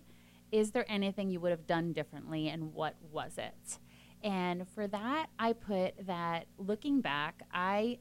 is 0.50 0.70
there 0.70 0.86
anything 0.90 1.28
you 1.28 1.38
would 1.40 1.50
have 1.50 1.66
done 1.66 1.92
differently 1.92 2.48
and 2.48 2.72
what 2.72 2.94
was 3.10 3.36
it? 3.36 3.78
And 4.22 4.68
for 4.68 4.86
that, 4.86 5.26
I 5.38 5.52
put 5.52 6.06
that 6.06 6.46
looking 6.58 7.00
back, 7.00 7.42
I 7.52 7.98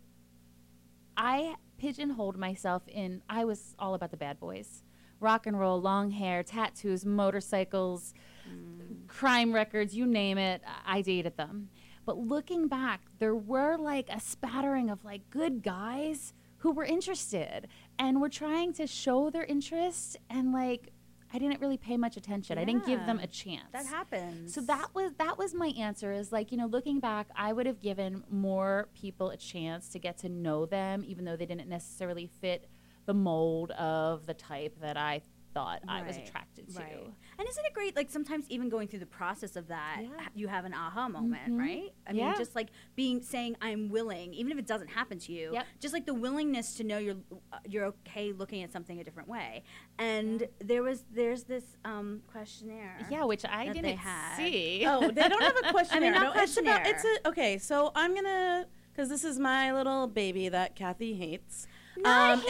I 1.18 1.56
pigeonholed 1.78 2.38
myself 2.38 2.84
in 2.88 3.22
I 3.30 3.46
was 3.46 3.76
all 3.80 3.94
about 3.96 4.12
the 4.12 4.18
bad 4.18 4.40
boys. 4.40 4.84
Rock 5.20 5.46
and 5.46 5.60
roll, 5.60 5.80
long 5.80 6.12
hair, 6.12 6.42
tattoos, 6.42 7.06
motorcycles, 7.06 8.14
mm. 8.50 9.08
crime 9.08 9.54
records, 9.54 9.96
you 9.96 10.06
name 10.06 10.38
it, 10.38 10.62
I 10.86 10.98
I 10.98 11.02
dated 11.02 11.38
them. 11.38 11.70
But 12.06 12.18
looking 12.18 12.68
back, 12.68 13.02
there 13.20 13.36
were 13.36 13.78
like 13.78 14.10
a 14.10 14.20
spattering 14.20 14.90
of 14.90 15.04
like 15.04 15.30
good 15.30 15.62
guys 15.62 16.34
who 16.58 16.72
were 16.72 16.84
interested 16.84 17.68
and 17.98 18.22
were 18.22 18.30
trying 18.30 18.74
to 18.74 18.86
show 18.88 19.30
their 19.30 19.44
interest 19.46 20.18
and 20.30 20.52
like 20.52 20.92
I 21.34 21.38
didn't 21.40 21.62
really 21.62 21.78
pay 21.78 21.98
much 21.98 22.18
attention. 22.18 22.58
I 22.58 22.66
didn't 22.66 22.86
give 22.86 23.06
them 23.06 23.20
a 23.20 23.28
chance. 23.28 23.72
That 23.72 23.86
happens. 23.86 24.54
So 24.54 24.62
that 24.62 24.94
was 24.94 25.14
that 25.18 25.38
was 25.38 25.54
my 25.54 25.68
answer 25.78 26.12
is 26.12 26.32
like, 26.32 26.52
you 26.52 26.58
know, 26.58 26.66
looking 26.68 27.00
back, 27.00 27.28
I 27.36 27.54
would 27.54 27.66
have 27.66 27.80
given 27.80 28.24
more 28.30 28.90
people 28.94 29.30
a 29.30 29.38
chance 29.38 29.90
to 29.90 30.00
get 30.00 30.18
to 30.20 30.30
know 30.30 30.66
them 30.66 31.04
even 31.06 31.26
though 31.26 31.36
they 31.36 31.46
didn't 31.46 31.70
necessarily 31.70 32.28
fit 32.28 32.70
the 33.06 33.14
mold 33.14 33.72
of 33.72 34.26
the 34.26 34.34
type 34.34 34.78
that 34.82 34.98
I 34.98 35.22
thought 35.54 35.82
I 35.88 36.04
was 36.04 36.18
attracted 36.18 36.70
to. 36.70 36.80
Right. 36.80 37.08
And 37.42 37.50
isn't 37.50 37.66
it 37.66 37.74
great? 37.74 37.96
Like 37.96 38.12
sometimes 38.12 38.46
even 38.50 38.70
going 38.70 38.88
through 38.88 39.00
the 39.00 39.08
process 39.08 39.56
of 39.56 39.68
that, 39.70 39.98
Yeah. 40.04 40.10
you 40.36 40.48
have 40.48 40.64
an 40.64 40.76
aha 40.76 41.10
moment, 41.10 41.50
Mhm. 41.52 41.58
right? 41.60 41.90
I 42.06 42.14
mean, 42.14 42.36
just 42.38 42.54
like 42.56 42.68
being 42.96 43.24
saying 43.24 43.56
I'm 43.60 43.90
willing, 43.90 44.36
even 44.36 44.52
if 44.52 44.60
it 44.60 44.68
doesn't 44.68 44.90
happen 44.90 45.18
to 45.18 45.32
you. 45.32 45.50
Yep. 45.54 45.66
Just 45.80 45.92
like 45.92 46.06
the 46.06 46.14
willingness 46.14 46.76
to 46.76 46.84
know 46.84 47.00
you're 47.00 47.16
uh, 47.52 47.58
you're 47.68 47.86
okay 47.86 48.32
looking 48.32 48.62
at 48.62 48.72
something 48.72 49.00
a 49.00 49.04
different 49.04 49.28
way. 49.28 49.64
And 49.98 50.48
there 50.60 50.84
was 50.84 51.04
there's 51.12 51.46
this 51.46 51.64
um, 51.84 52.22
questionnaire. 52.28 53.00
Yeah, 53.10 53.24
which 53.24 53.44
I 53.44 53.70
didn't 53.70 54.00
see. 54.38 54.86
Oh, 54.86 55.10
they 55.10 55.28
don't 55.28 55.42
have 55.42 55.58
a 55.66 55.72
questionnaire. 55.72 56.12
not 56.12 56.36
no, 56.36 56.42
it's 56.44 56.58
about 56.58 56.86
it's 56.86 57.04
a 57.04 57.28
okay. 57.30 57.58
So 57.58 57.92
I'm 57.96 58.14
gonna 58.14 58.68
because 58.94 59.10
this 59.10 59.24
is 59.24 59.40
my 59.40 59.74
little 59.74 60.06
baby 60.06 60.48
that 60.50 60.76
Kathy 60.76 61.16
hates. 61.16 61.66
Not 61.98 62.38
Um, 62.38 62.44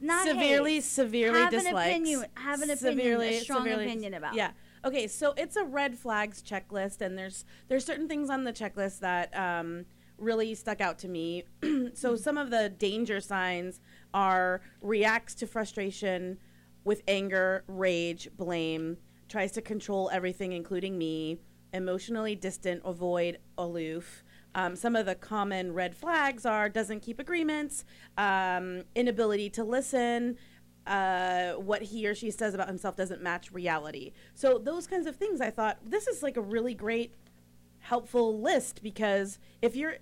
it's. 0.00 0.06
Not 0.06 0.26
severely, 0.26 0.74
hates. 0.74 0.86
severely 0.86 1.40
have 1.40 1.50
dislikes. 1.50 1.76
An 1.76 1.90
opinion, 1.90 2.24
have 2.34 2.62
an 2.62 2.70
opinion, 2.70 2.98
severely, 2.98 3.36
a 3.36 3.40
strong 3.40 3.62
severely- 3.64 3.84
opinion 3.84 4.14
about. 4.14 4.34
Yeah. 4.34 4.50
Okay, 4.84 5.08
so 5.08 5.34
it's 5.36 5.56
a 5.56 5.64
red 5.64 5.98
flags 5.98 6.42
checklist, 6.42 7.00
and 7.00 7.18
there's 7.18 7.44
there's 7.68 7.84
certain 7.84 8.08
things 8.08 8.30
on 8.30 8.44
the 8.44 8.52
checklist 8.52 9.00
that 9.00 9.36
um, 9.36 9.84
really 10.18 10.54
stuck 10.54 10.80
out 10.80 10.98
to 11.00 11.08
me. 11.08 11.44
so 11.94 12.16
some 12.16 12.38
of 12.38 12.50
the 12.50 12.68
danger 12.68 13.20
signs 13.20 13.80
are 14.14 14.60
reacts 14.80 15.34
to 15.36 15.46
frustration 15.46 16.38
with 16.84 17.02
anger, 17.08 17.64
rage, 17.66 18.28
blame, 18.36 18.96
tries 19.28 19.52
to 19.52 19.60
control 19.60 20.08
everything, 20.12 20.52
including 20.52 20.96
me, 20.96 21.38
emotionally 21.72 22.34
distant, 22.34 22.80
avoid, 22.84 23.38
aloof. 23.58 24.22
Um, 24.58 24.74
some 24.74 24.96
of 24.96 25.06
the 25.06 25.14
common 25.14 25.72
red 25.72 25.94
flags 25.94 26.44
are 26.44 26.68
doesn't 26.68 26.98
keep 27.00 27.20
agreements, 27.20 27.84
um, 28.16 28.82
inability 28.96 29.50
to 29.50 29.62
listen, 29.62 30.36
uh, 30.84 31.52
what 31.52 31.82
he 31.82 32.08
or 32.08 32.14
she 32.14 32.32
says 32.32 32.54
about 32.54 32.66
himself 32.66 32.96
doesn't 32.96 33.22
match 33.22 33.52
reality. 33.52 34.12
So 34.34 34.58
those 34.58 34.88
kinds 34.88 35.06
of 35.06 35.14
things, 35.14 35.40
I 35.40 35.50
thought 35.50 35.78
this 35.84 36.08
is 36.08 36.24
like 36.24 36.36
a 36.36 36.40
really 36.40 36.74
great, 36.74 37.14
helpful 37.78 38.40
list 38.40 38.82
because 38.82 39.38
if 39.62 39.76
you're, 39.76 39.98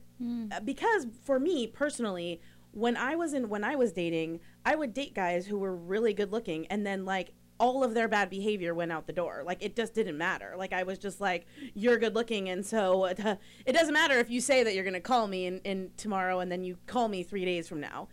uh, 0.51 0.61
because 0.61 1.07
for 1.23 1.39
me 1.39 1.67
personally, 1.67 2.41
when 2.73 2.97
I 2.97 3.15
was 3.15 3.35
in 3.35 3.51
when 3.51 3.63
I 3.63 3.77
was 3.77 3.93
dating, 3.93 4.41
I 4.65 4.75
would 4.75 4.95
date 4.95 5.13
guys 5.13 5.49
who 5.49 5.59
were 5.59 5.77
really 5.77 6.15
good 6.15 6.33
looking, 6.33 6.67
and 6.69 6.87
then 6.87 7.05
like 7.05 7.33
all 7.59 7.83
of 7.83 7.95
their 7.95 8.09
bad 8.09 8.31
behavior 8.31 8.75
went 8.75 8.93
out 8.93 9.07
the 9.07 9.13
door. 9.13 9.43
Like 9.45 9.63
it 9.63 9.77
just 9.77 9.95
didn't 9.95 10.19
matter. 10.19 10.55
Like 10.57 10.73
I 10.73 10.83
was 10.83 10.99
just 10.99 11.21
like, 11.21 11.47
you're 11.75 11.99
good 11.99 12.15
looking, 12.15 12.49
and 12.49 12.65
so 12.65 13.05
uh, 13.05 13.37
it 13.67 13.73
doesn't 13.73 13.95
matter 13.95 14.19
if 14.19 14.31
you 14.31 14.41
say 14.41 14.63
that 14.63 14.75
you're 14.75 14.85
gonna 14.85 15.01
call 15.01 15.27
me 15.27 15.47
in, 15.47 15.61
in 15.61 15.91
tomorrow, 15.97 16.41
and 16.41 16.51
then 16.51 16.65
you 16.65 16.79
call 16.87 17.09
me 17.09 17.23
three 17.23 17.45
days 17.45 17.69
from 17.69 17.81
now. 17.81 18.09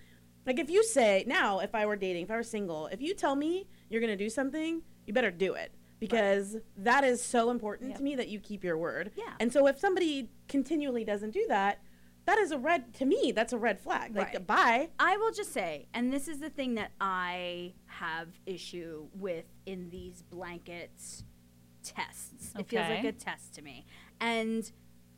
Like 0.46 0.60
if 0.60 0.70
you 0.70 0.84
say 0.84 1.24
now, 1.28 1.60
if 1.60 1.74
I 1.74 1.86
were 1.86 1.96
dating, 1.96 2.24
if 2.24 2.32
I 2.32 2.36
were 2.36 2.44
single, 2.44 2.88
if 2.88 3.02
you 3.02 3.14
tell 3.14 3.36
me 3.36 3.68
you're 3.90 4.02
gonna 4.02 4.18
do 4.18 4.30
something, 4.30 4.82
you 5.06 5.14
better 5.14 5.32
do 5.32 5.54
it 5.54 5.72
because 6.00 6.58
that 6.76 7.06
is 7.06 7.24
so 7.24 7.50
important 7.50 7.96
to 7.96 8.04
me 8.04 8.16
that 8.16 8.28
you 8.28 8.38
keep 8.38 8.62
your 8.62 8.78
word. 8.78 9.12
Yeah. 9.16 9.34
And 9.40 9.54
so 9.54 9.68
if 9.68 9.80
somebody 9.80 10.30
continually 10.50 11.06
doesn't 11.06 11.32
do 11.32 11.46
that, 11.48 11.80
that 12.26 12.38
is 12.38 12.52
a 12.52 12.58
red 12.58 12.94
to 12.96 13.06
me. 13.06 13.32
That's 13.32 13.54
a 13.54 13.58
red 13.58 13.80
flag. 13.80 14.16
Like 14.16 14.34
Right. 14.34 14.48
bye. 14.48 14.90
I 15.00 15.18
will 15.18 15.32
just 15.32 15.52
say, 15.54 15.88
and 15.94 16.12
this 16.12 16.28
is 16.28 16.40
the 16.40 16.50
thing 16.50 16.76
that 16.76 16.92
I 17.02 17.74
have 17.86 18.30
issue 18.46 19.08
with 19.14 19.46
in 19.66 19.90
these 19.90 20.22
blankets 20.22 21.24
tests. 21.84 22.54
It 22.58 22.68
feels 22.70 22.88
like 22.88 23.04
a 23.04 23.12
test 23.12 23.54
to 23.56 23.62
me. 23.62 23.86
And 24.20 24.72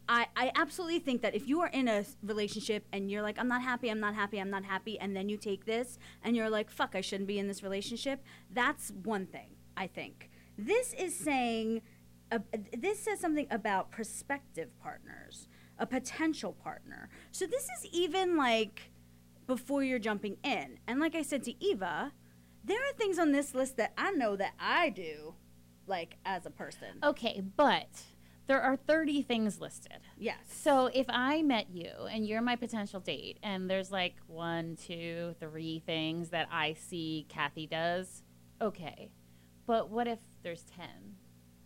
I, 0.07 0.27
I 0.35 0.51
absolutely 0.55 0.99
think 0.99 1.21
that 1.21 1.35
if 1.35 1.47
you 1.47 1.61
are 1.61 1.67
in 1.67 1.87
a 1.87 2.05
relationship 2.23 2.85
and 2.91 3.09
you're 3.09 3.21
like, 3.21 3.39
I'm 3.39 3.47
not 3.47 3.61
happy, 3.61 3.89
I'm 3.89 3.99
not 3.99 4.15
happy, 4.15 4.39
I'm 4.39 4.49
not 4.49 4.65
happy, 4.65 4.99
and 4.99 5.15
then 5.15 5.29
you 5.29 5.37
take 5.37 5.65
this 5.65 5.97
and 6.23 6.35
you're 6.35 6.49
like, 6.49 6.69
fuck, 6.69 6.95
I 6.95 7.01
shouldn't 7.01 7.27
be 7.27 7.39
in 7.39 7.47
this 7.47 7.63
relationship, 7.63 8.23
that's 8.51 8.91
one 9.03 9.25
thing, 9.25 9.55
I 9.75 9.87
think. 9.87 10.29
This 10.57 10.93
is 10.93 11.15
saying, 11.15 11.81
uh, 12.31 12.39
this 12.77 12.99
says 12.99 13.19
something 13.19 13.47
about 13.49 13.91
prospective 13.91 14.77
partners. 14.79 15.47
A 15.77 15.85
potential 15.85 16.53
partner. 16.53 17.09
So 17.31 17.45
this 17.45 17.63
is 17.63 17.85
even 17.91 18.37
like 18.37 18.91
before 19.47 19.83
you're 19.83 19.99
jumping 19.99 20.37
in. 20.43 20.79
And 20.87 20.99
like 20.99 21.15
I 21.15 21.21
said 21.21 21.43
to 21.43 21.63
Eva, 21.63 22.11
there 22.63 22.79
are 22.79 22.93
things 22.97 23.19
on 23.19 23.31
this 23.31 23.53
list 23.53 23.77
that 23.77 23.93
I 23.97 24.11
know 24.11 24.35
that 24.35 24.53
I 24.59 24.89
do, 24.89 25.35
like 25.87 26.17
as 26.25 26.45
a 26.45 26.49
person. 26.49 26.99
Okay, 27.03 27.41
but 27.55 27.89
there 28.47 28.61
are 28.61 28.75
30 28.75 29.21
things 29.21 29.59
listed. 29.59 29.99
Yes. 30.17 30.37
So 30.49 30.87
if 30.93 31.05
I 31.09 31.41
met 31.41 31.69
you 31.71 31.91
and 32.09 32.27
you're 32.27 32.41
my 32.41 32.55
potential 32.55 32.99
date, 32.99 33.37
and 33.43 33.69
there's 33.69 33.91
like 33.91 34.15
one, 34.27 34.75
two, 34.75 35.35
three 35.39 35.83
things 35.85 36.29
that 36.29 36.47
I 36.51 36.73
see 36.73 37.25
Kathy 37.29 37.67
does, 37.67 38.23
okay. 38.61 39.11
But 39.67 39.89
what 39.89 40.07
if 40.07 40.19
there's 40.43 40.63
10, 40.63 40.87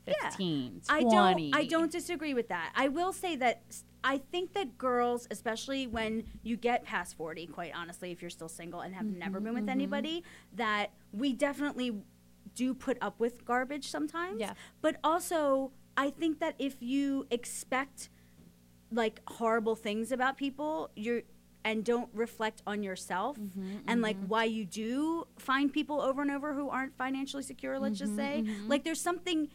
15, 0.05 0.81
20? 0.87 0.89
I 0.89 1.01
don't 1.01 1.55
I 1.55 1.65
don't 1.65 1.91
disagree 1.91 2.33
with 2.33 2.47
that. 2.47 2.71
I 2.75 2.87
will 2.87 3.11
say 3.11 3.35
that 3.37 3.61
I 4.03 4.17
think 4.17 4.53
that 4.53 4.77
girls, 4.77 5.27
especially 5.29 5.87
when 5.87 6.23
you 6.43 6.55
get 6.57 6.83
past 6.83 7.17
40, 7.17 7.47
quite 7.47 7.73
honestly, 7.75 8.11
if 8.11 8.21
you're 8.21 8.29
still 8.29 8.49
single 8.49 8.81
and 8.81 8.95
have 8.95 9.05
never 9.05 9.39
been 9.39 9.53
with 9.53 9.65
mhm. 9.65 9.71
anybody, 9.71 10.23
that 10.55 10.91
we 11.11 11.33
definitely 11.33 11.93
do 12.55 12.73
put 12.73 12.97
up 13.01 13.19
with 13.19 13.45
garbage 13.45 13.89
sometimes. 13.89 14.39
Yeah. 14.39 14.53
But 14.81 14.97
also, 15.03 15.71
I 15.97 16.09
think 16.11 16.39
that 16.39 16.55
if 16.59 16.77
you 16.81 17.27
expect 17.29 18.09
like 18.91 19.21
horrible 19.27 19.75
things 19.75 20.11
about 20.11 20.37
people, 20.37 20.89
you're 20.95 21.21
and 21.65 21.83
don't 21.83 22.09
reflect 22.13 22.61
on 22.65 22.81
yourself 22.83 23.37
and 23.85 24.01
like 24.01 24.15
why 24.27 24.45
you 24.45 24.63
do 24.65 25.27
find 25.37 25.71
people 25.73 25.99
over 26.01 26.21
and 26.21 26.31
over 26.31 26.53
who 26.53 26.69
aren't 26.69 26.95
financially 26.97 27.43
secure, 27.43 27.77
let's 27.77 27.99
just 27.99 28.13
Mhm, 28.13 28.15
say. 28.15 28.43
mhm. 28.47 28.69
Like 28.69 28.85
there's 28.85 29.01
something 29.01 29.49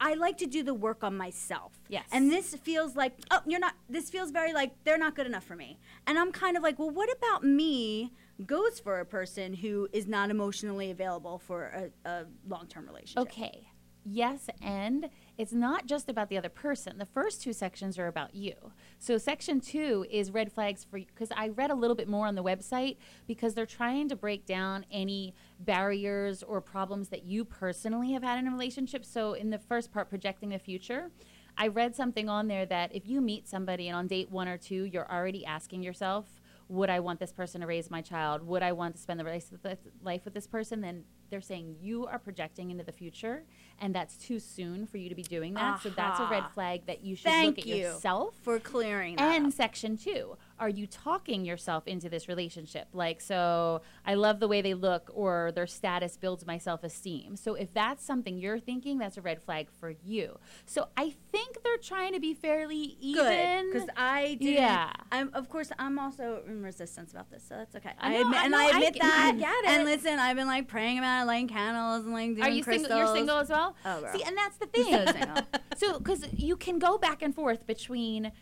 I 0.00 0.14
like 0.14 0.38
to 0.38 0.46
do 0.46 0.62
the 0.62 0.74
work 0.74 1.02
on 1.02 1.16
myself. 1.16 1.72
Yes. 1.88 2.04
And 2.12 2.30
this 2.30 2.54
feels 2.54 2.96
like, 2.96 3.14
oh, 3.30 3.40
you're 3.46 3.60
not, 3.60 3.74
this 3.88 4.10
feels 4.10 4.30
very 4.30 4.52
like, 4.52 4.72
they're 4.84 4.98
not 4.98 5.14
good 5.14 5.26
enough 5.26 5.44
for 5.44 5.56
me. 5.56 5.78
And 6.06 6.18
I'm 6.18 6.32
kind 6.32 6.56
of 6.56 6.62
like, 6.62 6.78
well, 6.78 6.90
what 6.90 7.08
about 7.16 7.44
me 7.44 8.12
goes 8.46 8.78
for 8.78 9.00
a 9.00 9.04
person 9.04 9.54
who 9.54 9.88
is 9.92 10.06
not 10.06 10.30
emotionally 10.30 10.90
available 10.90 11.38
for 11.38 11.90
a, 12.04 12.08
a 12.08 12.24
long 12.48 12.66
term 12.66 12.86
relationship? 12.86 13.30
Okay. 13.30 13.68
Yes, 14.04 14.48
and 14.62 15.10
it's 15.38 15.52
not 15.52 15.86
just 15.86 16.08
about 16.08 16.28
the 16.28 16.36
other 16.36 16.48
person. 16.48 16.98
The 16.98 17.06
first 17.06 17.40
two 17.40 17.52
sections 17.52 17.96
are 17.96 18.08
about 18.08 18.34
you. 18.34 18.54
So 18.98 19.18
section 19.18 19.60
two 19.60 20.04
is 20.10 20.32
red 20.32 20.52
flags 20.52 20.82
for 20.82 20.98
because 20.98 21.30
I 21.34 21.48
read 21.48 21.70
a 21.70 21.76
little 21.76 21.94
bit 21.94 22.08
more 22.08 22.26
on 22.26 22.34
the 22.34 22.42
website 22.42 22.96
because 23.28 23.54
they're 23.54 23.64
trying 23.64 24.08
to 24.08 24.16
break 24.16 24.46
down 24.46 24.84
any 24.90 25.34
barriers 25.60 26.42
or 26.42 26.60
problems 26.60 27.10
that 27.10 27.22
you 27.22 27.44
personally 27.44 28.12
have 28.12 28.24
had 28.24 28.40
in 28.40 28.48
a 28.48 28.50
relationship. 28.50 29.04
So 29.04 29.34
in 29.34 29.50
the 29.50 29.58
first 29.58 29.92
part, 29.92 30.10
projecting 30.10 30.48
the 30.48 30.58
future. 30.58 31.10
I 31.56 31.68
read 31.68 31.94
something 31.94 32.28
on 32.28 32.48
there 32.48 32.66
that 32.66 32.94
if 32.94 33.06
you 33.06 33.20
meet 33.20 33.48
somebody 33.48 33.88
and 33.88 33.96
on 33.96 34.06
date 34.08 34.30
one 34.30 34.48
or 34.48 34.58
two, 34.58 34.84
you're 34.84 35.10
already 35.10 35.44
asking 35.46 35.82
yourself, 35.82 36.40
would 36.68 36.90
I 36.90 37.00
want 37.00 37.20
this 37.20 37.32
person 37.32 37.60
to 37.62 37.66
raise 37.66 37.90
my 37.90 38.00
child? 38.00 38.46
Would 38.46 38.62
I 38.62 38.72
want 38.72 38.96
to 38.96 39.00
spend 39.00 39.18
the 39.18 39.24
rest 39.24 39.52
of 39.52 39.62
the 39.62 39.78
life 40.02 40.24
with 40.24 40.34
this 40.34 40.46
person? 40.46 40.80
Then 40.80 41.04
they're 41.30 41.40
saying 41.40 41.76
you 41.80 42.06
are 42.06 42.18
projecting 42.18 42.70
into 42.70 42.84
the 42.84 42.92
future, 42.92 43.44
and 43.80 43.94
that's 43.94 44.16
too 44.16 44.38
soon 44.38 44.86
for 44.86 44.98
you 44.98 45.08
to 45.08 45.14
be 45.14 45.22
doing 45.22 45.54
that. 45.54 45.82
So 45.82 45.90
that's 45.90 46.20
a 46.20 46.26
red 46.26 46.44
flag 46.54 46.86
that 46.86 47.02
you 47.04 47.16
should 47.16 47.30
Thank 47.30 47.56
look 47.56 47.66
at 47.66 47.66
you 47.66 47.76
yourself 47.76 48.34
for 48.42 48.58
clearing 48.58 49.16
that. 49.16 49.36
and 49.36 49.52
section 49.52 49.96
two, 49.96 50.36
are 50.60 50.68
you 50.68 50.86
talking 50.86 51.44
yourself 51.44 51.86
into 51.86 52.08
this 52.08 52.28
relationship? 52.28 52.88
Like, 52.92 53.20
so 53.20 53.82
I 54.04 54.14
love 54.14 54.40
the 54.40 54.48
way 54.48 54.60
they 54.60 54.74
look, 54.74 55.10
or 55.14 55.52
their 55.54 55.66
status 55.66 56.16
builds 56.16 56.46
my 56.46 56.58
self 56.58 56.84
esteem. 56.84 57.36
So 57.36 57.54
if 57.54 57.72
that's 57.72 58.04
something 58.04 58.38
you're 58.38 58.58
thinking, 58.58 58.98
that's 58.98 59.16
a 59.16 59.22
red 59.22 59.42
flag 59.42 59.68
for 59.70 59.94
you. 60.04 60.38
So 60.66 60.88
I 60.96 61.14
think 61.32 61.62
they're 61.62 61.76
trying 61.78 62.12
to 62.14 62.20
be 62.20 62.34
fairly 62.34 62.96
even. 63.00 63.70
Because 63.72 63.88
I 63.96 64.36
did. 64.40 64.54
Yeah. 64.54 64.92
I'm 65.12 65.30
of 65.34 65.48
course 65.48 65.70
I'm 65.78 65.98
also 65.98 66.42
in 66.46 66.62
resistance 66.62 67.12
about 67.12 67.30
this, 67.30 67.44
so 67.48 67.56
that's 67.56 67.76
okay. 67.76 67.92
I 67.98 68.16
I, 68.16 68.20
admit, 68.20 68.40
I 68.40 68.48
know, 68.48 68.58
I 68.58 68.62
I 68.62 68.68
admit 68.70 68.94
g- 68.94 69.00
that. 69.00 69.32
I 69.34 69.38
get 69.38 69.64
it. 69.64 69.68
And 69.68 69.84
listen, 69.84 70.18
I've 70.18 70.36
been 70.36 70.46
like 70.46 70.68
praying 70.68 70.98
about 70.98 71.22
it, 71.22 71.26
lighting 71.26 71.48
candles, 71.48 72.04
and 72.04 72.12
like 72.12 72.34
doing 72.34 72.42
Are 72.42 72.50
you 72.50 72.62
single? 72.62 72.96
You're 72.96 73.14
single 73.14 73.38
as 73.38 73.48
well. 73.48 73.76
Oh, 73.84 74.00
girl. 74.00 74.12
See, 74.12 74.22
and 74.22 74.36
that's 74.36 74.56
the 74.56 74.66
thing. 74.66 75.44
so, 75.76 75.98
because 75.98 76.24
you 76.32 76.56
can 76.56 76.78
go 76.78 76.98
back 76.98 77.22
and 77.22 77.34
forth 77.34 77.66
between 77.66 78.32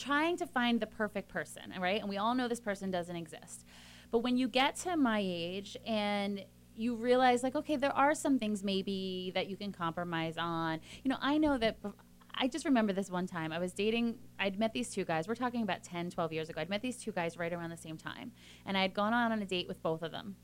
trying 0.00 0.36
to 0.38 0.46
find 0.46 0.80
the 0.80 0.86
perfect 0.86 1.28
person, 1.28 1.72
right? 1.78 2.00
And 2.00 2.08
we 2.08 2.16
all 2.16 2.34
know 2.34 2.48
this 2.48 2.60
person 2.60 2.90
doesn't 2.90 3.16
exist. 3.16 3.64
But 4.10 4.18
when 4.18 4.36
you 4.36 4.48
get 4.48 4.76
to 4.76 4.96
my 4.96 5.20
age 5.22 5.76
and 5.86 6.44
you 6.76 6.94
realize, 6.94 7.42
like, 7.42 7.54
okay, 7.54 7.76
there 7.76 7.94
are 7.94 8.14
some 8.14 8.38
things 8.38 8.64
maybe 8.64 9.32
that 9.34 9.48
you 9.48 9.56
can 9.56 9.72
compromise 9.72 10.36
on. 10.38 10.80
You 11.04 11.10
know, 11.10 11.18
I 11.20 11.38
know 11.38 11.58
that. 11.58 11.78
I 12.42 12.48
just 12.48 12.64
remember 12.64 12.94
this 12.94 13.10
one 13.10 13.26
time. 13.26 13.52
I 13.52 13.58
was 13.58 13.72
dating, 13.72 14.14
I'd 14.38 14.58
met 14.58 14.72
these 14.72 14.88
two 14.88 15.04
guys. 15.04 15.28
We're 15.28 15.34
talking 15.34 15.62
about 15.62 15.82
10, 15.82 16.10
12 16.10 16.32
years 16.32 16.48
ago. 16.48 16.60
I'd 16.60 16.70
met 16.70 16.80
these 16.80 16.96
two 16.96 17.12
guys 17.12 17.36
right 17.36 17.52
around 17.52 17.68
the 17.68 17.76
same 17.76 17.98
time. 17.98 18.32
And 18.64 18.78
I 18.78 18.82
had 18.82 18.94
gone 18.94 19.12
on 19.12 19.30
on 19.30 19.42
a 19.42 19.44
date 19.44 19.68
with 19.68 19.82
both 19.82 20.00
of 20.00 20.10
them 20.10 20.36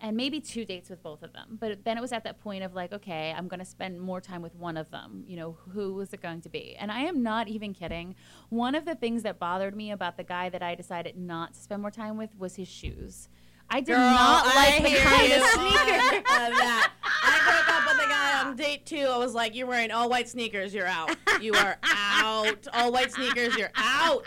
and 0.00 0.16
maybe 0.16 0.40
two 0.40 0.64
dates 0.64 0.90
with 0.90 1.02
both 1.02 1.22
of 1.22 1.32
them. 1.32 1.56
But 1.60 1.84
then 1.84 1.96
it 1.96 2.00
was 2.00 2.12
at 2.12 2.24
that 2.24 2.40
point 2.40 2.64
of 2.64 2.74
like, 2.74 2.92
okay, 2.92 3.34
I'm 3.36 3.48
going 3.48 3.60
to 3.60 3.66
spend 3.66 4.00
more 4.00 4.20
time 4.20 4.42
with 4.42 4.54
one 4.54 4.76
of 4.76 4.90
them. 4.90 5.24
You 5.26 5.36
know, 5.36 5.56
who 5.72 5.94
was 5.94 6.12
it 6.12 6.20
going 6.20 6.40
to 6.42 6.48
be? 6.48 6.76
And 6.78 6.92
I 6.92 7.00
am 7.00 7.22
not 7.22 7.48
even 7.48 7.72
kidding. 7.72 8.14
One 8.50 8.74
of 8.74 8.84
the 8.84 8.94
things 8.94 9.22
that 9.22 9.38
bothered 9.38 9.74
me 9.74 9.90
about 9.90 10.16
the 10.16 10.24
guy 10.24 10.48
that 10.50 10.62
I 10.62 10.74
decided 10.74 11.16
not 11.16 11.54
to 11.54 11.60
spend 11.60 11.82
more 11.82 11.90
time 11.90 12.16
with 12.16 12.38
was 12.38 12.56
his 12.56 12.68
shoes. 12.68 13.28
I 13.68 13.80
did 13.80 13.88
Girl, 13.96 13.98
not 13.98 14.46
I 14.46 14.54
like 14.54 14.82
the 14.82 14.98
kind 14.98 15.32
of 15.32 15.42
sneaker. 15.42 16.22
that. 16.22 16.92
I 17.02 17.36
up 17.66 17.82
with 17.88 18.06
a 18.06 18.08
guy 18.08 18.35
on 18.46 18.56
date 18.56 18.86
two. 18.86 19.06
I 19.08 19.18
was 19.18 19.34
like, 19.34 19.54
"You're 19.54 19.66
wearing 19.66 19.90
all 19.90 20.08
white 20.08 20.28
sneakers. 20.28 20.72
You're 20.74 20.86
out. 20.86 21.16
You 21.40 21.54
are 21.54 21.76
out. 21.82 22.66
All 22.72 22.92
white 22.92 23.12
sneakers. 23.12 23.56
You're 23.56 23.72
out. 23.76 24.24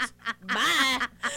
Bye." 0.47 0.99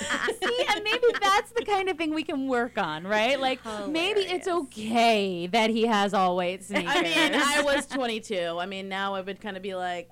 See, 0.43 0.65
and 0.69 0.85
maybe 0.85 1.07
that's 1.21 1.53
the 1.53 1.65
kind 1.65 1.89
of 1.89 1.97
thing 1.97 2.15
we 2.15 2.23
can 2.23 2.49
work 2.49 2.79
on, 2.79 3.07
right? 3.07 3.39
Like 3.41 3.61
maybe 3.89 4.21
it's 4.21 4.49
okay 4.49 5.47
that 5.49 5.71
he 5.71 5.87
has 5.87 6.15
all 6.15 6.37
white 6.37 6.65
sneakers. 6.65 6.93
I 6.95 7.03
mean, 7.03 7.35
I 7.35 7.63
was 7.63 7.87
22. 7.87 8.59
I 8.61 8.67
mean, 8.67 8.89
now 8.89 9.15
I 9.15 9.21
would 9.21 9.41
kind 9.41 9.57
of 9.57 9.63
be 9.63 9.75
like, 9.75 10.11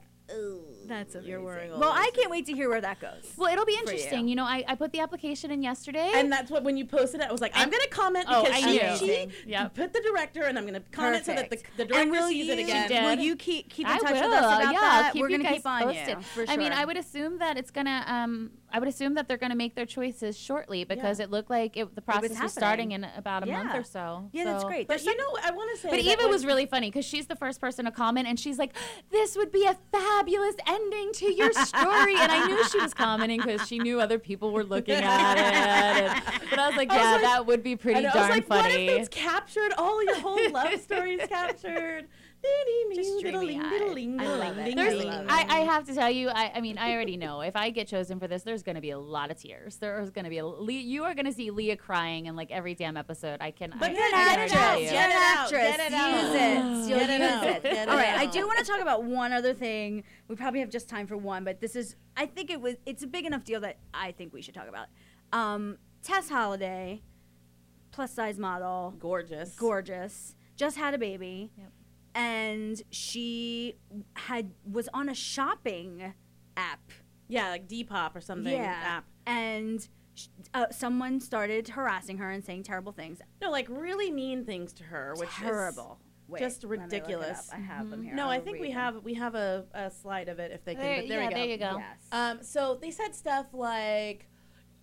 That's 0.91 1.15
You're 1.25 1.41
wearing 1.41 1.73
all 1.73 1.79
Well, 1.79 1.93
I 1.93 2.11
can't 2.15 2.31
wait 2.31 2.47
to 2.47 2.53
hear 2.53 2.69
where 2.69 2.81
that 2.81 2.99
goes. 3.01 3.33
Well, 3.37 3.51
it'll 3.53 3.65
be 3.65 3.73
for 3.77 3.91
you. 3.93 3.93
interesting. 3.93 4.27
You. 4.29 4.35
know, 4.35 4.45
I, 4.45 4.65
I 4.67 4.75
put 4.75 4.91
the 4.93 4.99
application 5.01 5.51
in 5.53 5.63
yesterday. 5.63 6.11
And 6.15 6.31
that's 6.33 6.51
what 6.51 6.65
when 6.65 6.77
you 6.77 6.85
posted 6.85 7.21
it, 7.21 7.29
I 7.29 7.33
was 7.33 7.41
like, 7.41 7.53
I'm 7.55 7.71
gonna 7.71 7.87
comment 7.91 8.27
Oh, 8.29 8.43
because 8.43 8.57
I 8.65 8.67
she, 8.97 9.07
knew. 9.07 9.31
she 9.31 9.51
Yep. 9.51 9.75
put 9.75 9.93
the 9.93 10.01
director, 10.01 10.43
and 10.43 10.59
I'm 10.59 10.67
gonna 10.67 10.83
comment 10.91 11.25
so 11.25 11.35
that 11.35 11.49
the, 11.49 11.59
the 11.77 11.85
director 11.85 12.03
and 12.03 12.11
will 12.11 12.29
sees 12.29 12.47
you, 12.47 12.53
it 12.55 12.59
again. 12.59 13.05
Will 13.05 13.25
you 13.25 13.37
keep 13.37 13.71
keep 13.71 13.87
in 13.87 13.93
I 13.93 13.99
touch 13.99 14.13
will. 14.21 14.29
with 14.31 14.39
us 14.39 14.45
about 14.45 14.73
yeah, 14.73 14.81
that? 14.81 15.03
I'll 15.07 15.13
keep 15.13 15.21
We're 15.23 15.31
you 15.31 15.37
gonna 15.39 15.49
guys 15.49 15.57
keep 15.59 15.67
on 15.67 15.83
posted. 15.85 16.09
you. 16.09 16.23
For 16.23 16.45
I 16.49 16.57
mean. 16.57 16.73
I 16.73 16.85
would 16.85 16.97
assume 16.97 17.39
that 17.39 17.57
it's 17.57 17.71
gonna. 17.71 18.05
Um, 18.07 18.51
I 18.73 18.79
would 18.79 18.89
assume 18.89 19.15
that 19.15 19.27
they're 19.29 19.37
gonna 19.37 19.55
make 19.57 19.75
their 19.75 19.87
choices 19.87 20.39
shortly 20.39 20.85
because 20.85 21.21
it 21.21 21.31
looked 21.31 21.51
like 21.51 21.77
it, 21.77 21.95
the 21.95 22.01
process 22.03 22.31
was, 22.31 22.37
happening. 22.39 22.51
starting 22.51 22.93
in 22.93 23.05
about 23.17 23.43
a 23.43 23.47
month 23.47 23.75
or 23.75 23.83
so. 23.83 24.29
Yeah, 24.33 24.45
that's 24.45 24.65
great. 24.65 24.87
But 24.89 25.05
you 25.05 25.17
know, 25.17 25.39
I 25.43 25.51
want 25.51 25.71
to 25.75 25.81
say, 25.81 25.91
But 25.91 25.99
Eva 26.01 26.29
was 26.29 26.47
really 26.47 26.67
funny 26.67 26.89
because 26.91 27.05
she's 27.05 27.27
the 27.27 27.37
first 27.37 27.61
person 27.61 27.85
to 27.87 27.91
comment, 27.91 28.29
and 28.29 28.39
she's 28.39 28.59
like, 28.59 28.75
"This 29.11 29.37
would 29.37 29.51
be 29.53 29.65
a 29.67 29.77
fabulous 29.93 30.55
ending 30.67 31.13
to 31.15 31.33
your 31.33 31.53
story." 31.53 32.17
and 32.17 32.31
I 32.31 32.47
knew 32.47 32.65
she 32.69 32.79
was 32.81 32.95
commenting 32.95 33.41
because 33.41 33.67
she 33.67 33.79
knew 33.79 34.01
other 34.01 34.19
people 34.19 34.53
were 34.53 34.65
looking 34.65 34.95
at 34.95 35.35
it. 35.39 36.13
And, 36.13 36.51
but 36.51 36.59
I 36.59 36.69
was 36.69 36.77
like, 36.77 36.91
I 36.91 36.97
was 36.97 37.05
"Yeah, 37.05 37.13
like- 37.13 37.23
that 37.23 37.47
would 37.47 37.63
be 37.63 37.77
pretty 37.77 37.99
I 37.99 38.03
know, 38.03 38.09
I 38.11 38.13
darn 38.13 38.29
was 38.29 38.37
like, 38.37 38.47
funny." 38.47 38.63
What 38.87 38.95
if 38.95 39.01
it's 39.01 39.09
captured? 39.09 39.73
All 39.79 40.03
your 40.05 40.19
whole 40.21 40.51
love 40.51 40.81
stories 40.81 41.21
captured. 41.29 42.07
Just 42.95 43.21
dreamy. 43.21 43.59
I 44.19 44.27
love 44.27 44.59
it. 44.59 44.75
I. 44.77 45.25
I, 45.29 45.47
I 45.49 45.59
have 45.61 45.85
to 45.87 45.95
tell 45.95 46.11
you, 46.11 46.29
I, 46.29 46.53
I 46.55 46.61
mean, 46.61 46.79
I 46.79 46.93
already 46.93 47.17
know. 47.17 47.41
If 47.43 47.55
I 47.57 47.71
get 47.71 47.87
chosen 47.89 48.19
for 48.19 48.27
this, 48.29 48.43
there's 48.43 48.63
going 48.63 48.75
to 48.77 48.81
be 48.81 48.91
a 48.91 48.99
lot 48.99 49.31
of 49.31 49.37
tears. 49.39 49.77
There's 49.77 50.11
going 50.11 50.25
to 50.25 50.31
be 50.31 50.39
a, 50.39 50.47
you 50.73 51.05
are 51.05 51.15
going 51.15 51.27
to 51.27 51.33
see 51.33 51.51
Leah 51.51 51.77
crying 51.77 52.27
in 52.27 52.37
like 52.37 52.51
every 52.51 52.75
damn 52.75 52.97
episode. 52.97 53.39
I 53.41 53.51
can. 53.51 53.75
But 53.79 53.91
I, 53.91 53.93
get 53.95 54.03
I 54.03 54.11
can 54.11 54.19
out, 54.21 54.27
already 54.37 54.51
Jess, 54.51 54.61
tell 54.61 54.81
you. 54.81 54.91
get 54.91 55.11
it 55.11 55.17
out, 55.17 55.39
actress. 55.45 55.77
get 55.77 55.81
it 55.81 55.93
out. 55.93 56.23
Use 56.23 56.35
it. 56.35 56.91
You'll 56.91 56.99
Get 56.99 57.11
it 57.11 57.21
use 57.21 57.31
out, 57.31 57.45
it. 57.47 57.63
get 57.63 57.73
it 57.77 57.89
All 57.89 57.97
right, 57.97 58.19
I 58.19 58.27
do 58.27 58.47
want 58.47 58.59
to 58.59 58.65
talk 58.65 58.81
about 58.81 59.05
one 59.05 59.33
other 59.33 59.55
thing. 59.55 60.03
We 60.29 60.37
probably 60.37 60.61
have 60.61 60.71
just 60.71 60.89
time 60.89 61.07
for 61.07 61.17
one, 61.17 61.45
but 61.45 61.61
this 61.61 61.77
is 61.77 61.97
I 62.17 62.27
think 62.27 62.51
it 62.51 62.61
was 62.61 62.77
it's 62.87 63.03
a 63.03 63.07
big 63.07 63.25
enough 63.27 63.45
deal 63.45 63.61
that 63.61 63.79
I 63.95 64.13
think 64.13 64.33
we 64.33 64.43
should 64.43 64.55
talk 64.55 64.69
about. 64.69 64.87
Um, 65.33 65.79
Tess 66.03 66.29
Holliday, 66.29 67.03
plus 67.93 68.13
size 68.13 68.39
model, 68.39 68.95
gorgeous, 68.99 69.55
gorgeous, 69.55 70.35
just 70.57 70.77
had 70.77 70.95
a 70.95 70.99
baby, 70.99 71.53
Yep. 71.57 71.73
And 72.21 72.83
she 72.91 73.77
had 74.15 74.51
was 74.71 74.89
on 74.93 75.09
a 75.09 75.15
shopping 75.15 76.13
app. 76.57 76.81
Yeah, 77.29 77.49
like 77.51 77.69
Depop 77.69 78.15
or 78.17 78.21
something. 78.21 78.53
yeah, 78.53 78.81
App. 78.99 79.05
and. 79.27 79.81
sh- 80.15 80.27
Uh, 80.53 80.67
someone 80.71 81.21
started 81.21 81.69
harassing 81.69 82.19
her 82.19 82.31
and 82.31 82.45
saying 82.45 82.63
terrible 82.65 82.93
things. 82.93 83.21
No, 83.41 83.51
like 83.51 83.69
really 83.69 84.11
mean 84.11 84.45
things 84.45 84.73
to 84.75 84.85
her, 84.85 85.15
which 85.17 85.31
Terrible. 85.31 85.99
is 86.01 86.29
Wait, 86.29 86.41
just 86.41 86.63
let 86.65 86.71
me 86.71 86.77
look 86.79 86.93
it 86.93 86.97
ridiculous. 86.97 87.49
up. 87.49 87.55
I 87.57 87.61
have 87.61 87.89
them 87.91 88.03
here. 88.03 88.15
No, 88.15 88.25
I'll 88.25 88.31
I 88.31 88.41
think 88.41 88.61
we 88.61 88.69
them. 88.69 88.77
have 88.83 89.05
we 89.05 89.15
have 89.15 89.35
a, 89.37 89.65
a 89.73 89.91
slide 89.91 90.29
of 90.29 90.39
it 90.41 90.51
if 90.53 90.65
they 90.65 90.75
can. 90.75 90.83
There- 90.83 91.01
but 91.03 91.09
there 91.09 91.21
yeah, 91.21 91.29
we 91.29 91.33
go. 91.35 91.39
there 91.41 91.49
you 91.49 91.57
go. 91.59 91.77
Yes. 91.79 92.01
Um, 92.13 92.43
so 92.43 92.75
they 92.83 92.91
said 92.91 93.15
stuff 93.15 93.47
like, 93.53 94.29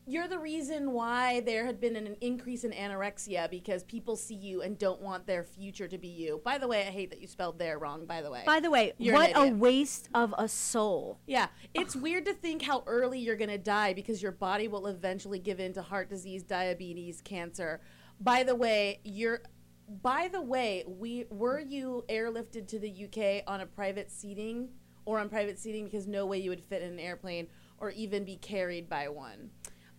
you're 0.08 0.28
the 0.30 0.39
reason 0.39 0.93
why 0.93 1.41
there 1.41 1.66
had 1.66 1.82
been 1.82 1.97
an 1.97 2.16
increase 2.22 2.64
in 2.64 2.72
anorexia 2.72 3.51
because 3.51 3.84
people 3.84 4.16
see 4.16 4.36
you 4.36 4.62
and 4.62 4.80
don't 4.80 5.01
want 5.01 5.28
their 5.28 5.43
future 5.43 5.88
to 5.89 5.97
be 5.97 6.08
you. 6.08 6.41
By 6.45 6.58
the 6.58 6.68
way, 6.68 6.82
I 6.88 6.91
hate 6.91 7.10
that 7.10 7.20
you 7.20 7.28
spelled 7.28 7.60
there 7.60 7.78
wrong. 7.78 8.05
By 8.05 8.22
the 8.22 8.32
way. 8.32 8.43
By 8.45 8.62
the 8.62 8.72
way, 8.72 8.93
You're 8.97 9.16
what 9.16 9.36
a 9.36 9.49
waste 9.49 10.08
of 10.14 10.34
a 10.38 10.47
soul. 10.47 11.20
Yeah, 11.28 11.47
it's 11.74 11.93
weird 11.93 12.26
to 12.26 12.34
think 12.34 12.62
how 12.62 12.84
early 12.88 13.20
you're 13.20 13.36
going 13.36 13.49
to 13.49 13.58
die 13.58 13.93
because 13.93 14.24
your 14.24 14.32
body 14.32 14.70
will 14.70 14.88
eventually 14.88 15.39
give 15.39 15.60
in 15.60 15.74
to 15.74 15.82
heart 15.82 16.10
disease, 16.10 16.41
diabetes, 16.41 17.20
cancer. 17.22 17.82
By 18.22 18.43
the 18.43 18.55
way, 18.55 19.01
you're 19.03 19.41
by 19.89 20.30
the 20.32 20.41
way, 20.41 20.84
we 20.88 21.26
were 21.30 21.60
you 21.60 22.05
airlifted 22.10 22.68
to 22.68 22.80
the 22.80 23.05
UK 23.05 23.43
on 23.45 23.62
a 23.62 23.66
private 23.66 24.10
seating 24.10 24.70
or 25.05 25.20
on 25.20 25.30
private 25.30 25.60
seating 25.60 25.86
because 25.86 26.08
no 26.08 26.26
way 26.26 26.38
you 26.38 26.49
would 26.49 26.64
fit 26.64 26.82
in 26.82 26.91
an 26.93 26.99
airplane 26.99 27.47
or 27.80 27.91
even 27.91 28.26
be 28.26 28.36
carried 28.36 28.89
by 28.89 29.08
one. 29.08 29.49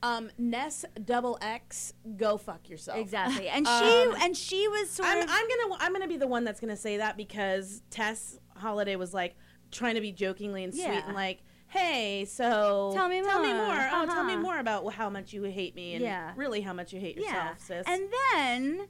Um, 0.03 0.31
Ness 0.39 0.85
double 1.05 1.39
X, 1.41 1.93
go 2.17 2.37
fuck 2.37 2.69
yourself. 2.71 2.99
Exactly. 2.99 3.49
And 3.53 3.67
she 3.67 3.73
Um, 3.73 4.15
and 4.23 4.37
she 4.37 4.69
was 4.69 4.91
sort 4.91 5.09
I'm, 5.09 5.19
of 5.23 5.29
I'm 5.29 5.47
gonna 5.49 5.77
I'm 5.81 5.93
gonna 5.93 6.07
be 6.07 6.17
the 6.17 6.29
one 6.29 6.45
that's 6.45 6.61
gonna 6.61 6.77
say 6.77 6.99
that 6.99 7.17
because 7.17 7.83
Tess 7.91 8.39
Holliday 8.57 8.95
was 8.97 9.13
like 9.13 9.37
trying 9.73 9.97
to 9.97 10.01
be 10.01 10.13
jokingly 10.13 10.63
and 10.65 10.73
sweet 10.73 10.83
Yeah. 10.85 11.05
and 11.07 11.15
like, 11.15 11.43
hey, 11.67 12.25
so 12.27 12.93
Tell 12.95 13.09
me 13.09 13.23
tell 13.23 13.41
me 13.43 13.53
more. 13.53 13.67
more. 13.67 13.89
Oh, 13.93 14.07
tell 14.07 14.23
me 14.25 14.35
Uh-huh. 14.35 14.43
more 14.43 14.59
about 14.61 14.93
how 14.95 15.11
much 15.11 15.33
you 15.33 15.43
hate 15.43 15.75
me 15.75 15.95
and 15.95 16.03
Yeah. 16.03 16.33
really 16.37 16.61
how 16.61 16.73
much 16.73 16.93
you 16.93 17.01
hate 17.01 17.17
yourself, 17.17 17.35
yeah. 17.35 17.55
sis. 17.57 17.87
And 17.89 18.09
then 18.33 18.87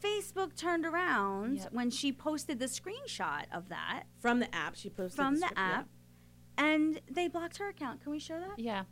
Facebook 0.00 0.56
turned 0.56 0.84
around 0.86 1.68
when 1.72 1.90
she 1.90 2.12
posted 2.12 2.58
the 2.58 2.66
screenshot 2.66 3.44
of 3.52 3.68
that 3.70 4.04
from 4.20 4.38
the 4.40 4.52
app, 4.54 4.74
she 4.76 4.88
posted 4.88 5.16
from 5.16 5.34
the 5.34 5.40
the 5.40 5.46
sc- 5.48 5.52
yeah. 5.56 5.70
app, 5.78 5.88
and 6.58 7.00
they 7.10 7.28
blocked 7.28 7.58
her 7.58 7.68
account. 7.68 8.02
Can 8.02 8.12
we 8.12 8.18
show 8.18 8.38
that? 8.40 8.58
Yeah. 8.58 8.84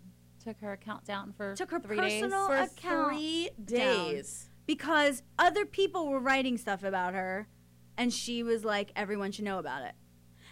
Took 0.42 0.60
her 0.60 0.72
account 0.72 1.04
down 1.04 1.32
for 1.36 1.54
Took 1.54 1.70
her 1.70 1.80
three 1.80 1.96
personal 1.98 2.48
days. 2.48 2.72
account 2.72 3.12
three 3.12 3.50
down 3.64 4.12
days. 4.14 4.48
because 4.66 5.22
other 5.38 5.64
people 5.66 6.08
were 6.08 6.20
writing 6.20 6.56
stuff 6.56 6.82
about 6.82 7.14
her, 7.14 7.48
and 7.96 8.12
she 8.12 8.42
was 8.42 8.64
like, 8.64 8.90
everyone 8.96 9.32
should 9.32 9.44
know 9.44 9.58
about 9.58 9.84
it. 9.84 9.92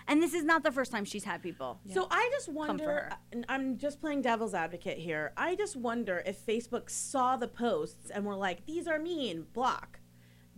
And 0.06 0.22
this 0.22 0.32
is 0.32 0.44
not 0.44 0.62
the 0.62 0.72
first 0.72 0.90
time 0.90 1.04
she's 1.04 1.24
had 1.24 1.42
people. 1.42 1.80
So 1.92 2.06
I 2.10 2.30
just 2.32 2.48
wonder, 2.48 3.10
uh, 3.12 3.42
I'm 3.48 3.76
just 3.76 4.00
playing 4.00 4.22
devil's 4.22 4.54
advocate 4.54 4.96
here. 4.98 5.32
I 5.36 5.54
just 5.54 5.76
wonder 5.76 6.22
if 6.24 6.44
Facebook 6.46 6.88
saw 6.88 7.36
the 7.36 7.48
posts 7.48 8.08
and 8.10 8.24
were 8.24 8.34
like, 8.36 8.64
these 8.64 8.86
are 8.86 8.98
mean, 8.98 9.46
block. 9.52 10.00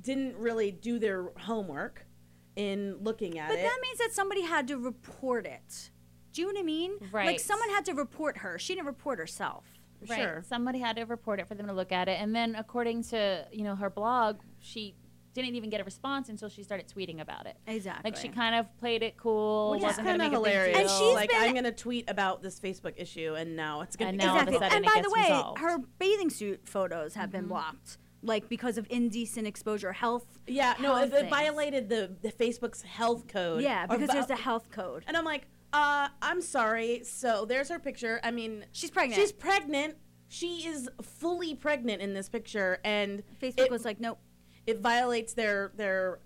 Didn't 0.01 0.37
really 0.37 0.70
do 0.70 1.01
their 1.01 1.31
homework 1.37 2.07
in 2.55 2.97
looking 3.03 3.39
at 3.41 3.49
But 3.49 3.59
it. 3.59 3.62
But 3.62 3.68
that 3.70 3.78
means 3.83 3.99
that 3.99 4.12
somebody 4.12 4.43
had 4.43 4.68
to 4.68 4.76
report 4.78 5.47
it. 5.47 5.91
Do 6.33 6.43
you 6.43 6.49
know 6.49 6.55
what 6.55 6.61
I 6.61 6.64
mean? 6.64 6.93
Right. 7.12 7.26
Like 7.26 7.41
someone 7.41 7.70
had 7.70 7.85
to 7.87 7.95
report 7.95 8.39
her. 8.39 8.59
She 8.59 8.74
didn't 8.74 8.87
report 8.87 9.18
herself. 9.18 9.64
Right. 10.09 10.45
Somebody 10.47 10.78
had 10.78 10.97
to 10.97 11.05
report 11.05 11.41
it 11.41 11.49
for 11.49 11.55
them 11.55 11.66
to 11.66 11.74
look 11.74 11.93
at 11.93 12.09
it, 12.09 12.20
and 12.20 12.35
then 12.35 12.55
according 12.55 13.03
to 13.05 13.47
you 13.53 13.64
know 13.64 13.76
her 13.76 13.91
blog, 13.91 14.41
she 14.59 14.95
didn't 15.35 15.55
even 15.55 15.70
get 15.70 15.81
a 15.81 15.85
response 15.85 16.28
until 16.28 16.49
she 16.49 16.62
started 16.62 16.89
tweeting 16.89 17.20
about 17.20 17.47
it. 17.47 17.57
Exactly. 17.66 18.11
Like 18.11 18.20
she 18.20 18.28
kind 18.28 18.55
of 18.55 18.66
played 18.78 19.03
it 19.03 19.16
cool. 19.16 19.72
Which 19.72 19.81
is 19.81 19.85
wasn't 19.85 20.07
gonna 20.07 20.18
kind 20.18 20.22
of 20.22 20.33
make 20.33 20.41
a 20.41 20.43
big 20.43 20.53
hilarious. 20.53 20.78
And 20.78 20.91
she's 20.91 21.14
like, 21.14 21.31
I'm 21.35 21.53
going 21.53 21.64
to 21.64 21.72
tweet 21.72 22.11
about 22.11 22.43
this 22.43 22.59
Facebook 22.59 22.95
issue, 22.97 23.35
and 23.37 23.57
now 23.57 23.83
it's 23.83 23.97
going 23.97 24.11
And 24.11 24.20
to 24.20 24.26
now 24.26 24.35
all 24.35 24.41
of 24.41 24.49
a 24.49 24.55
exactly. 24.55 24.76
and 24.76 24.87
by 24.87 25.03
the 25.03 25.11
way, 25.11 25.22
resolved. 25.22 25.61
her 25.61 25.78
bathing 25.99 26.31
suit 26.31 26.68
photos 26.68 27.14
have 27.14 27.31
been 27.31 27.43
mm-hmm. 27.43 27.51
blocked, 27.51 27.99
like 28.22 28.49
because 28.49 28.76
of 28.78 28.87
indecent 28.91 29.47
exposure, 29.47 29.93
health. 29.93 30.26
Yeah, 30.47 30.74
no, 30.81 30.97
it, 30.97 31.12
it 31.12 31.31
violated 31.31 31.89
the, 31.89 32.11
the 32.22 32.33
Facebook's 32.33 32.83
health 32.83 33.28
code. 33.28 33.62
Yeah, 33.62 33.87
because 33.87 34.09
vi- 34.09 34.14
there's 34.14 34.31
a 34.31 34.37
health 34.37 34.70
code. 34.70 35.05
And 35.07 35.16
I'm 35.16 35.24
like, 35.24 35.47
uh, 35.73 36.09
I'm 36.23 36.41
sorry. 36.41 37.03
So 37.05 37.45
there's 37.45 37.68
her 37.68 37.79
picture. 37.79 38.21
I 38.23 38.31
mean, 38.31 38.64
she's 38.73 38.91
pregnant. 38.91 39.21
She's 39.21 39.33
pregnant. 39.33 39.97
She 40.29 40.66
is 40.66 40.89
fully 41.03 41.55
pregnant 41.55 42.01
in 42.03 42.14
this 42.14 42.29
picture, 42.29 42.79
and 42.85 43.23
Facebook 43.43 43.66
it- 43.66 43.71
was 43.71 43.85
like, 43.85 44.01
nope. 44.01 44.18
It 44.66 44.81
violates 44.81 45.33
their 45.35 45.73
their 45.77 46.21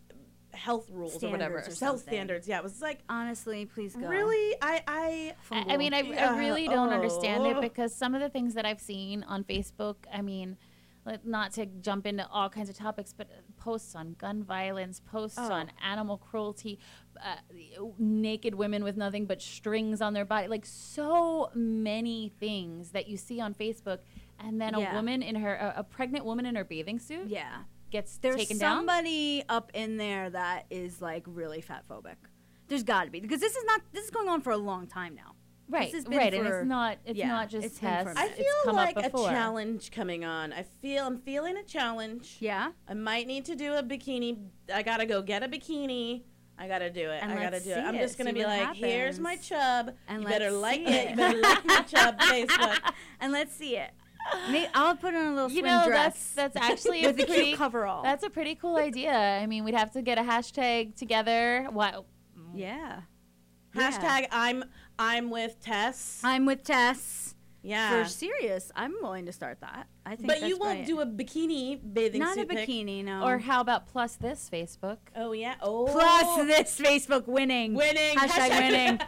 health 0.52 0.88
rules 0.90 1.22
or 1.24 1.30
whatever, 1.30 1.58
Standards 1.60 1.82
or 1.82 1.84
health 1.84 2.00
standards. 2.02 2.48
Yeah, 2.48 2.58
it 2.58 2.62
was 2.64 2.80
like 2.82 3.00
honestly, 3.08 3.64
please 3.66 3.94
go. 3.96 4.06
really. 4.06 4.54
I 4.60 4.82
I 4.86 5.34
I, 5.50 5.64
I 5.74 5.76
mean, 5.76 5.94
I, 5.94 6.00
Yeah, 6.02 6.32
I 6.34 6.38
really 6.38 6.66
don't 6.68 6.90
understand 6.90 7.46
it 7.46 7.56
oh. 7.56 7.60
because 7.60 7.94
some 7.94 8.14
of 8.14 8.20
the 8.20 8.28
things 8.28 8.54
that 8.54 8.66
I've 8.66 8.80
seen 8.80 9.22
on 9.24 9.44
Facebook, 9.44 9.96
I 10.12 10.20
mean, 10.20 10.56
like, 11.06 11.24
not 11.24 11.52
to 11.54 11.66
jump 11.66 12.06
into 12.06 12.28
all 12.28 12.48
kinds 12.50 12.68
of 12.68 12.76
topics, 12.76 13.12
but 13.16 13.28
posts 13.56 13.94
on 13.94 14.14
gun 14.18 14.42
violence, 14.44 15.00
posts 15.00 15.38
Oh. 15.40 15.50
on 15.52 15.70
animal 15.82 16.18
cruelty, 16.18 16.78
uh, 17.22 17.36
naked 17.98 18.54
women 18.54 18.82
with 18.84 18.96
nothing 18.96 19.26
but 19.26 19.40
strings 19.42 20.00
on 20.00 20.12
their 20.14 20.24
body, 20.24 20.48
like 20.48 20.66
so 20.66 21.50
many 21.54 22.32
things 22.40 22.90
that 22.90 23.08
you 23.08 23.16
see 23.16 23.40
on 23.40 23.54
Facebook, 23.54 23.98
and 24.38 24.60
then 24.60 24.74
Yeah. 24.78 24.92
a 24.92 24.94
woman 24.94 25.22
in 25.22 25.36
her, 25.36 25.54
a, 25.54 25.74
a 25.78 25.84
pregnant 25.84 26.24
woman 26.24 26.46
in 26.46 26.54
her 26.56 26.64
bathing 26.64 26.98
suit, 26.98 27.28
yeah, 27.28 27.62
gets 27.90 28.16
There's 28.18 28.36
taken 28.36 28.58
down. 28.58 28.78
somebody 28.78 29.44
up 29.48 29.70
in 29.74 29.96
there 29.96 30.30
that 30.30 30.66
is 30.70 31.00
like 31.02 31.24
really 31.26 31.60
fat 31.60 31.84
phobic. 31.88 32.16
There's 32.68 32.82
got 32.82 33.04
to 33.04 33.10
be 33.10 33.20
because 33.20 33.40
this 33.40 33.54
is 33.54 33.64
not. 33.64 33.82
This 33.92 34.04
is 34.04 34.10
going 34.10 34.28
on 34.28 34.40
for 34.40 34.50
a 34.50 34.56
long 34.56 34.86
time 34.86 35.14
now. 35.14 35.34
Right, 35.66 35.84
This 35.86 35.94
has 35.94 36.04
been 36.04 36.18
right, 36.18 36.34
and 36.34 36.46
it's 36.46 36.66
not- 36.66 36.98
it's 37.06 37.18
yeah, 37.18 37.28
not 37.28 37.48
just 37.48 37.64
it's 37.66 37.78
been 37.78 38.04
for 38.04 38.10
a 38.10 38.14
Tess. 38.14 38.16
I 38.18 38.22
minute. 38.24 38.36
feel 38.36 38.46
come 38.66 38.76
up 38.78 38.96
like 38.96 39.06
a 39.06 39.10
challenge 39.10 39.90
coming 39.92 40.22
on. 40.22 40.52
I 40.52 40.62
feel 40.62 41.06
I'm 41.06 41.16
feeling 41.18 41.56
a 41.56 41.62
challenge. 41.62 42.36
Yeah. 42.40 42.72
I 42.86 42.92
might 42.92 43.26
need 43.26 43.46
to 43.46 43.56
do 43.56 43.72
a 43.72 43.82
bikini. 43.82 44.36
I 44.72 44.82
gotta 44.82 45.06
go 45.06 45.22
get 45.22 45.42
a 45.42 45.48
bikini. 45.48 46.24
I 46.58 46.68
gotta 46.68 46.90
do 46.90 47.10
it. 47.10 47.20
And 47.22 47.32
I 47.32 47.42
gotta 47.42 47.60
do 47.60 47.70
it. 47.70 47.78
I'm 47.78 47.96
just 47.96 48.16
gonna 48.16 48.32
be 48.32 48.40
what 48.40 48.48
like, 48.48 48.76
here's 48.76 49.18
my 49.18 49.36
chub. 49.36 49.92
And 50.08 50.22
you 50.22 50.28
better 50.28 50.50
like 50.50 50.86
see 50.86 50.86
it. 50.86 51.10
You 51.10 51.16
better 51.16 51.40
like 51.40 51.64
my 51.64 51.80
chub 51.82 52.18
Facebook. 52.20 52.78
and 53.20 53.32
let's 53.32 53.54
see 53.54 53.76
it. 53.76 53.90
May 54.50 54.68
I'll 54.74 54.96
put 54.96 55.14
on 55.14 55.26
a 55.26 55.34
little 55.34 55.50
you 55.50 55.60
swim 55.60 55.66
know 55.66 55.84
dress. 55.86 56.32
that's 56.34 56.54
that's 56.54 56.56
actually 56.70 57.02
with 57.06 57.18
a 57.18 57.22
a 57.22 57.26
pretty 57.26 57.44
cute 57.44 57.58
coverall. 57.58 58.02
That's 58.02 58.24
a 58.24 58.30
pretty 58.30 58.54
cool 58.54 58.76
idea. 58.76 59.12
I 59.12 59.46
mean, 59.46 59.64
we'd 59.64 59.74
have 59.74 59.92
to 59.92 60.02
get 60.02 60.18
a 60.18 60.22
hashtag 60.22 60.96
together. 60.96 61.68
What? 61.70 62.04
yeah. 62.54 63.02
Hashtag 63.74 64.28
I'm 64.30 64.64
I'm 64.98 65.30
with 65.30 65.60
Tess. 65.60 66.20
I'm 66.22 66.46
with 66.46 66.62
Tess. 66.62 67.34
Yeah. 67.62 68.02
For 68.04 68.08
serious, 68.08 68.70
I'm 68.76 68.94
willing 69.02 69.26
to 69.26 69.32
start 69.32 69.60
that. 69.60 69.88
I 70.06 70.16
think. 70.16 70.26
But 70.28 70.40
that's 70.40 70.48
you 70.48 70.58
won't 70.58 70.86
brilliant. 70.86 71.16
do 71.16 71.22
a 71.22 71.24
bikini 71.24 71.80
bathing 71.94 72.20
Not 72.20 72.32
a 72.36 72.40
suit 72.40 72.48
pic. 72.50 72.68
bikini, 72.68 73.04
no. 73.04 73.24
Or 73.24 73.38
how 73.38 73.60
about 73.60 73.86
plus 73.86 74.16
this 74.16 74.50
Facebook? 74.52 74.98
Oh 75.16 75.32
yeah. 75.32 75.54
Oh. 75.62 75.86
Plus 75.86 76.36
this 76.46 76.78
Facebook 76.78 77.26
winning. 77.26 77.74
Winning. 77.74 78.16
Hashtag, 78.16 78.50
Hashtag- 78.50 78.70
winning. 78.70 79.00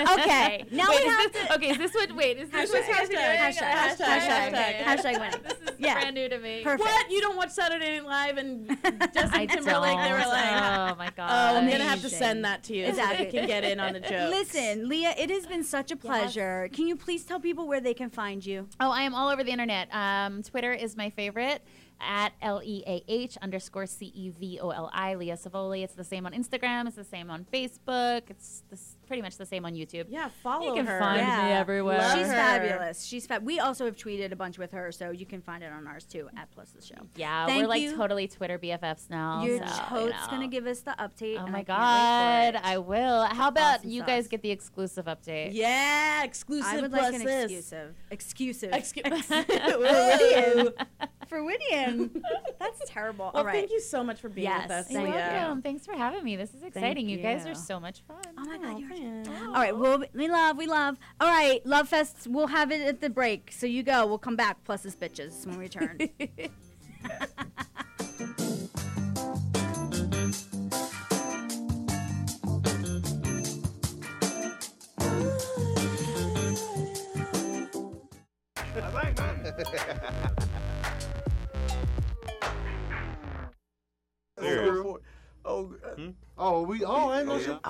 okay. 0.18 0.64
Now 0.72 0.86
wait, 0.90 1.02
we 1.04 1.08
have 1.10 1.32
this, 1.32 1.46
to. 1.46 1.54
okay, 1.54 1.70
is 1.70 1.78
this 1.78 1.94
what? 1.94 2.14
Wait, 2.16 2.38
is 2.38 2.50
this 2.50 2.70
Hashtag, 2.70 2.88
what 2.88 3.00
we're 3.00 3.06
doing? 3.06 3.20
hashtag, 3.20 3.70
hashtag, 3.72 4.18
hashtag, 4.20 4.48
okay. 4.48 4.82
hashtag 4.84 5.20
winning. 5.20 5.40
This 5.60 5.74
is 5.74 5.80
Yeah. 5.80 5.94
brand 6.00 6.14
new 6.14 6.28
to 6.28 6.38
me. 6.38 6.62
Perfect. 6.62 6.80
What? 6.88 7.10
You 7.10 7.20
don't 7.20 7.36
watch 7.36 7.50
Saturday 7.50 7.98
Night 8.00 8.06
Live 8.06 8.36
and 8.38 8.68
Justin 9.14 9.48
Timberlake? 9.48 9.98
They 9.98 10.12
were 10.12 10.18
like, 10.18 10.52
oh 10.52 10.94
my 10.98 11.10
god. 11.16 11.30
Oh, 11.30 11.58
I'm 11.58 11.70
gonna 11.70 11.84
have 11.84 12.02
to 12.02 12.10
send 12.10 12.44
that 12.44 12.64
to 12.64 12.74
you 12.76 12.84
so 12.86 12.90
Exactly. 12.90 13.24
they 13.26 13.30
can 13.30 13.46
get 13.46 13.64
in 13.64 13.80
on 13.80 13.92
the 13.94 14.00
joke. 14.00 14.30
Listen, 14.30 14.88
Leah, 14.88 15.14
it 15.16 15.30
has 15.30 15.46
been 15.46 15.64
such 15.64 15.90
a 15.90 15.96
pleasure. 15.96 16.68
Can 16.72 16.86
you 16.86 16.96
please 16.96 17.24
tell 17.24 17.40
people 17.40 17.66
where 17.68 17.80
they 17.80 17.94
can 17.94 18.10
find 18.10 18.44
you? 18.44 18.68
Oh, 18.80 18.90
I 18.90 19.02
am 19.02 19.14
all 19.14 19.28
over 19.30 19.42
the 19.44 19.50
internet. 19.52 19.88
Um, 19.94 20.39
Twitter 20.42 20.72
is 20.72 20.96
my 20.96 21.10
favorite 21.10 21.62
at 22.00 22.32
L 22.42 22.60
E 22.64 22.82
A 22.86 23.04
H 23.08 23.36
underscore 23.42 23.86
C 23.86 24.06
E 24.14 24.30
V 24.30 24.58
O 24.60 24.70
L 24.70 24.90
I, 24.92 25.14
Leah 25.14 25.36
Cevoli. 25.36 25.82
It's 25.84 25.94
the 25.94 26.04
same 26.04 26.26
on 26.26 26.32
Instagram. 26.32 26.86
It's 26.86 26.96
the 26.96 27.04
same 27.04 27.30
on 27.30 27.46
Facebook. 27.52 28.22
It's 28.28 28.62
this, 28.70 28.96
pretty 29.06 29.22
much 29.22 29.36
the 29.36 29.46
same 29.46 29.64
on 29.64 29.74
YouTube. 29.74 30.06
Yeah, 30.08 30.28
follow 30.42 30.60
her. 30.62 30.66
You 30.68 30.74
can 30.74 30.86
her. 30.86 30.98
find 30.98 31.18
Yeah. 31.20 31.44
me 31.44 31.50
everywhere. 31.52 31.98
Love 31.98 32.18
She's 32.18 32.26
her. 32.28 32.32
fabulous. 32.32 33.04
She's 33.04 33.26
fab. 33.26 33.44
We 33.44 33.60
also 33.60 33.84
have 33.84 33.96
tweeted 33.96 34.32
a 34.32 34.36
bunch 34.36 34.58
with 34.58 34.72
her, 34.72 34.90
so 34.92 35.10
you 35.10 35.26
can 35.26 35.42
find 35.42 35.62
it 35.62 35.72
on 35.72 35.86
ours 35.86 36.04
too 36.04 36.28
at 36.36 36.50
Plus 36.52 36.70
the 36.70 36.82
Show. 36.82 36.94
Yeah, 37.16 37.46
Thank 37.46 37.62
we're 37.62 37.68
like 37.68 37.82
you. 37.82 37.96
totally 37.96 38.28
Twitter 38.28 38.58
BFFs 38.58 39.10
now. 39.10 39.44
Your 39.44 39.58
so, 39.58 39.64
you 39.64 39.70
totes 39.88 40.12
know. 40.26 40.30
gonna 40.30 40.48
give 40.48 40.66
us 40.66 40.80
the 40.80 40.92
update. 40.98 41.38
Oh 41.42 41.46
my 41.48 41.60
I 41.60 41.62
god, 41.62 42.54
wait 42.54 42.60
for 42.62 42.66
it. 42.66 42.70
I 42.70 42.78
will. 42.78 43.24
How 43.24 43.48
about 43.48 43.78
Awesome 43.80 43.90
you 43.90 44.00
sauce. 44.00 44.06
guys 44.08 44.28
get 44.28 44.42
the 44.42 44.50
exclusive 44.50 45.06
update? 45.06 45.50
Yeah, 45.52 46.24
exclusive 46.24 46.66
I 46.72 46.80
would 46.80 46.90
plus 46.90 47.12
like 47.12 47.20
an 47.20 47.26
this. 47.26 47.44
exclusive. 47.44 47.94
Exclusive. 48.10 48.72
Excuse. 48.72 49.26
Whittian. 49.30 50.68
For 51.30 51.42
Whittian. 51.44 52.22
That's 52.58 52.80
terrible. 52.86 53.30
Well, 53.32 53.42
All 53.42 53.44
right. 53.44 53.54
thank 53.54 53.70
you 53.70 53.80
so 53.80 54.02
much 54.04 54.20
for 54.20 54.28
being 54.28 54.48
Yes, 54.48 54.64
with 54.64 54.70
us. 54.72 54.86
thank 54.88 54.98
You're 54.98 55.08
you. 55.08 55.14
welcome. 55.14 55.62
Thanks 55.62 55.86
for 55.86 55.96
having 55.96 56.24
me. 56.24 56.34
This 56.36 56.52
is 56.52 56.62
exciting. 56.64 57.08
You. 57.08 57.18
guys 57.18 57.46
are 57.46 57.54
so 57.54 57.78
much 57.78 58.02
fun. 58.08 58.18
Oh 58.36 58.44
my 58.44 58.58
god, 58.58 58.78
you're 58.80 58.88
man. 58.88 59.28
All 59.46 59.52
right, 59.52 59.76
well, 59.76 60.02
we 60.12 60.28
love, 60.28 60.56
we 60.56 60.66
love. 60.66 60.96
All 61.20 61.28
right, 61.28 61.64
Love 61.64 61.88
Fest, 61.88 62.26
we'll 62.28 62.48
have 62.48 62.72
it 62.72 62.80
at 62.80 63.00
the 63.00 63.08
break. 63.08 63.52
So 63.52 63.66
you 63.66 63.82
go. 63.82 64.06
We'll 64.06 64.18
come 64.18 64.36
back, 64.36 64.62
plus 64.64 64.82
his 64.82 64.96
bitches, 64.96 65.46
when 65.46 65.56
we 65.56 65.64
return. 65.64 65.98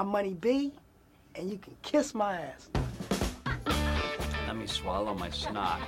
I'm 0.01 0.09
Money 0.09 0.33
B, 0.33 0.73
and 1.35 1.51
you 1.51 1.59
can 1.59 1.77
kiss 1.83 2.15
my 2.15 2.41
ass. 2.41 2.71
Let 4.47 4.57
me 4.57 4.67
swallow 4.67 5.13
my 5.13 5.29
snot. 5.29 5.83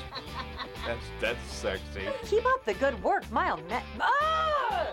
That's 0.87 1.07
that's 1.19 1.43
sexy. 1.51 2.03
Keep 2.27 2.45
up 2.45 2.63
the 2.67 2.75
good 2.75 3.03
work, 3.03 3.25
Mile 3.33 3.59
Net. 3.71 3.83
Ah! 3.99 4.93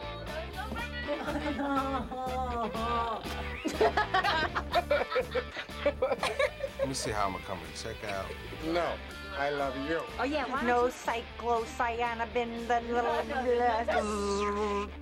Let 6.80 6.88
me 6.88 6.93
see 6.93 7.11
how 7.11 7.26
I'm 7.26 7.34
gonna 7.34 7.43
come 7.43 7.59
and 7.59 7.76
check 7.76 7.97
out. 8.09 8.28
No, 8.74 8.88
I 9.38 9.49
love 9.49 9.76
you. 9.89 9.99
Oh 10.17 10.24
yeah, 10.24 10.45
no 10.63 10.88
cyclocyanabin, 10.88 12.70
the 12.70 12.80
little. 12.88 13.20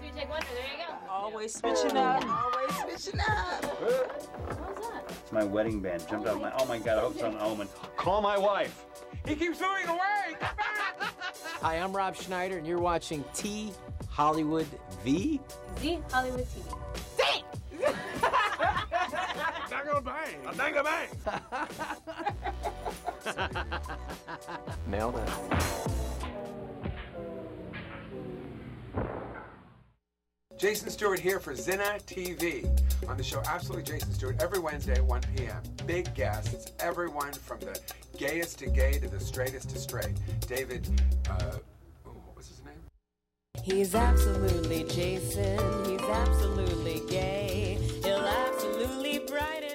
Three, 0.00 0.10
take 0.16 0.30
one. 0.30 0.40
There 0.54 0.64
you 0.64 0.78
go. 0.78 0.85
Always 1.16 1.54
switching 1.54 1.96
up. 1.96 2.22
Always 2.28 3.00
switching 3.00 3.20
up. 3.20 3.64
What 3.64 3.80
was 3.80 4.90
that? 4.90 5.04
It's 5.08 5.32
my 5.32 5.44
wedding 5.44 5.80
band. 5.80 6.06
Jumped 6.08 6.28
out 6.28 6.36
of 6.36 6.42
my. 6.42 6.52
Oh 6.58 6.66
my 6.66 6.78
god! 6.78 6.98
I 6.98 7.00
hope 7.00 7.12
it's 7.14 7.22
not 7.22 7.32
an 7.32 7.40
omen. 7.40 7.68
Call 7.96 8.20
my 8.20 8.36
wife. 8.36 8.84
He 9.26 9.34
keeps 9.34 9.58
moving 9.58 9.88
away. 9.88 10.36
Hi, 11.62 11.76
I'm 11.78 11.96
Rob 11.96 12.16
Schneider, 12.16 12.58
and 12.58 12.66
you're 12.66 12.78
watching 12.78 13.24
T 13.32 13.72
Hollywood 14.10 14.66
V. 15.04 15.40
Z 15.80 15.98
Hollywood 16.10 16.46
TV. 16.46 17.42
Dango 19.70 20.00
bang. 20.02 20.36
A 20.46 20.54
dango 20.54 20.82
bang. 20.84 21.08
Nailed 24.86 25.16
it. 25.16 26.05
Jason 30.58 30.88
Stuart 30.88 31.18
here 31.18 31.38
for 31.38 31.52
Zinna 31.52 32.02
TV. 32.04 32.66
On 33.08 33.16
the 33.16 33.22
show 33.22 33.42
Absolutely 33.46 33.82
Jason 33.82 34.12
Stuart 34.14 34.42
every 34.42 34.58
Wednesday 34.58 34.94
at 34.94 35.04
1 35.04 35.20
p.m. 35.36 35.62
Big 35.86 36.12
guests, 36.14 36.72
everyone 36.80 37.32
from 37.32 37.60
the 37.60 37.78
gayest 38.16 38.58
to 38.60 38.66
gay 38.66 38.98
to 38.98 39.06
the 39.06 39.20
straightest 39.20 39.68
to 39.70 39.78
straight. 39.78 40.14
David, 40.48 40.88
uh, 41.28 41.58
oh, 42.06 42.10
what 42.10 42.36
was 42.36 42.48
his 42.48 42.62
name? 42.64 42.74
He's 43.62 43.94
absolutely 43.94 44.84
Jason. 44.84 45.58
He's 45.84 46.00
absolutely 46.00 47.02
gay. 47.10 47.78
He'll 48.02 48.26
absolutely 48.26 49.18
brighten 49.28 49.65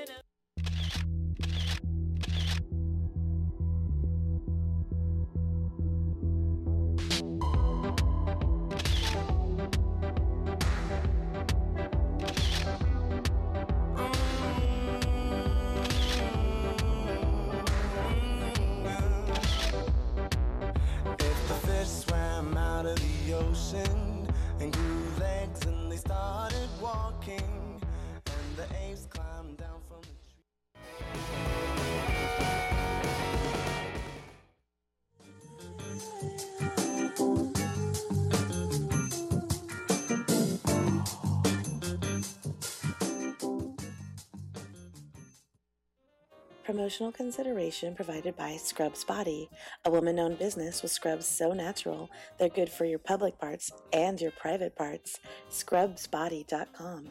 Promotional 46.92 47.14
consideration 47.14 47.96
provided 47.96 48.36
by 48.36 48.58
Scrubz 48.58 49.08
Body, 49.08 49.50
a 49.86 49.90
woman 49.90 50.20
owned 50.20 50.38
business 50.38 50.82
with 50.82 50.92
scrubs 50.92 51.26
so 51.26 51.54
natural 51.54 52.10
they're 52.38 52.50
good 52.50 52.70
for 52.70 52.84
your 52.84 53.00
public 53.00 53.40
parts 53.40 53.72
and 53.94 54.20
your 54.20 54.32
private 54.32 54.76
parts. 54.76 55.18
ScrubzBody.com. 55.50 57.08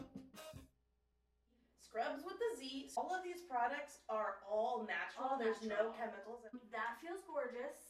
Scrubs 1.79 2.21
with 2.23 2.35
the 2.37 2.59
Z. 2.59 2.89
All 2.95 3.11
of 3.11 3.23
these 3.23 3.41
products 3.49 3.97
are 4.07 4.35
all 4.47 4.85
natural. 4.87 5.31
All 5.31 5.39
There's 5.39 5.59
natural. 5.63 5.89
no 5.89 5.97
chemicals. 5.97 6.41
That 6.71 7.01
feels 7.01 7.23
gorgeous. 7.25 7.81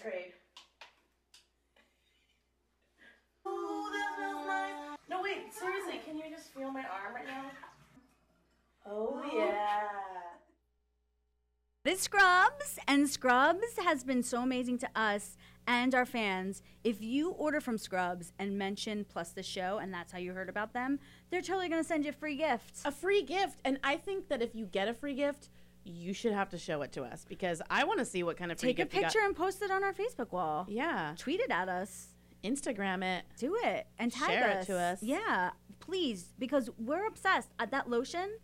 Trade. 0.00 0.30
Ooh, 3.48 3.90
that 3.90 4.14
smells 4.16 4.46
nice. 4.46 4.98
No, 5.10 5.22
wait, 5.22 5.52
seriously, 5.52 6.00
can 6.06 6.18
you 6.18 6.30
just 6.30 6.54
feel 6.54 6.70
my 6.70 6.84
arm 6.86 7.16
right 7.16 7.26
now? 7.26 7.50
Oh, 8.86 9.20
oh. 9.24 9.36
yeah. 9.36 10.35
This 11.86 12.00
Scrubs 12.00 12.80
and 12.88 13.08
Scrubs 13.08 13.78
has 13.78 14.02
been 14.02 14.24
so 14.24 14.42
amazing 14.42 14.78
to 14.78 14.88
us 14.96 15.36
and 15.68 15.94
our 15.94 16.04
fans. 16.04 16.60
If 16.82 17.00
you 17.00 17.30
order 17.30 17.60
from 17.60 17.78
Scrubs 17.78 18.32
and 18.40 18.58
mention 18.58 19.06
plus 19.08 19.30
the 19.30 19.44
show, 19.44 19.78
and 19.78 19.94
that's 19.94 20.10
how 20.10 20.18
you 20.18 20.32
heard 20.32 20.48
about 20.48 20.72
them, 20.72 20.98
they're 21.30 21.40
totally 21.42 21.68
gonna 21.68 21.84
send 21.84 22.04
you 22.04 22.10
a 22.10 22.12
free 22.12 22.34
gift. 22.34 22.80
A 22.84 22.90
free 22.90 23.22
gift. 23.22 23.60
And 23.64 23.78
I 23.84 23.98
think 23.98 24.26
that 24.30 24.42
if 24.42 24.52
you 24.52 24.66
get 24.66 24.88
a 24.88 24.94
free 24.94 25.14
gift, 25.14 25.48
you 25.84 26.12
should 26.12 26.32
have 26.32 26.48
to 26.48 26.58
show 26.58 26.82
it 26.82 26.90
to 26.90 27.04
us 27.04 27.24
because 27.28 27.62
I 27.70 27.84
want 27.84 28.00
to 28.00 28.04
see 28.04 28.24
what 28.24 28.36
kind 28.36 28.50
of 28.50 28.58
free 28.58 28.70
Take 28.70 28.80
a 28.80 28.82
gift 28.82 28.94
you 28.96 29.00
got. 29.02 29.12
picture 29.12 29.24
and 29.24 29.36
post 29.36 29.62
it 29.62 29.70
on 29.70 29.84
our 29.84 29.92
Facebook 29.92 30.32
wall. 30.32 30.66
Yeah. 30.68 31.14
Tweet 31.16 31.38
it 31.38 31.52
at 31.52 31.68
us. 31.68 32.08
Instagram 32.42 33.04
it. 33.04 33.26
Do 33.38 33.56
it 33.62 33.86
and 34.00 34.10
tag 34.10 34.30
Share 34.30 34.50
it 34.50 34.56
us. 34.56 34.66
to 34.66 34.76
us. 34.76 35.02
Yeah, 35.04 35.50
please, 35.78 36.32
because 36.36 36.68
we're 36.78 37.06
obsessed. 37.06 37.50
Uh, 37.60 37.66
that 37.66 37.88
lotion, 37.88 38.38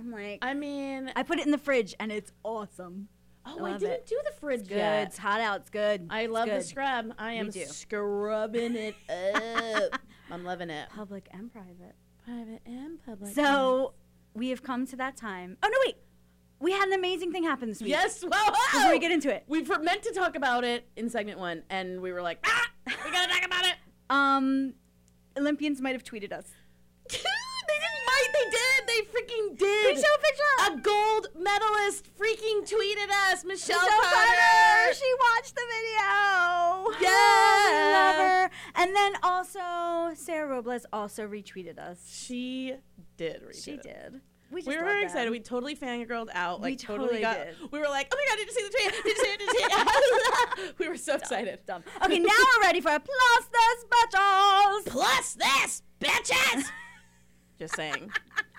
I'm 0.00 0.10
like. 0.10 0.38
I 0.42 0.54
mean, 0.54 1.12
I 1.14 1.22
put 1.22 1.38
it 1.38 1.44
in 1.44 1.52
the 1.52 1.58
fridge 1.58 1.94
and 2.00 2.10
it's 2.10 2.32
awesome. 2.42 3.08
Oh, 3.46 3.64
I 3.64 3.70
I, 3.74 3.78
didn't 3.78 3.92
it. 3.92 4.06
do 4.06 4.20
the 4.24 4.32
fridge 4.38 4.60
It's 4.60 4.68
good. 4.68 4.76
yet. 4.78 5.08
It's 5.08 5.18
hot 5.18 5.40
out. 5.40 5.60
It's 5.60 5.70
good. 5.70 6.06
I 6.10 6.22
It's 6.22 6.32
love 6.32 6.48
the 6.48 6.62
scrub. 6.62 7.12
I 7.18 7.32
am 7.34 7.50
scrubbing 7.50 8.76
it 8.76 8.94
up. 9.08 10.00
I'm 10.30 10.44
loving 10.44 10.70
it. 10.70 10.88
Public 10.90 11.28
and 11.32 11.52
private. 11.52 11.94
Private 12.24 12.60
and 12.66 13.02
public. 13.04 13.34
So 13.34 13.94
we 14.34 14.50
have 14.50 14.62
come 14.62 14.86
to 14.86 14.96
that 14.96 15.16
time. 15.16 15.56
Oh 15.62 15.68
no, 15.68 15.76
wait. 15.86 15.96
We 16.60 16.72
had 16.72 16.88
an 16.88 16.92
amazing 16.92 17.32
thing 17.32 17.44
happen 17.44 17.70
this 17.70 17.80
week. 17.80 17.88
Yes, 17.90 18.22
well, 18.22 18.50
Before 18.72 18.90
we 18.90 18.98
get 18.98 19.10
into 19.10 19.34
it, 19.34 19.44
we 19.48 19.62
were 19.62 19.78
meant 19.78 20.02
to 20.02 20.12
talk 20.12 20.36
about 20.36 20.62
it 20.62 20.86
in 20.94 21.08
segment 21.08 21.38
one, 21.38 21.62
and 21.70 22.02
we 22.02 22.12
were 22.12 22.20
like, 22.20 22.38
ah, 22.46 22.70
we 22.86 23.10
gotta 23.10 23.32
talk 23.32 23.46
about 23.46 23.64
it. 23.64 23.74
um, 24.10 24.74
Olympians 25.38 25.80
might 25.80 25.92
have 25.94 26.04
tweeted 26.04 26.32
us. 26.32 26.50
They 29.04 29.20
didn't 29.22 29.50
might. 29.50 29.58
They 29.58 29.58
did. 29.58 29.58
They 29.58 29.58
freaking 29.58 29.58
did. 29.58 29.96
You 29.96 30.02
show 30.02 30.14
a 30.14 30.20
picture? 30.20 30.78
A 30.78 30.80
gold 30.82 31.26
medalist 31.38 32.08
freaking 32.18 32.62
tweeted 32.68 33.10
us, 33.32 33.44
Michelle, 33.44 33.80
Michelle 33.80 34.00
Carter. 34.00 34.40
Carter. 34.42 34.94
She 34.94 35.10
watched 35.36 35.54
the 35.54 35.62
video. 35.76 37.08
Yeah. 37.08 37.92
love 37.92 38.16
her. 38.16 38.50
And 38.76 38.94
then 38.96 39.12
also 39.22 40.14
Sarah 40.14 40.48
Robles 40.48 40.86
also 40.92 41.26
retweeted 41.26 41.78
us. 41.78 41.98
She 42.12 42.74
did. 43.16 43.42
Retweet 43.42 43.64
She 43.64 43.70
it. 43.72 43.82
did. 43.82 44.20
We, 44.50 44.62
We 44.62 44.76
were 44.76 44.82
very 44.82 45.00
them. 45.00 45.06
excited. 45.06 45.30
We 45.30 45.38
totally 45.38 45.76
fangirled 45.76 46.28
out. 46.34 46.60
We 46.60 46.70
Like 46.70 46.78
totally 46.80 47.20
got. 47.20 47.36
did. 47.36 47.54
We 47.70 47.78
were 47.78 47.86
like, 47.86 48.12
"Oh 48.12 48.16
my 48.16 48.24
god! 48.28 48.36
Did 48.38 48.48
you 48.48 48.52
see 48.52 48.64
the 48.64 48.70
tweet? 48.70 48.92
Did 48.92 49.04
you 49.04 49.24
see 49.24 49.30
it? 49.30 49.38
Did 49.38 49.46
you 49.52 49.58
see 49.60 49.64
it?" 49.64 50.74
we 50.80 50.88
were 50.88 50.96
so 50.96 51.14
excited. 51.14 51.60
Dumb. 51.66 51.84
Okay, 52.04 52.18
now 52.18 52.28
we're 52.56 52.62
ready 52.66 52.80
for 52.80 52.88
plus 52.98 53.48
this 53.52 53.84
bitches. 53.88 54.86
Plus 54.86 55.34
this, 55.34 55.82
bitches. 56.00 56.64
Just 57.60 57.76
saying. 57.76 58.10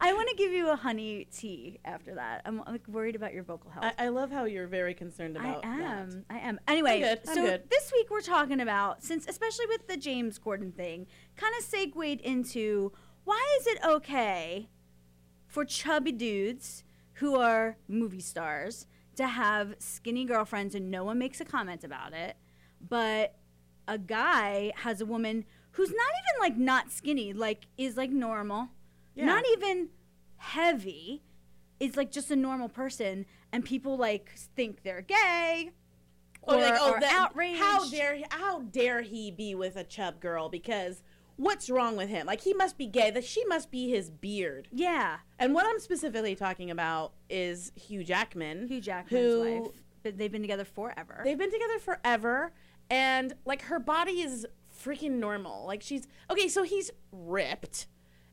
I 0.00 0.12
want 0.12 0.28
to 0.28 0.36
give 0.36 0.52
you 0.52 0.68
a 0.68 0.76
honey 0.76 1.26
tea 1.34 1.80
after 1.82 2.16
that. 2.16 2.42
I'm 2.44 2.62
like 2.66 2.86
worried 2.86 3.16
about 3.16 3.32
your 3.32 3.44
vocal 3.44 3.70
health. 3.70 3.86
I, 3.98 4.04
I 4.04 4.08
love 4.08 4.30
how 4.30 4.44
you're 4.44 4.66
very 4.66 4.92
concerned 4.92 5.38
about. 5.38 5.64
I 5.64 5.78
that. 5.78 5.86
am. 5.86 6.24
I 6.28 6.38
am. 6.40 6.60
Anyway, 6.68 7.00
good, 7.00 7.20
I'm 7.26 7.34
so 7.34 7.42
good. 7.46 7.62
this 7.70 7.90
week 7.94 8.10
we're 8.10 8.20
talking 8.20 8.60
about 8.60 9.02
since 9.02 9.26
especially 9.26 9.64
with 9.68 9.88
the 9.88 9.96
James 9.96 10.38
Corden 10.38 10.74
thing, 10.74 11.06
kind 11.38 11.54
of 11.58 11.64
segued 11.64 12.20
into 12.20 12.92
why 13.24 13.42
is 13.58 13.68
it 13.68 13.78
okay 13.82 14.68
for 15.46 15.64
chubby 15.64 16.12
dudes 16.12 16.84
who 17.14 17.36
are 17.36 17.78
movie 17.88 18.20
stars 18.20 18.86
to 19.16 19.26
have 19.26 19.76
skinny 19.78 20.26
girlfriends 20.26 20.74
and 20.74 20.90
no 20.90 21.04
one 21.04 21.18
makes 21.18 21.40
a 21.40 21.46
comment 21.46 21.84
about 21.84 22.12
it, 22.12 22.36
but 22.86 23.34
a 23.88 23.98
guy 23.98 24.72
has 24.76 25.00
a 25.00 25.06
woman 25.06 25.44
who's 25.72 25.90
not 25.90 25.96
even 25.98 26.40
like 26.40 26.56
not 26.56 26.90
skinny, 26.92 27.32
like 27.32 27.66
is 27.76 27.96
like 27.96 28.10
normal, 28.10 28.68
Yeah. 29.14 29.26
not 29.26 29.44
even 29.52 29.88
heavy, 30.36 31.22
is 31.80 31.96
like 31.96 32.10
just 32.10 32.30
a 32.30 32.36
normal 32.36 32.68
person, 32.68 33.26
and 33.52 33.64
people 33.64 33.96
like 33.96 34.32
think 34.56 34.82
they're 34.82 35.02
gay. 35.02 35.70
Oh, 36.46 36.54
or, 36.54 36.58
Or, 36.58 36.60
like, 36.60 36.74
oh, 36.78 36.96
that- 37.00 37.12
outraged. 37.12 37.58
How 37.58 37.88
dare 37.88 38.14
he, 38.16 38.24
how 38.30 38.60
dare 38.60 39.00
he 39.02 39.30
be 39.30 39.54
with 39.54 39.76
a 39.76 39.84
chub 39.84 40.20
girl? 40.20 40.48
Because 40.50 41.02
what's 41.36 41.70
wrong 41.70 41.96
with 41.96 42.08
him? 42.10 42.26
Like 42.26 42.42
he 42.42 42.52
must 42.52 42.76
be 42.76 42.86
gay. 42.86 43.10
That 43.10 43.24
she 43.24 43.44
must 43.46 43.70
be 43.70 43.88
his 43.88 44.10
beard. 44.10 44.68
Yeah. 44.70 45.18
And 45.38 45.54
what 45.54 45.66
I'm 45.66 45.80
specifically 45.80 46.34
talking 46.36 46.70
about 46.70 47.12
is 47.30 47.72
Hugh 47.76 48.04
Jackman. 48.04 48.68
Hugh 48.68 48.80
Jackman's 48.82 49.24
who 49.24 49.62
wife. 49.62 49.72
They've 50.18 50.30
been 50.30 50.42
together 50.42 50.66
forever. 50.66 51.22
They've 51.24 51.38
been 51.38 51.50
together 51.50 51.78
forever, 51.78 52.52
and 52.90 53.34
like 53.44 53.62
her 53.62 53.78
body 53.78 54.20
is 54.20 54.46
freaking 54.84 55.12
normal. 55.12 55.66
Like 55.66 55.82
she's 55.82 56.06
okay. 56.30 56.48
So 56.48 56.62
he's 56.62 56.90
ripped, 57.12 57.86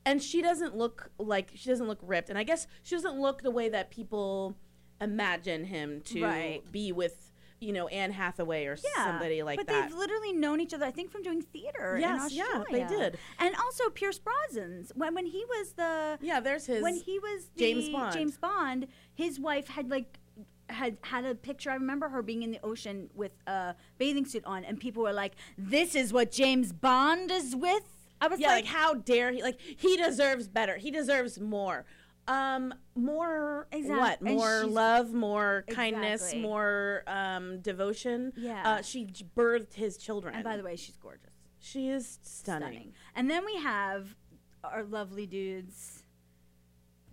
and 0.05 0.21
she 0.21 0.41
doesn't 0.41 0.75
look 0.75 1.11
like 1.17 1.51
she 1.55 1.69
doesn't 1.69 1.87
look 1.87 1.99
ripped. 2.01 2.29
And 2.29 2.37
I 2.37 2.43
guess 2.43 2.67
she 2.83 2.95
doesn't 2.95 3.19
look 3.19 3.41
the 3.41 3.51
way 3.51 3.69
that 3.69 3.91
people 3.91 4.57
imagine 4.99 5.65
him 5.65 6.01
to 6.01 6.23
Right. 6.23 6.71
be 6.71 6.91
with 6.91 7.27
you 7.59 7.71
know 7.73 7.87
Anne 7.89 8.11
Hathaway 8.11 8.65
or 8.65 8.75
Yeah, 8.97 9.05
somebody 9.05 9.43
like 9.43 9.57
but 9.59 9.67
that. 9.67 9.73
But 9.83 9.89
they've 9.89 9.97
literally 9.97 10.33
known 10.33 10.59
each 10.59 10.73
other. 10.73 10.85
I 10.85 10.91
think 10.91 11.11
from 11.11 11.21
doing 11.23 11.41
theater. 11.41 11.97
Yes, 11.99 12.31
yeah, 12.33 12.63
they 12.71 12.83
did. 12.85 13.17
And 13.39 13.55
also 13.55 13.89
Pierce 13.89 14.19
Brosnan's 14.19 14.91
when 14.95 15.13
when 15.15 15.25
he 15.27 15.45
was 15.45 15.73
the 15.73 16.17
yeah, 16.21 16.39
there's 16.39 16.65
his 16.65 16.81
when 16.81 16.95
he 16.95 17.19
was 17.19 17.45
the 17.55 17.59
James 17.59 17.89
Bond. 17.89 18.13
James 18.13 18.37
Bond, 18.37 18.87
his 19.13 19.39
wife 19.39 19.67
had 19.69 19.89
like 19.89 20.17
had 20.71 20.97
had 21.01 21.25
a 21.25 21.35
picture. 21.35 21.71
I 21.71 21.75
remember 21.75 22.09
her 22.09 22.21
being 22.21 22.43
in 22.43 22.51
the 22.51 22.59
ocean 22.63 23.09
with 23.13 23.33
a 23.47 23.75
bathing 23.97 24.25
suit 24.25 24.43
on, 24.45 24.63
and 24.63 24.79
people 24.79 25.03
were 25.03 25.13
like, 25.13 25.33
"This 25.57 25.95
is 25.95 26.11
what 26.13 26.31
James 26.31 26.73
Bond 26.73 27.31
is 27.31 27.55
with." 27.55 27.83
I 28.19 28.27
was 28.27 28.39
yeah, 28.39 28.49
like, 28.49 28.65
like, 28.65 28.73
how 28.73 28.93
dare 28.93 29.31
he? 29.31 29.41
Like 29.41 29.59
he 29.59 29.97
deserves 29.97 30.47
better. 30.47 30.77
He 30.77 30.91
deserves 30.91 31.39
more. 31.39 31.85
Um, 32.27 32.73
more 32.95 33.67
Exact- 33.71 34.21
what? 34.21 34.21
More 34.21 34.63
love, 34.65 35.11
more 35.11 35.65
kindness, 35.69 36.33
more 36.35 37.03
um 37.07 37.59
devotion. 37.61 38.31
Yeah. 38.37 38.61
Uh, 38.63 38.81
she 38.81 39.07
birthed 39.35 39.73
his 39.73 39.97
children. 39.97 40.35
And 40.35 40.43
by 40.43 40.55
the 40.57 40.63
way, 40.63 40.75
she's 40.75 40.97
gorgeous. 40.97 41.31
she 41.59 41.89
is 41.89 42.19
stunning. 42.21 42.93
And 43.15 43.29
then 43.29 43.43
we 43.45 43.55
have 43.57 44.15
our 44.63 44.83
lovely 44.83 45.25
dudes. 45.25 46.00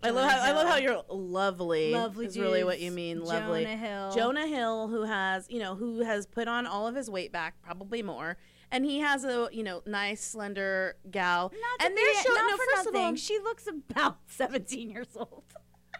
I 0.02 0.10
love 0.10 0.30
how 0.30 0.40
I 0.40 0.52
love 0.52 0.68
how 0.68 0.76
you're 0.76 1.02
lovely. 1.08 1.92
Lovely 1.92 2.26
is 2.26 2.38
really 2.38 2.62
what 2.64 2.78
you 2.80 2.90
mean. 2.92 3.20
Lovely. 3.24 3.64
Jonah 3.64 3.76
Hill. 3.76 4.12
Jonah 4.14 4.46
Hill, 4.46 4.88
who 4.88 5.02
has 5.04 5.46
you 5.50 5.58
know 5.58 5.74
who 5.74 6.00
has 6.00 6.26
put 6.26 6.46
on 6.48 6.66
all 6.66 6.86
of 6.86 6.94
his 6.94 7.10
weight 7.10 7.32
back, 7.32 7.54
probably 7.62 8.02
more, 8.02 8.36
and 8.70 8.84
he 8.84 9.00
has 9.00 9.24
a 9.24 9.48
you 9.52 9.62
know 9.62 9.82
nice 9.86 10.22
slender 10.24 10.96
gal. 11.10 11.52
Not 11.52 11.86
and 11.86 11.96
they're 11.96 12.14
showing 12.22 12.46
no 12.48 12.56
first 12.76 12.86
of 12.88 12.94
all, 12.94 13.14
she 13.16 13.38
looks 13.40 13.66
about 13.66 14.18
17 14.28 14.88
years 14.90 15.08
old. 15.16 15.42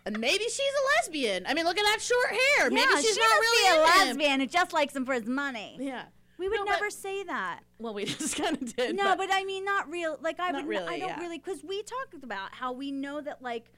maybe 0.09 0.45
she's 0.45 0.61
a 0.61 0.85
lesbian. 1.01 1.45
I 1.47 1.55
mean, 1.55 1.65
look 1.65 1.77
at 1.79 1.85
that 1.85 2.01
short 2.01 2.29
hair. 2.31 2.71
maybe 2.71 2.87
Yeah, 2.95 3.01
she's 3.01 3.15
she 3.15 3.21
not 3.21 3.41
really 3.41 3.69
a 3.69 3.75
him. 3.75 4.07
lesbian 4.09 4.41
who 4.41 4.47
just 4.47 4.73
likes 4.73 4.95
him 4.95 5.05
for 5.05 5.13
his 5.15 5.27
money. 5.27 5.77
Yeah. 5.81 6.05
We 6.39 6.49
would 6.49 6.55
No, 6.57 6.65
but- 6.67 6.71
never 6.75 6.89
say 6.89 7.25
that. 7.25 7.61
Well, 7.81 7.95
we 7.95 8.05
just 8.07 8.37
kind 8.37 8.57
of 8.63 8.77
did. 8.77 8.95
No, 8.97 9.17
but, 9.17 9.29
I 9.33 9.43
mean, 9.45 9.65
not 9.65 9.91
real. 9.91 10.17
Like 10.23 10.39
I 10.39 10.53
Not 10.53 10.67
would. 10.67 10.77
n- 10.77 10.83
I 10.83 10.87
really, 10.87 11.01
don't 11.01 11.09
yeah. 11.09 11.21
really 11.21 11.39
because 11.39 11.65
we 11.65 11.83
talked 11.83 12.15
about 12.23 12.55
how 12.55 12.73
we 12.73 12.93
know 12.93 13.21
that 13.21 13.43
like 13.43 13.73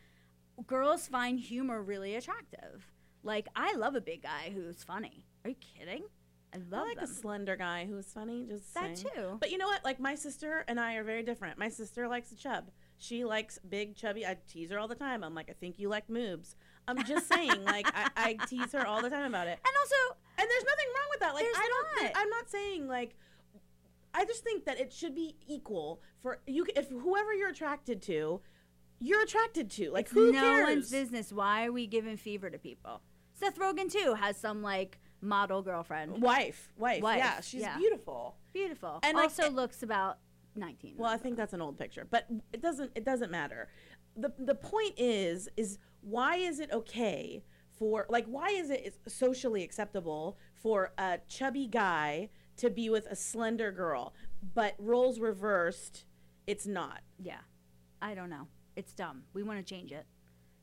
girls 0.66 1.06
find 1.08 1.38
humor 1.38 1.82
really 1.82 2.14
attractive. 2.16 2.86
Like 3.22 3.46
I 3.54 3.74
love 3.74 3.94
a 3.94 4.00
big 4.00 4.22
guy 4.22 4.50
who's 4.54 4.82
funny. 4.82 5.24
Are 5.44 5.50
you 5.50 5.56
kidding? 5.56 6.04
I 6.52 6.56
I 6.56 6.60
love 6.68 6.88
like 6.88 6.96
them. 6.96 7.04
a 7.04 7.06
slender 7.06 7.56
guy 7.56 7.86
who's 7.88 8.06
funny. 8.06 8.44
Just 8.48 8.74
That 8.74 8.96
saying. 8.98 9.10
too. 9.14 9.36
But 9.38 9.50
you 9.50 9.58
know 9.58 9.66
what? 9.68 9.84
Like 9.84 10.00
my 10.00 10.14
sister 10.14 10.64
and 10.68 10.80
I 10.80 10.94
are 10.96 11.04
very 11.04 11.22
different. 11.22 11.58
My 11.58 11.68
sister 11.68 12.08
likes 12.08 12.32
a 12.32 12.36
chub. 12.36 12.70
She 12.98 13.24
likes 13.24 13.58
big, 13.68 13.94
chubby. 13.96 14.26
I 14.26 14.36
tease 14.48 14.70
her 14.70 14.78
all 14.78 14.88
the 14.88 14.94
time. 14.94 15.22
I'm 15.24 15.34
like, 15.34 15.48
I 15.48 15.54
think 15.54 15.78
you 15.78 15.88
like 15.88 16.08
moobs. 16.08 16.54
I'm 16.88 17.02
just 17.04 17.28
saying, 17.28 17.64
like, 17.64 17.86
I, 17.94 18.10
I 18.16 18.34
tease 18.46 18.72
her 18.72 18.86
all 18.86 19.00
the 19.00 19.08
time 19.08 19.24
about 19.26 19.46
it. 19.46 19.58
And 19.64 19.74
also, 19.80 20.18
and 20.38 20.50
there's 20.50 20.64
nothing 20.64 20.86
wrong 20.94 21.06
with 21.10 21.20
that. 21.20 21.34
Like, 21.34 21.44
I 21.46 21.68
don't. 21.68 22.02
not. 22.04 22.12
I'm 22.16 22.28
not 22.30 22.50
saying 22.50 22.88
like. 22.88 23.14
I 24.12 24.24
just 24.24 24.42
think 24.42 24.64
that 24.64 24.80
it 24.80 24.92
should 24.92 25.14
be 25.14 25.36
equal 25.46 26.02
for 26.20 26.40
you. 26.46 26.66
If 26.74 26.88
whoever 26.88 27.32
you're 27.32 27.50
attracted 27.50 28.02
to, 28.02 28.40
you're 29.00 29.22
attracted 29.22 29.70
to. 29.72 29.90
Like, 29.90 30.06
it's 30.06 30.12
who 30.12 30.32
no 30.32 30.40
cares? 30.40 30.68
one's 30.68 30.90
business. 30.90 31.32
Why 31.32 31.66
are 31.66 31.72
we 31.72 31.86
giving 31.86 32.16
fever 32.16 32.50
to 32.50 32.58
people? 32.58 33.00
Seth 33.34 33.58
Rogen 33.58 33.90
too 33.90 34.14
has 34.14 34.36
some 34.36 34.62
like 34.62 34.98
model 35.22 35.62
girlfriend, 35.62 36.20
Wife, 36.22 36.72
wife, 36.78 37.02
Wife, 37.02 37.18
yeah, 37.18 37.40
she's 37.40 37.62
yeah. 37.62 37.76
beautiful. 37.76 38.36
beautiful, 38.52 39.00
And, 39.02 39.10
and 39.10 39.16
like, 39.16 39.24
also 39.24 39.50
looks 39.50 39.82
about 39.82 40.18
19. 40.56 40.94
Well, 40.98 41.10
I 41.10 41.16
think 41.16 41.36
that's 41.36 41.52
an 41.52 41.60
old 41.62 41.78
picture, 41.78 42.06
but 42.10 42.26
it 42.52 42.60
doesn't 42.60 42.90
it 42.94 43.04
doesn't 43.04 43.30
matter. 43.30 43.68
The 44.16 44.32
the 44.38 44.54
point 44.54 44.94
is 44.98 45.48
is 45.56 45.78
why 46.02 46.36
is 46.36 46.60
it 46.60 46.70
okay 46.72 47.44
for 47.78 48.06
like 48.10 48.26
why 48.26 48.48
is 48.48 48.68
it 48.70 48.94
socially 49.08 49.62
acceptable 49.62 50.36
for 50.54 50.92
a 50.98 51.18
chubby 51.28 51.66
guy 51.66 52.28
to 52.56 52.68
be 52.68 52.90
with 52.90 53.06
a 53.06 53.16
slender 53.16 53.72
girl, 53.72 54.12
but 54.54 54.74
roles 54.78 55.18
reversed, 55.18 56.04
it's 56.46 56.66
not. 56.66 57.00
Yeah, 57.18 57.40
I 58.02 58.14
don't 58.14 58.28
know. 58.28 58.48
It's 58.80 58.94
dumb. 58.94 59.24
We 59.34 59.42
want 59.42 59.58
to 59.58 59.62
change 59.62 59.92
it. 59.92 60.06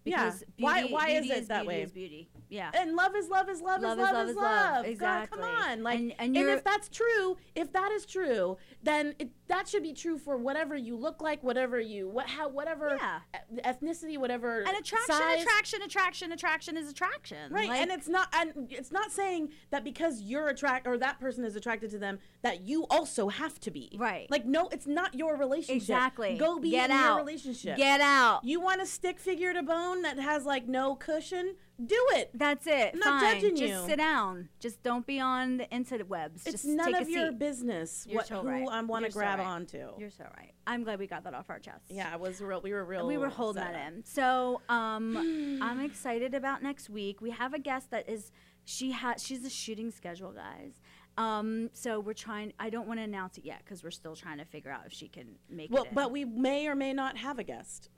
Yeah. 0.07 0.25
Because 0.25 0.43
Why- 0.59 0.79
beauty- 0.81 0.93
why 0.93 1.09
is 1.09 1.21
beauty 1.25 1.39
it 1.39 1.47
that 1.49 1.61
beauty 1.63 1.67
way? 1.67 1.81
Is 1.83 1.91
beauty. 1.91 2.29
Yeah. 2.49 2.71
And 2.73 2.95
love 2.95 3.15
is 3.15 3.27
love 3.29 3.49
is 3.49 3.61
love, 3.61 3.81
Love 3.81 3.97
is 3.99 4.03
is 4.03 4.03
love 4.05 4.13
love 4.13 4.25
is 4.25 4.29
is 4.31 4.37
love. 4.37 4.85
love. 4.85 4.97
God, 4.99 5.29
come 5.31 5.43
on. 5.43 5.83
Like 5.83 5.99
And- 5.99 6.13
and 6.17 6.37
and, 6.37 6.49
if 6.49 6.63
that's 6.63 6.87
true, 6.89 7.37
if 7.55 7.73
that 7.73 7.91
is 7.91 8.05
true, 8.05 8.57
then 8.83 9.15
it, 9.19 9.31
that 9.47 9.67
should 9.67 9.83
be 9.83 9.93
true 9.93 10.17
for 10.17 10.37
whatever 10.37 10.75
you 10.75 10.95
look 10.95 11.21
like, 11.21 11.43
whatever 11.43 11.79
you 11.79 12.07
what 12.07 12.27
how 12.27 12.47
whatever 12.47 12.97
e- 13.53 13.59
ethnicity, 13.65 14.17
whatever 14.17 14.59
And 14.61 14.77
attraction, 14.77 15.15
size. 15.15 15.41
attraction, 15.43 15.81
attraction, 15.81 16.31
attraction 16.31 16.77
is 16.77 16.89
attraction. 16.89 17.51
Right, 17.51 17.67
Like, 17.69 17.81
and 17.81 17.91
it's 17.91 18.07
not, 18.07 18.29
and 18.33 18.67
it's 18.71 18.91
not 18.91 19.11
saying 19.11 19.49
that 19.71 19.83
because 19.83 20.21
you're 20.21 20.47
attract 20.47 20.87
or 20.87 20.97
that 20.99 21.19
person 21.19 21.43
is 21.43 21.55
attracted 21.55 21.89
to 21.91 21.99
them 21.99 22.19
that 22.43 22.61
you 22.61 22.85
also 22.89 23.27
have 23.29 23.59
to 23.61 23.71
be. 23.71 23.89
Right. 23.97 24.29
Like, 24.31 24.45
no, 24.45 24.69
it's 24.69 24.87
not 24.87 25.13
your 25.15 25.35
relationship. 25.35 25.75
Exactly. 25.81 26.37
Go 26.37 26.59
be 26.59 26.71
Get 26.71 26.89
in 26.89 26.95
out. 26.95 27.07
your 27.07 27.17
relationship. 27.17 27.77
Get 27.77 27.99
out. 28.01 28.43
You 28.43 28.59
want 28.61 28.81
a 28.81 28.85
stick 28.85 29.19
figure 29.19 29.53
to 29.53 29.63
bone 29.63 29.96
that 30.03 30.19
has 30.19 30.45
like 30.45 30.67
no 30.67 30.95
cushion? 30.95 31.55
Do 31.83 31.95
it. 32.13 32.31
That's 32.33 32.65
it. 32.65 32.91
I'm 32.93 32.99
not 32.99 33.21
Fine. 33.21 33.35
judging 33.35 33.55
Just 33.55 33.73
you. 33.73 33.85
sit 33.85 33.97
down. 33.97 34.49
Just 34.59 34.81
don't 34.81 35.05
be 35.05 35.19
on 35.19 35.57
the 35.57 35.65
interwebs. 35.65 36.37
It's 36.47 36.51
Just 36.51 36.65
none 36.65 36.91
take 36.91 37.01
of 37.03 37.07
a 37.07 37.11
your 37.11 37.29
seat. 37.29 37.39
business 37.39 38.05
You're 38.09 38.17
what 38.17 38.27
so 38.27 38.41
who 38.41 38.47
right. 38.47 38.67
I 38.67 38.81
want 38.81 39.01
You're 39.03 39.09
to 39.09 39.13
so 39.13 39.19
grab 39.19 39.39
right. 39.39 39.47
onto. 39.47 39.89
You're 39.99 40.09
so 40.09 40.23
right. 40.35 40.53
I'm 40.65 40.83
glad 40.83 40.97
we 40.97 41.05
got 41.05 41.23
that 41.25 41.35
off 41.35 41.49
our 41.49 41.59
chest. 41.59 41.85
Yeah, 41.89 42.13
it 42.13 42.19
was 42.19 42.41
real. 42.41 42.61
We 42.61 42.73
were 42.73 42.83
real. 42.83 43.05
we 43.05 43.17
were 43.17 43.29
holding 43.29 43.63
that 43.63 43.75
in. 43.93 44.03
So 44.05 44.61
um, 44.69 45.59
I'm 45.61 45.79
excited 45.81 46.33
about 46.33 46.63
next 46.63 46.89
week. 46.89 47.21
We 47.21 47.29
have 47.29 47.53
a 47.53 47.59
guest 47.59 47.91
that 47.91 48.09
is 48.09 48.31
she 48.65 48.91
has 48.91 49.23
she's 49.23 49.45
a 49.45 49.49
shooting 49.49 49.91
schedule, 49.91 50.31
guys. 50.31 50.73
Um, 51.17 51.69
so 51.73 51.99
we're 51.99 52.13
trying. 52.13 52.53
I 52.59 52.69
don't 52.69 52.87
want 52.87 52.99
to 52.99 53.03
announce 53.03 53.37
it 53.37 53.45
yet 53.45 53.61
because 53.63 53.83
we're 53.83 53.91
still 53.91 54.15
trying 54.15 54.37
to 54.37 54.45
figure 54.45 54.71
out 54.71 54.81
if 54.85 54.93
she 54.93 55.07
can 55.07 55.27
make 55.49 55.71
Well, 55.71 55.83
it. 55.83 55.89
in. 55.89 55.95
but 55.95 56.11
we 56.11 56.25
may 56.25 56.67
or 56.67 56.75
may 56.75 56.93
not 56.93 57.17
have 57.17 57.39
a 57.39 57.43
guest. 57.43 57.89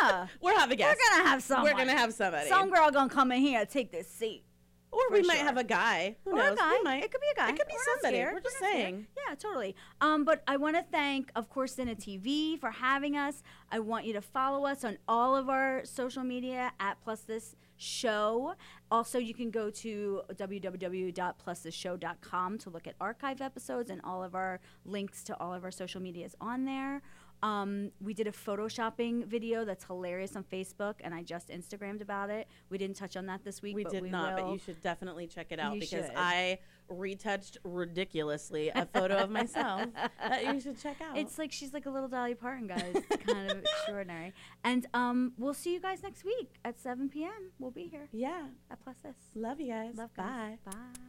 yeah, 0.00 0.26
we'll 0.40 0.56
have 0.56 0.70
a 0.70 0.76
guest. 0.76 0.98
We're 0.98 1.16
gonna 1.16 1.28
have 1.28 1.42
someone. 1.42 1.64
We're 1.72 1.78
gonna 1.78 1.96
have 1.98 2.12
somebody. 2.14 2.48
Some 2.48 2.70
girl 2.70 2.90
gonna 2.90 3.08
come 3.10 3.32
in 3.32 3.40
here 3.40 3.60
and 3.60 3.68
take 3.68 3.90
this 3.90 4.08
seat. 4.08 4.44
Or 4.92 4.98
we 5.12 5.22
might 5.22 5.36
sure. 5.36 5.44
have 5.46 5.56
a 5.56 5.62
guy. 5.62 6.16
Who 6.24 6.32
Or 6.32 6.36
knows? 6.36 6.52
a 6.54 6.56
guy. 6.56 6.72
We 6.72 6.82
might. 6.82 7.04
It 7.04 7.12
could 7.12 7.20
be 7.20 7.26
a 7.32 7.36
guy. 7.36 7.48
It 7.50 7.56
could 7.58 7.68
be 7.68 7.74
We're 7.74 7.94
somebody. 8.02 8.24
We're 8.24 8.40
just 8.40 8.56
scared. 8.56 8.72
saying. 8.72 9.06
Yeah, 9.28 9.34
totally. 9.36 9.76
Um, 10.00 10.24
but 10.24 10.42
I 10.48 10.56
want 10.56 10.74
to 10.76 10.84
thank, 10.90 11.30
of 11.36 11.48
course, 11.48 11.76
Cine 11.76 11.94
TV 11.96 12.58
for 12.58 12.72
having 12.72 13.16
us. 13.16 13.44
I 13.70 13.78
want 13.78 14.04
you 14.04 14.12
to 14.14 14.20
follow 14.20 14.66
us 14.66 14.82
on 14.82 14.98
all 15.06 15.36
of 15.36 15.48
our 15.48 15.82
social 15.84 16.24
media 16.24 16.72
at 16.80 17.00
Plus 17.04 17.20
This 17.20 17.54
Show. 17.80 18.54
Also, 18.90 19.18
you 19.18 19.32
can 19.32 19.50
go 19.50 19.70
to 19.70 20.20
www.plusthisshow.com 20.34 22.58
to 22.58 22.70
look 22.70 22.86
at 22.86 22.94
archive 23.00 23.40
episodes 23.40 23.88
and 23.90 24.02
all 24.04 24.22
of 24.22 24.34
our 24.34 24.60
links 24.84 25.24
to 25.24 25.34
all 25.40 25.54
of 25.54 25.64
our 25.64 25.70
social 25.70 26.02
medias 26.02 26.34
on 26.40 26.66
there. 26.66 27.00
Um, 27.42 27.90
we 28.02 28.12
did 28.12 28.26
a 28.26 28.32
photoshopping 28.32 29.26
video 29.26 29.64
that's 29.64 29.84
hilarious 29.84 30.36
on 30.36 30.44
Facebook, 30.44 30.96
and 31.00 31.14
I 31.14 31.22
just 31.22 31.48
Instagrammed 31.48 32.02
about 32.02 32.28
it. 32.28 32.48
We 32.68 32.76
didn't 32.76 32.96
touch 32.96 33.16
on 33.16 33.24
that 33.26 33.44
this 33.44 33.62
week. 33.62 33.76
We 33.76 33.84
but 33.84 33.92
did 33.92 34.02
we 34.02 34.10
not, 34.10 34.36
will. 34.36 34.44
but 34.44 34.52
you 34.52 34.58
should 34.58 34.82
definitely 34.82 35.26
check 35.26 35.46
it 35.50 35.58
out 35.58 35.74
You 35.74 35.80
because 35.80 36.06
should. 36.06 36.16
I 36.16 36.58
retouched 36.90 37.58
ridiculously 37.64 38.68
a 38.70 38.86
photo 38.86 39.16
of 39.18 39.30
myself 39.30 39.86
that 40.28 40.44
you 40.44 40.60
should 40.60 40.80
check 40.80 41.00
out. 41.00 41.16
It's 41.16 41.38
like 41.38 41.52
she's 41.52 41.72
like 41.72 41.86
a 41.86 41.90
little 41.90 42.08
Dolly 42.08 42.34
Parton, 42.34 42.66
guys. 42.66 42.92
It's 42.94 43.24
kind 43.24 43.50
of 43.50 43.58
extraordinary. 43.62 44.32
And 44.64 44.86
um, 44.92 45.32
we'll 45.38 45.54
see 45.54 45.72
you 45.72 45.80
guys 45.80 46.02
next 46.02 46.24
week 46.24 46.54
at 46.64 46.78
7 46.78 47.08
p.m. 47.08 47.52
We'll 47.58 47.70
be 47.70 47.84
here. 47.84 48.08
Yeah. 48.12 48.46
At 48.70 48.82
Plus 48.82 48.96
This. 49.02 49.14
Love 49.34 49.60
you 49.60 49.68
guys. 49.72 49.96
Love 49.96 50.10
guys. 50.16 50.58
Bye. 50.64 50.72
Bye. 50.72 51.00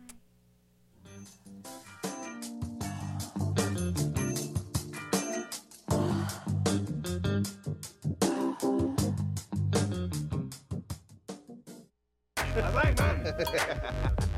I 12.63 12.69
like 12.73 12.95
that. 12.97 14.29